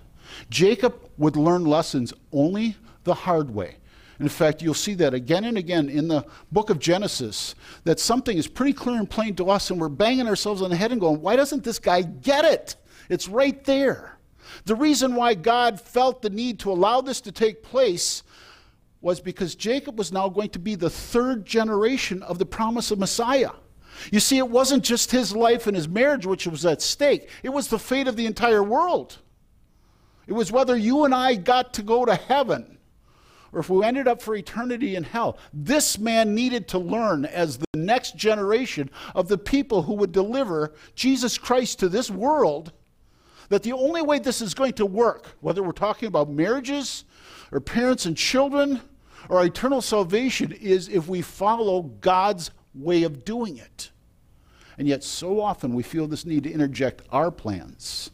Jacob 0.49 0.95
would 1.17 1.35
learn 1.35 1.65
lessons 1.65 2.13
only 2.31 2.77
the 3.03 3.13
hard 3.13 3.53
way. 3.53 3.75
In 4.19 4.29
fact, 4.29 4.61
you'll 4.61 4.73
see 4.73 4.95
that 4.95 5.13
again 5.13 5.43
and 5.43 5.57
again 5.57 5.89
in 5.89 6.07
the 6.07 6.25
book 6.51 6.69
of 6.69 6.79
Genesis 6.79 7.53
that 7.83 7.99
something 7.99 8.35
is 8.35 8.47
pretty 8.47 8.73
clear 8.73 8.97
and 8.97 9.09
plain 9.09 9.35
to 9.35 9.49
us, 9.49 9.69
and 9.69 9.79
we're 9.79 9.89
banging 9.89 10.27
ourselves 10.27 10.61
on 10.61 10.71
the 10.71 10.75
head 10.75 10.91
and 10.91 10.99
going, 10.99 11.21
Why 11.21 11.35
doesn't 11.35 11.63
this 11.63 11.77
guy 11.77 12.01
get 12.01 12.43
it? 12.43 12.75
It's 13.09 13.27
right 13.27 13.63
there. 13.63 14.17
The 14.65 14.75
reason 14.75 15.15
why 15.15 15.35
God 15.35 15.79
felt 15.79 16.21
the 16.21 16.29
need 16.29 16.59
to 16.59 16.71
allow 16.71 17.01
this 17.01 17.21
to 17.21 17.31
take 17.31 17.61
place 17.61 18.23
was 19.01 19.19
because 19.19 19.55
Jacob 19.55 19.97
was 19.97 20.11
now 20.11 20.29
going 20.29 20.49
to 20.49 20.59
be 20.59 20.75
the 20.75 20.89
third 20.89 21.45
generation 21.45 22.23
of 22.23 22.39
the 22.39 22.45
promise 22.45 22.89
of 22.89 22.97
Messiah. 22.97 23.51
You 24.11 24.19
see, 24.19 24.37
it 24.37 24.49
wasn't 24.49 24.83
just 24.83 25.11
his 25.11 25.35
life 25.35 25.67
and 25.67 25.75
his 25.75 25.87
marriage 25.87 26.25
which 26.25 26.47
was 26.47 26.65
at 26.65 26.81
stake, 26.81 27.29
it 27.43 27.49
was 27.49 27.67
the 27.67 27.79
fate 27.79 28.07
of 28.07 28.15
the 28.15 28.25
entire 28.25 28.63
world. 28.63 29.17
It 30.25 30.33
was 30.33 30.51
whether 30.51 30.75
you 30.75 31.05
and 31.05 31.15
I 31.15 31.35
got 31.35 31.73
to 31.75 31.83
go 31.83 32.03
to 32.03 32.15
heaven 32.15 32.76
or 33.51 33.59
if 33.59 33.69
we 33.69 33.83
ended 33.83 34.07
up 34.07 34.21
for 34.21 34.35
eternity 34.35 34.95
in 34.95 35.03
hell. 35.03 35.37
This 35.53 35.97
man 35.97 36.35
needed 36.35 36.67
to 36.69 36.79
learn 36.79 37.25
as 37.25 37.57
the 37.57 37.65
next 37.75 38.15
generation 38.17 38.89
of 39.15 39.27
the 39.27 39.37
people 39.37 39.83
who 39.83 39.93
would 39.95 40.11
deliver 40.11 40.73
Jesus 40.95 41.37
Christ 41.37 41.79
to 41.79 41.89
this 41.89 42.09
world 42.09 42.71
that 43.49 43.63
the 43.63 43.73
only 43.73 44.01
way 44.01 44.19
this 44.19 44.41
is 44.41 44.53
going 44.53 44.73
to 44.73 44.85
work, 44.85 45.35
whether 45.39 45.63
we're 45.63 45.71
talking 45.71 46.07
about 46.07 46.29
marriages 46.29 47.05
or 47.51 47.59
parents 47.59 48.05
and 48.05 48.17
children 48.17 48.81
or 49.29 49.43
eternal 49.43 49.81
salvation, 49.81 50.51
is 50.51 50.89
if 50.89 51.07
we 51.07 51.21
follow 51.21 51.83
God's 52.01 52.51
way 52.73 53.03
of 53.03 53.23
doing 53.25 53.57
it. 53.57 53.91
And 54.77 54.87
yet, 54.87 55.03
so 55.03 55.41
often 55.41 55.73
we 55.73 55.83
feel 55.83 56.07
this 56.07 56.25
need 56.25 56.43
to 56.43 56.51
interject 56.51 57.01
our 57.11 57.31
plans, 57.31 58.11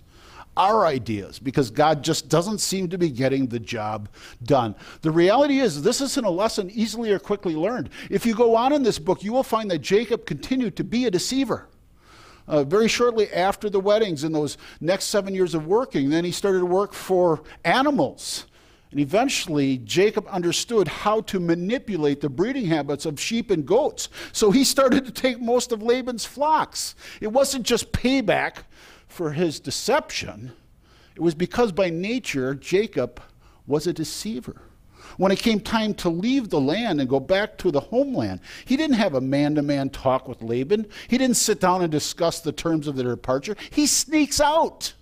our 0.55 0.85
ideas, 0.85 1.39
because 1.39 1.71
God 1.71 2.03
just 2.03 2.29
doesn't 2.29 2.59
seem 2.59 2.89
to 2.89 2.97
be 2.97 3.09
getting 3.09 3.47
the 3.47 3.59
job 3.59 4.09
done. 4.43 4.75
The 5.01 5.11
reality 5.11 5.59
is, 5.59 5.81
this 5.81 6.01
isn't 6.01 6.25
a 6.25 6.29
lesson 6.29 6.69
easily 6.71 7.11
or 7.11 7.19
quickly 7.19 7.55
learned. 7.55 7.89
If 8.09 8.25
you 8.25 8.35
go 8.35 8.55
on 8.55 8.73
in 8.73 8.83
this 8.83 8.99
book, 8.99 9.23
you 9.23 9.33
will 9.33 9.43
find 9.43 9.69
that 9.71 9.79
Jacob 9.79 10.25
continued 10.25 10.75
to 10.77 10.83
be 10.83 11.05
a 11.05 11.11
deceiver. 11.11 11.67
Uh, 12.47 12.63
very 12.63 12.89
shortly 12.89 13.31
after 13.31 13.69
the 13.69 13.79
weddings 13.79 14.23
and 14.23 14.35
those 14.35 14.57
next 14.81 15.05
seven 15.05 15.33
years 15.33 15.55
of 15.55 15.65
working, 15.65 16.09
then 16.09 16.25
he 16.25 16.31
started 16.31 16.59
to 16.59 16.65
work 16.65 16.93
for 16.93 17.41
animals. 17.63 18.45
And 18.91 18.99
eventually, 18.99 19.79
Jacob 19.79 20.27
understood 20.29 20.87
how 20.87 21.21
to 21.21 21.39
manipulate 21.39 22.21
the 22.21 22.29
breeding 22.29 22.67
habits 22.67 23.07
of 23.07 23.19
sheep 23.19 23.49
and 23.49 23.65
goats. 23.65 24.09
So 24.33 24.51
he 24.51 24.63
started 24.63 25.05
to 25.05 25.11
take 25.11 25.41
most 25.41 25.71
of 25.71 25.81
Laban's 25.81 26.25
flocks. 26.25 26.93
It 27.19 27.31
wasn't 27.31 27.65
just 27.65 27.91
payback 27.91 28.57
for 29.13 29.31
his 29.31 29.59
deception, 29.59 30.51
it 31.15 31.21
was 31.21 31.35
because 31.35 31.71
by 31.71 31.89
nature, 31.89 32.55
Jacob 32.55 33.21
was 33.67 33.87
a 33.87 33.93
deceiver. 33.93 34.61
When 35.17 35.31
it 35.31 35.39
came 35.39 35.59
time 35.59 35.93
to 35.95 36.09
leave 36.09 36.49
the 36.49 36.59
land 36.59 36.99
and 36.99 37.09
go 37.09 37.19
back 37.19 37.57
to 37.59 37.71
the 37.71 37.79
homeland, 37.79 38.39
he 38.65 38.75
didn't 38.75 38.95
have 38.95 39.13
a 39.13 39.21
man 39.21 39.53
to 39.55 39.61
man 39.61 39.89
talk 39.89 40.27
with 40.27 40.41
Laban. 40.41 40.87
He 41.07 41.17
didn't 41.17 41.37
sit 41.37 41.59
down 41.59 41.83
and 41.83 41.91
discuss 41.91 42.39
the 42.39 42.51
terms 42.51 42.87
of 42.87 42.95
their 42.95 43.09
departure. 43.09 43.55
He 43.69 43.85
sneaks 43.85 44.41
out. 44.41 44.93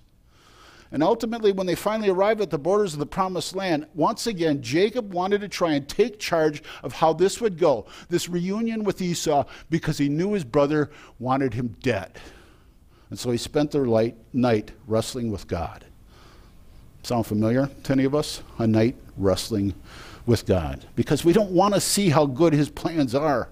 And 0.91 1.01
ultimately, 1.01 1.53
when 1.53 1.67
they 1.67 1.75
finally 1.75 2.09
arrive 2.09 2.41
at 2.41 2.49
the 2.49 2.57
borders 2.57 2.91
of 2.91 2.99
the 2.99 3.05
promised 3.05 3.55
land, 3.55 3.87
once 3.93 4.27
again, 4.27 4.61
Jacob 4.61 5.13
wanted 5.13 5.39
to 5.39 5.47
try 5.47 5.71
and 5.71 5.87
take 5.87 6.19
charge 6.19 6.61
of 6.83 6.91
how 6.91 7.13
this 7.13 7.39
would 7.39 7.57
go, 7.57 7.85
this 8.09 8.27
reunion 8.27 8.83
with 8.83 9.01
Esau, 9.01 9.45
because 9.69 9.97
he 9.97 10.09
knew 10.09 10.33
his 10.33 10.43
brother 10.43 10.91
wanted 11.17 11.53
him 11.53 11.77
dead. 11.81 12.19
And 13.11 13.19
so 13.19 13.29
he 13.29 13.37
spent 13.37 13.69
their 13.71 13.85
light, 13.85 14.15
night 14.33 14.71
wrestling 14.87 15.31
with 15.31 15.47
God. 15.47 15.85
Sound 17.03 17.27
familiar 17.27 17.69
to 17.83 17.91
any 17.93 18.05
of 18.05 18.15
us? 18.15 18.41
A 18.57 18.65
night 18.65 18.95
wrestling 19.17 19.75
with 20.25 20.47
God. 20.47 20.87
Because 20.95 21.23
we 21.23 21.33
don't 21.33 21.51
want 21.51 21.75
to 21.75 21.81
see 21.81 22.09
how 22.09 22.25
good 22.25 22.53
his 22.53 22.69
plans 22.69 23.13
are. 23.13 23.49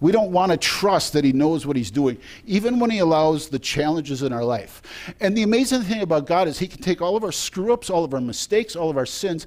We 0.00 0.12
don't 0.12 0.30
want 0.30 0.52
to 0.52 0.58
trust 0.58 1.12
that 1.14 1.24
He 1.24 1.32
knows 1.32 1.66
what 1.66 1.76
He's 1.76 1.90
doing, 1.90 2.18
even 2.44 2.78
when 2.78 2.90
He 2.90 2.98
allows 2.98 3.48
the 3.48 3.58
challenges 3.58 4.22
in 4.22 4.32
our 4.32 4.44
life. 4.44 4.82
And 5.20 5.36
the 5.36 5.42
amazing 5.42 5.82
thing 5.82 6.02
about 6.02 6.26
God 6.26 6.48
is 6.48 6.58
He 6.58 6.68
can 6.68 6.82
take 6.82 7.00
all 7.00 7.16
of 7.16 7.24
our 7.24 7.32
screw 7.32 7.72
ups, 7.72 7.88
all 7.88 8.04
of 8.04 8.12
our 8.12 8.20
mistakes, 8.20 8.76
all 8.76 8.90
of 8.90 8.96
our 8.96 9.06
sins, 9.06 9.46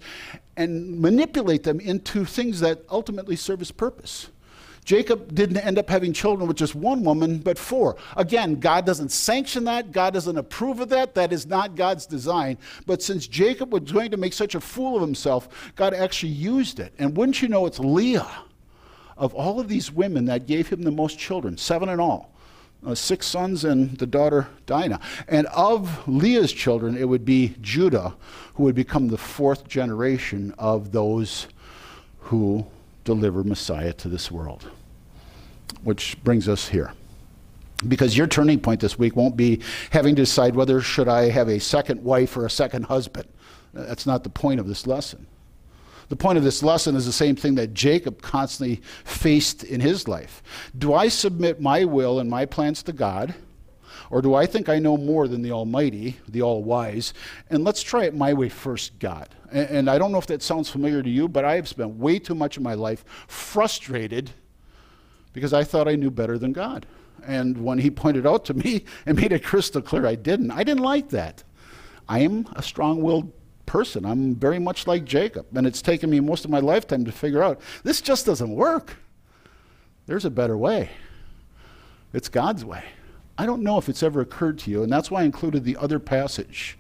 and 0.58 1.00
manipulate 1.00 1.64
them 1.64 1.80
into 1.80 2.26
things 2.26 2.60
that 2.62 2.82
ultimately 2.90 3.36
serve 3.36 3.60
His 3.60 3.72
purpose. 3.72 4.30
Jacob 4.90 5.36
didn't 5.36 5.58
end 5.58 5.78
up 5.78 5.88
having 5.88 6.12
children 6.12 6.48
with 6.48 6.58
just 6.58 6.74
one 6.74 7.04
woman, 7.04 7.38
but 7.38 7.60
four. 7.60 7.96
Again, 8.18 8.56
God 8.56 8.88
doesn't 8.88 9.10
sanction 9.10 9.66
that. 9.66 9.92
God 9.92 10.16
doesn't 10.16 10.36
approve 10.36 10.80
of 10.80 10.90
that. 10.90 11.14
That 11.14 11.32
is 11.32 11.46
not 11.46 11.76
God's 11.76 12.08
design. 12.08 12.58
But 12.88 13.04
since 13.04 13.28
Jacob 13.28 13.72
was 13.72 13.84
going 13.84 14.10
to 14.10 14.18
make 14.18 14.34
such 14.34 14.56
a 14.56 14.60
fool 14.60 14.96
of 14.96 15.04
himself, 15.04 15.72
God 15.76 15.94
actually 15.94 16.32
used 16.32 16.80
it. 16.80 16.92
And 16.98 17.16
wouldn't 17.16 17.40
you 17.40 17.48
know, 17.50 17.68
it's 17.68 17.78
Leah 17.78 18.28
of 19.16 19.36
all 19.36 19.60
of 19.60 19.68
these 19.68 19.92
women 19.92 20.26
that 20.26 20.48
gave 20.48 20.70
him 20.70 20.82
the 20.82 20.90
most 20.90 21.20
children, 21.20 21.56
seven 21.56 21.90
in 21.90 22.00
all. 22.00 22.34
Uh, 22.84 22.96
six 22.96 23.28
sons 23.28 23.66
and 23.66 23.96
the 24.00 24.08
daughter 24.08 24.48
Dinah. 24.66 25.02
And 25.28 25.46
of 25.48 26.08
Leah's 26.08 26.52
children, 26.52 26.98
it 26.98 27.08
would 27.08 27.26
be 27.26 27.54
Judah, 27.62 28.16
who 28.56 28.64
would 28.64 28.74
become 28.74 29.10
the 29.10 29.20
fourth 29.20 29.68
generation 29.68 30.56
of 30.58 30.92
those 30.92 31.46
who 32.22 32.66
deliver 33.04 33.44
Messiah 33.44 33.94
to 33.94 34.10
this 34.10 34.32
world. 34.32 34.72
Which 35.84 36.22
brings 36.24 36.50
us 36.50 36.68
here. 36.68 36.94
Because 37.88 38.18
your 38.18 38.28
turning 38.28 38.60
point 38.60 38.82
this 38.82 39.00
week 39.00 39.16
won't 39.16 39.38
be 39.38 39.62
having 39.92 40.16
to 40.16 40.24
decide 40.24 40.56
whether 40.56 40.82
should 40.82 41.08
I 41.08 41.30
have 41.30 41.48
a 41.48 41.60
second 41.60 42.04
wife 42.04 42.36
or 42.36 42.46
a 42.46 42.50
second 42.50 42.84
husband. 42.84 43.28
That's 43.74 44.06
not 44.06 44.24
the 44.24 44.30
point 44.30 44.60
of 44.60 44.68
this 44.68 44.86
lesson. 44.86 45.28
The 46.10 46.16
point 46.16 46.38
of 46.40 46.44
this 46.44 46.64
lesson 46.64 46.96
is 46.96 47.06
the 47.06 47.14
same 47.14 47.36
thing 47.36 47.56
that 47.56 47.74
Jacob 47.74 48.22
constantly 48.22 48.82
faced 49.06 49.64
in 49.64 49.80
his 49.80 50.08
life. 50.08 50.42
Do 50.78 50.94
I 50.94 51.08
submit 51.08 51.62
my 51.62 51.86
will 51.86 52.20
and 52.20 52.30
my 52.30 52.46
plans 52.46 52.82
to 52.84 52.94
God? 52.94 53.36
Or 54.10 54.24
do 54.24 54.34
I 54.34 54.48
think 54.48 54.70
I 54.70 54.80
know 54.80 54.98
more 54.98 55.28
than 55.28 55.44
the 55.44 55.52
Almighty, 55.52 56.18
the 56.28 56.42
All 56.42 56.64
Wise? 56.64 57.14
And 57.52 57.64
let's 57.64 57.84
try 57.84 58.06
it 58.06 58.16
my 58.16 58.34
way 58.34 58.50
first, 58.50 58.98
God. 58.98 59.30
And, 59.52 59.70
and, 59.70 59.90
I 59.90 60.00
don't 60.00 60.12
know 60.12 60.18
if 60.18 60.26
that 60.28 60.42
sounds 60.42 60.68
familiar 60.68 61.04
to 61.04 61.10
you, 61.10 61.28
but 61.28 61.46
I 61.46 61.56
have 61.56 61.68
spent 61.68 61.92
way 61.92 62.18
too 62.18 62.34
much 62.34 62.58
of 62.58 62.64
my 62.64 62.74
life 62.74 63.06
frustrated 63.28 64.32
because 65.34 65.54
I 65.54 65.64
thought 65.64 65.88
I 65.88 65.96
knew 65.96 66.12
better 66.12 66.38
than 66.38 66.54
God. 66.54 66.86
And 67.26 67.64
when 67.64 67.80
He 67.80 67.90
pointed 68.04 68.26
out 68.26 68.46
to 68.46 68.54
me 68.54 68.86
and 69.06 69.20
made 69.20 69.32
it 69.32 69.44
crystal 69.44 69.82
clear 69.82 70.06
I 70.06 70.16
didn't, 70.16 70.52
I 70.52 70.64
didn't 70.64 70.84
like 70.84 71.10
that. 71.10 71.44
I 72.08 72.20
am 72.20 72.48
a 72.56 72.64
strong 72.64 73.02
willed 73.02 73.32
person. 73.68 74.04
I'm 74.04 74.36
very 74.36 74.58
much 74.58 74.88
like 74.88 75.06
Jacob, 75.06 75.46
and 75.56 75.68
it's 75.68 75.82
taken 75.82 76.10
me 76.10 76.20
most 76.20 76.44
of 76.44 76.50
my 76.50 76.60
lifetime 76.60 77.06
to 77.06 77.12
figure 77.12 77.44
out 77.44 77.62
this 77.84 78.02
just 78.02 78.26
doesn't 78.26 78.50
work. 78.50 78.98
There's 80.08 80.26
a 80.26 80.32
better 80.32 80.58
way. 80.58 80.90
It's 82.12 82.30
God's 82.30 82.66
way. 82.66 82.84
I 83.38 83.46
don't 83.46 83.62
know 83.62 83.78
if 83.78 83.88
it's 83.88 84.02
ever 84.02 84.22
occurred 84.22 84.58
to 84.60 84.72
you, 84.72 84.82
and 84.82 84.92
that's 84.92 85.12
why 85.12 85.22
I 85.22 85.26
included 85.26 85.64
the 85.64 85.78
other 85.78 86.00
passage. 86.00 86.79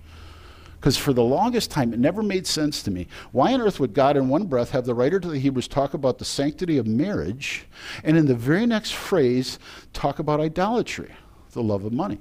Because 0.80 0.96
for 0.96 1.12
the 1.12 1.24
longest 1.24 1.72
time, 1.72 1.94
it 1.94 2.00
never 2.00 2.24
made 2.24 2.48
sense 2.48 2.82
to 2.84 2.92
me. 2.92 3.08
Why 3.34 3.54
on 3.54 3.62
earth 3.62 3.82
would 3.82 3.94
God, 3.94 4.16
in 4.16 4.30
one 4.30 4.46
breath, 4.46 4.72
have 4.72 4.86
the 4.86 4.96
writer 4.96 5.20
to 5.20 5.28
the 5.28 5.40
Hebrews 5.40 5.68
talk 5.68 5.94
about 5.94 6.20
the 6.20 6.26
sanctity 6.26 6.78
of 6.78 6.88
marriage, 6.88 7.66
and 8.04 8.18
in 8.18 8.28
the 8.28 8.36
very 8.36 8.66
next 8.66 8.94
phrase, 8.94 9.60
talk 9.92 10.20
about 10.20 10.40
idolatry, 10.40 11.12
the 11.52 11.64
love 11.64 11.84
of 11.84 11.92
money? 11.92 12.20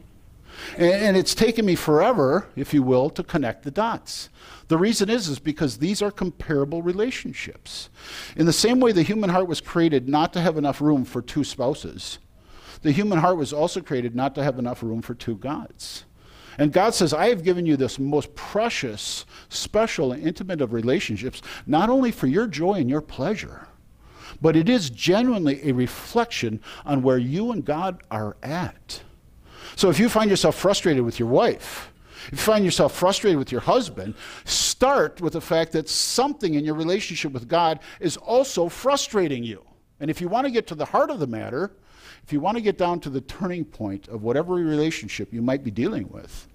And, 0.77 1.17
it's 1.17 1.37
taken 1.37 1.65
me 1.67 1.77
forever, 1.77 2.49
if 2.57 2.75
you 2.75 2.83
will, 2.83 3.11
to 3.11 3.23
connect 3.23 3.63
the 3.63 3.71
dots. 3.71 4.29
The 4.67 4.77
reason 4.77 5.09
is, 5.09 5.29
is 5.29 5.39
because 5.39 5.79
these 5.79 6.03
are 6.03 6.11
comparable 6.11 6.83
relationships. 6.83 7.91
In 8.35 8.47
the 8.47 8.53
same 8.53 8.81
way 8.81 8.91
the 8.91 9.03
human 9.03 9.31
heart 9.31 9.47
was 9.47 9.61
created 9.61 10.09
not 10.09 10.33
to 10.33 10.41
have 10.41 10.59
enough 10.59 10.81
room 10.81 11.05
for 11.05 11.23
two 11.23 11.45
spouses, 11.45 12.19
the 12.83 12.91
human 12.91 13.19
heart 13.19 13.37
was 13.37 13.53
also 13.53 13.81
created 13.81 14.17
not 14.17 14.35
to 14.35 14.43
have 14.43 14.59
enough 14.59 14.83
room 14.83 15.01
for 15.01 15.15
two 15.15 15.37
gods. 15.37 16.05
And 16.59 16.73
God 16.73 16.93
says, 16.93 17.15
I 17.15 17.29
have 17.29 17.45
given 17.45 17.65
you 17.65 17.77
this 17.77 17.99
most 17.99 18.35
precious, 18.35 19.25
special, 19.49 20.13
and 20.13 20.27
intimate 20.27 20.61
of 20.61 20.73
relationships, 20.73 21.41
not 21.67 21.89
only 21.89 22.11
for 22.11 22.27
your 22.27 22.49
joy 22.49 22.75
and 22.75 22.91
your 22.91 23.01
pleasure, 23.01 23.69
but 24.43 24.57
it 24.57 24.69
is 24.69 24.91
genuinely 24.91 25.61
a 25.69 25.73
reflection 25.73 26.61
on 26.85 27.03
where 27.03 27.19
you 27.19 27.53
and 27.53 27.65
God 27.65 28.03
are 28.11 28.37
at. 28.43 29.01
So 29.77 29.89
if 29.89 30.01
you 30.01 30.09
find 30.09 30.29
yourself 30.29 30.57
frustrated 30.57 31.05
with 31.05 31.21
your 31.21 31.29
wife, 31.29 31.93
if 32.27 32.33
you 32.33 32.39
find 32.39 32.65
yourself 32.65 32.93
frustrated 32.93 33.39
with 33.39 33.53
your 33.53 33.61
husband, 33.61 34.15
start 34.45 35.21
with 35.21 35.35
the 35.35 35.41
fact 35.41 35.73
that 35.73 35.89
something 35.89 36.55
in 36.55 36.65
your 36.65 36.75
relationship 36.75 37.33
with 37.33 37.49
God 37.49 37.79
is 38.01 38.17
also 38.17 38.69
frustrating 38.69 39.45
you. 39.45 39.63
And 40.01 40.11
if 40.11 40.21
you 40.21 40.29
want 40.29 40.47
to 40.47 40.51
get 40.51 40.67
to 40.69 40.75
the 40.75 40.85
heart 40.85 41.11
of 41.11 41.19
the 41.19 41.27
matter, 41.27 41.73
if 42.23 42.33
you 42.33 42.41
want 42.41 42.57
to 42.57 42.63
get 42.63 42.79
down 42.79 43.01
to 43.01 43.11
the 43.11 43.21
turning 43.23 43.65
point 43.65 44.09
of 44.09 44.23
whatever 44.23 44.55
relationship 44.55 45.33
you 45.33 45.43
might 45.43 45.65
be 45.65 45.71
dealing 45.71 46.09
with, 46.11 46.47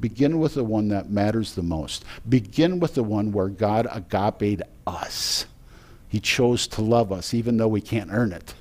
begin 0.00 0.38
with 0.38 0.54
the 0.54 0.64
one 0.64 0.88
that 0.88 1.10
matters 1.10 1.54
the 1.54 1.62
most. 1.62 2.04
Begin 2.28 2.80
with 2.80 2.94
the 2.94 3.02
one 3.02 3.32
where 3.32 3.48
God 3.48 3.86
agaped 3.90 4.62
us. 4.86 5.46
He 6.08 6.20
chose 6.20 6.66
to 6.68 6.82
love 6.82 7.10
us 7.10 7.34
even 7.34 7.56
though 7.56 7.68
we 7.68 7.80
can't 7.80 8.10
earn 8.12 8.32
it, 8.32 8.54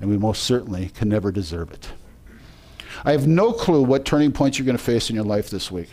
and 0.00 0.10
we 0.10 0.18
most 0.18 0.42
certainly 0.42 0.88
can 0.88 1.08
never 1.08 1.32
deserve 1.32 1.70
it. 1.72 1.88
I 3.04 3.12
have 3.12 3.26
no 3.26 3.52
clue 3.52 3.82
what 3.82 4.04
turning 4.04 4.32
points 4.32 4.58
you're 4.58 4.66
going 4.66 4.76
to 4.76 4.82
face 4.82 5.08
in 5.08 5.16
your 5.16 5.24
life 5.24 5.50
this 5.50 5.70
week. 5.70 5.88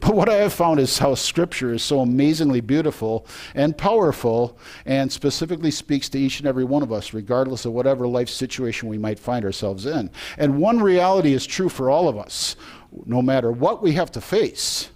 But 0.00 0.14
what 0.14 0.28
I 0.28 0.34
have 0.36 0.52
found 0.52 0.80
is 0.80 0.98
how 0.98 1.14
Scripture 1.14 1.72
is 1.72 1.82
so 1.82 2.00
amazingly 2.00 2.60
beautiful 2.60 3.26
and 3.54 3.76
powerful 3.76 4.58
and 4.84 5.10
specifically 5.10 5.70
speaks 5.70 6.08
to 6.10 6.18
each 6.18 6.38
and 6.40 6.48
every 6.48 6.64
one 6.64 6.82
of 6.82 6.92
us, 6.92 7.14
regardless 7.14 7.64
of 7.64 7.72
whatever 7.72 8.06
life 8.06 8.28
situation 8.28 8.88
we 8.88 8.98
might 8.98 9.18
find 9.18 9.44
ourselves 9.44 9.86
in. 9.86 10.10
And 10.38 10.58
one 10.58 10.80
reality 10.80 11.32
is 11.32 11.46
true 11.46 11.68
for 11.68 11.90
all 11.90 12.08
of 12.08 12.16
us, 12.16 12.56
no 13.04 13.22
matter 13.22 13.50
what 13.50 13.82
we 13.82 13.92
have 13.92 14.10
to 14.12 14.20
face. 14.20 14.90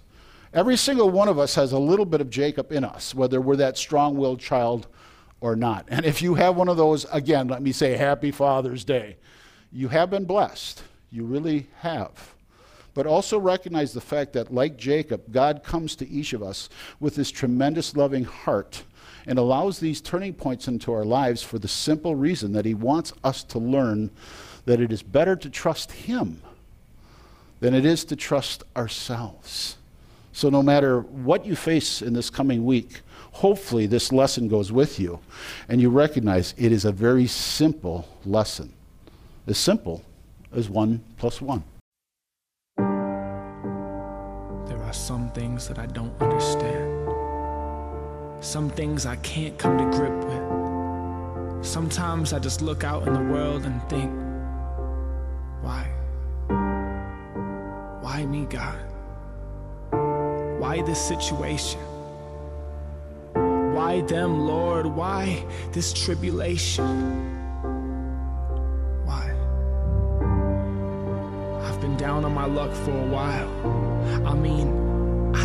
Every 0.53 0.75
single 0.75 1.09
one 1.09 1.29
of 1.29 1.39
us 1.39 1.55
has 1.55 1.71
a 1.71 1.79
little 1.79 2.05
bit 2.05 2.21
of 2.21 2.29
Jacob 2.29 2.71
in 2.71 2.83
us, 2.83 3.15
whether 3.15 3.39
we're 3.39 3.55
that 3.55 3.77
strong 3.77 4.17
willed 4.17 4.39
child 4.39 4.87
or 5.39 5.55
not. 5.55 5.85
And 5.87 6.05
if 6.05 6.21
you 6.21 6.35
have 6.35 6.55
one 6.55 6.67
of 6.67 6.77
those, 6.77 7.05
again, 7.11 7.47
let 7.47 7.61
me 7.61 7.71
say 7.71 7.95
Happy 7.95 8.31
Father's 8.31 8.83
Day. 8.83 9.17
You 9.71 9.87
have 9.87 10.09
been 10.09 10.25
blessed. 10.25 10.83
You 11.09 11.23
really 11.23 11.67
have. 11.79 12.30
But 12.93 13.07
also 13.07 13.39
recognize 13.39 13.93
the 13.93 14.01
fact 14.01 14.33
that, 14.33 14.53
like 14.53 14.77
Jacob, 14.77 15.31
God 15.31 15.63
comes 15.63 15.95
to 15.95 16.09
each 16.09 16.33
of 16.33 16.43
us 16.43 16.69
with 16.99 17.15
this 17.15 17.31
tremendous 17.31 17.95
loving 17.95 18.25
heart 18.25 18.83
and 19.25 19.39
allows 19.39 19.79
these 19.79 20.01
turning 20.01 20.33
points 20.33 20.67
into 20.67 20.91
our 20.91 21.05
lives 21.05 21.41
for 21.41 21.59
the 21.59 21.67
simple 21.67 22.15
reason 22.15 22.51
that 22.53 22.65
He 22.65 22.73
wants 22.73 23.13
us 23.23 23.43
to 23.45 23.59
learn 23.59 24.11
that 24.65 24.81
it 24.81 24.91
is 24.91 25.03
better 25.03 25.35
to 25.35 25.49
trust 25.49 25.91
Him 25.91 26.41
than 27.59 27.73
it 27.73 27.85
is 27.85 28.03
to 28.05 28.15
trust 28.15 28.63
ourselves. 28.75 29.77
So, 30.33 30.49
no 30.49 30.63
matter 30.63 31.01
what 31.01 31.45
you 31.45 31.55
face 31.55 32.01
in 32.01 32.13
this 32.13 32.29
coming 32.29 32.65
week, 32.65 33.01
hopefully 33.31 33.85
this 33.85 34.11
lesson 34.11 34.47
goes 34.47 34.71
with 34.71 34.99
you 34.99 35.19
and 35.69 35.81
you 35.81 35.89
recognize 35.89 36.53
it 36.57 36.71
is 36.71 36.85
a 36.85 36.91
very 36.91 37.27
simple 37.27 38.07
lesson. 38.25 38.73
As 39.47 39.57
simple 39.57 40.03
as 40.53 40.69
one 40.69 41.03
plus 41.17 41.41
one. 41.41 41.63
Are 44.91 44.93
some 44.93 45.29
things 45.29 45.69
that 45.69 45.79
I 45.79 45.85
don't 45.85 46.13
understand. 46.21 47.07
Some 48.43 48.69
things 48.69 49.05
I 49.05 49.15
can't 49.17 49.57
come 49.57 49.77
to 49.77 49.85
grip 49.97 50.11
with. 50.25 51.65
Sometimes 51.65 52.33
I 52.33 52.39
just 52.39 52.61
look 52.61 52.83
out 52.83 53.07
in 53.07 53.13
the 53.13 53.23
world 53.33 53.63
and 53.63 53.81
think, 53.89 54.11
why? 55.61 55.87
Why 58.01 58.25
me, 58.25 58.43
God? 58.43 58.79
Why 60.59 60.81
this 60.81 60.99
situation? 60.99 61.79
Why 63.73 64.01
them, 64.01 64.45
Lord? 64.45 64.87
Why 64.87 65.45
this 65.71 65.93
tribulation? 65.93 66.83
Why? 69.05 69.31
I've 71.63 71.79
been 71.79 71.95
down 71.95 72.25
on 72.25 72.33
my 72.33 72.45
luck 72.45 72.73
for 72.73 72.91
a 72.91 73.07
while. 73.07 74.27
I 74.27 74.33
mean, 74.33 74.80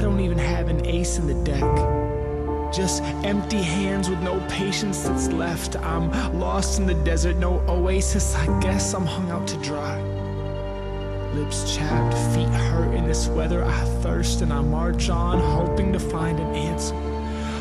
don't 0.06 0.20
even 0.20 0.38
have 0.38 0.68
an 0.68 0.86
ace 0.86 1.18
in 1.18 1.26
the 1.26 1.34
deck. 1.42 2.72
Just 2.72 3.02
empty 3.24 3.60
hands 3.60 4.08
with 4.08 4.20
no 4.22 4.38
patience 4.48 5.02
that's 5.02 5.26
left. 5.32 5.74
I'm 5.74 6.12
lost 6.38 6.78
in 6.78 6.86
the 6.86 6.94
desert, 6.94 7.34
no 7.38 7.58
oasis. 7.68 8.36
I 8.36 8.46
guess 8.60 8.94
I'm 8.94 9.04
hung 9.04 9.32
out 9.32 9.48
to 9.48 9.56
dry. 9.56 10.00
Lips 11.32 11.74
chapped, 11.74 12.14
feet 12.32 12.46
hurt 12.46 12.94
in 12.94 13.04
this 13.04 13.26
weather. 13.26 13.64
I 13.64 13.84
thirst 14.00 14.42
and 14.42 14.52
I 14.52 14.60
march 14.60 15.10
on, 15.10 15.40
hoping 15.40 15.92
to 15.92 15.98
find 15.98 16.38
an 16.38 16.54
answer. 16.54 16.94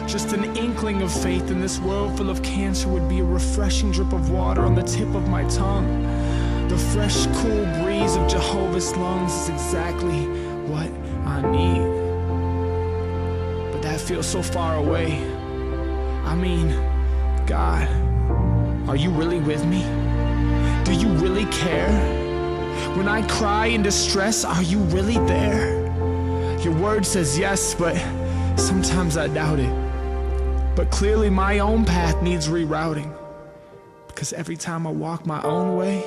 Just 0.07 0.33
an 0.33 0.55
inkling 0.55 1.01
of 1.01 1.11
faith 1.11 1.49
in 1.49 1.59
this 1.59 1.79
world 1.79 2.15
full 2.15 2.29
of 2.29 2.43
cancer 2.43 2.87
would 2.89 3.09
be 3.09 3.21
a 3.21 3.23
refreshing 3.23 3.91
drip 3.91 4.13
of 4.13 4.29
water 4.29 4.61
on 4.61 4.75
the 4.75 4.83
tip 4.83 5.15
of 5.15 5.27
my 5.27 5.43
tongue. 5.49 6.03
The 6.67 6.77
fresh, 6.77 7.25
cool 7.37 7.65
breeze 7.81 8.15
of 8.15 8.27
Jehovah's 8.27 8.95
lungs 8.97 9.33
is 9.33 9.49
exactly 9.49 10.27
what 10.69 10.91
I 11.25 11.41
need. 11.51 11.84
Feels 14.05 14.27
so 14.27 14.43
far 14.43 14.75
away. 14.77 15.17
I 16.25 16.35
mean, 16.35 16.69
God, 17.47 17.87
are 18.87 18.95
you 18.95 19.09
really 19.09 19.39
with 19.39 19.65
me? 19.65 19.81
Do 20.83 20.93
you 20.93 21.07
really 21.13 21.45
care? 21.45 21.89
When 22.95 23.07
I 23.07 23.27
cry 23.27 23.65
in 23.65 23.81
distress, 23.81 24.45
are 24.45 24.61
you 24.61 24.77
really 24.93 25.17
there? 25.25 25.81
Your 26.59 26.73
word 26.73 27.03
says 27.03 27.35
yes, 27.39 27.73
but 27.73 27.95
sometimes 28.59 29.17
I 29.17 29.27
doubt 29.27 29.59
it. 29.59 30.75
But 30.75 30.91
clearly, 30.91 31.31
my 31.31 31.57
own 31.57 31.83
path 31.83 32.21
needs 32.21 32.47
rerouting. 32.47 33.11
Because 34.05 34.33
every 34.33 34.55
time 34.55 34.85
I 34.85 34.91
walk 34.91 35.25
my 35.25 35.41
own 35.41 35.77
way, 35.77 36.03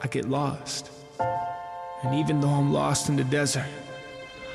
I 0.00 0.06
get 0.06 0.28
lost. 0.28 0.92
And 1.18 2.14
even 2.14 2.40
though 2.40 2.48
I'm 2.48 2.72
lost 2.72 3.08
in 3.08 3.16
the 3.16 3.24
desert, 3.24 3.66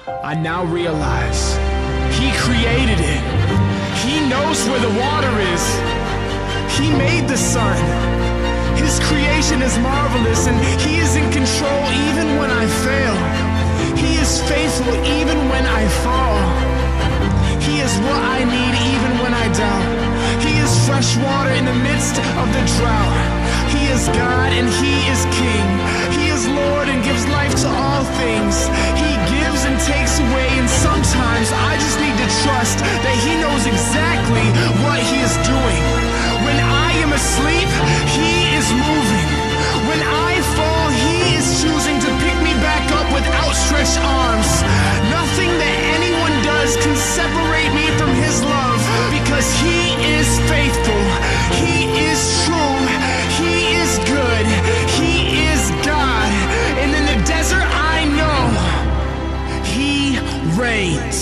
I 0.08 0.34
now 0.34 0.64
realize 0.64 1.73
he 2.20 2.30
created 2.46 3.00
it. 3.00 3.22
He 4.06 4.16
knows 4.30 4.60
where 4.70 4.80
the 4.80 4.94
water 5.00 5.34
is. 5.54 5.64
He 6.78 6.90
made 7.06 7.28
the 7.28 7.38
sun. 7.38 7.78
His 8.78 9.00
creation 9.08 9.62
is 9.62 9.78
marvelous, 9.80 10.48
and 10.48 10.58
He 10.82 10.98
is 10.98 11.16
in 11.16 11.28
control 11.32 11.84
even 12.10 12.38
when 12.40 12.52
I 12.52 12.66
fail. 12.86 13.16
He 13.98 14.16
is 14.24 14.42
faithful 14.50 14.94
even 15.20 15.38
when 15.50 15.66
I 15.66 15.84
fall. 16.04 16.40
He 17.62 17.80
is 17.80 17.94
what 18.06 18.22
I 18.36 18.44
need 18.44 18.76
even 18.94 19.12
when 19.24 19.34
I 19.34 19.46
doubt. 19.54 19.88
He 20.46 20.54
is 20.60 20.72
fresh 20.88 21.16
water 21.18 21.52
in 21.52 21.66
the 21.66 21.78
midst 21.88 22.18
of 22.42 22.48
the 22.56 22.64
drought. 22.78 23.16
He 23.74 23.86
is 23.96 24.08
God 24.10 24.52
and 24.52 24.68
He 24.82 24.94
is 25.14 25.22
King 25.40 26.03
is 26.44 26.50
Lord 26.52 26.88
and 26.90 27.04
gives 27.04 27.26
life 27.28 27.56
to 27.64 27.68
all 27.68 28.04
things. 28.20 28.68
He 29.00 29.12
gives 29.32 29.64
and 29.64 29.80
takes 29.88 30.20
away, 30.20 30.48
and 30.60 30.68
sometimes 30.70 31.48
I 31.52 31.76
just 31.80 31.98
need 32.00 32.16
to 32.20 32.30
trust 32.44 32.80
that 32.80 33.16
He 33.24 33.40
knows 33.40 33.64
exactly 33.64 34.46
what 34.84 35.00
He 35.00 35.18
is 35.24 35.36
doing. 35.48 35.84
When 36.44 36.58
I 36.60 36.90
am 37.04 37.12
asleep, 37.16 37.70
He 38.12 38.52
is 38.60 38.68
moving. 38.76 39.30
When 39.88 40.02
I 40.04 40.32
fall, 40.56 40.88
He 41.06 41.40
is 41.40 41.48
choosing 41.64 41.98
to 42.04 42.10
pick 42.24 42.38
me 42.44 42.54
back 42.60 42.86
up 42.92 43.08
with 43.16 43.26
outstretched 43.44 44.00
arms. 44.04 44.50
Nothing 45.12 45.52
that 45.64 45.76
anyone 45.96 46.36
does 46.44 46.76
can 46.84 46.96
separate 46.96 47.72
me 47.72 47.88
from 48.00 48.12
His 48.20 48.44
love 48.44 48.82
because 49.16 49.48
He 49.64 49.96
is 50.18 50.28
faithful, 50.52 51.04
He 51.64 51.88
is 52.12 52.20
true. 52.44 52.73
Brains. 60.74 61.13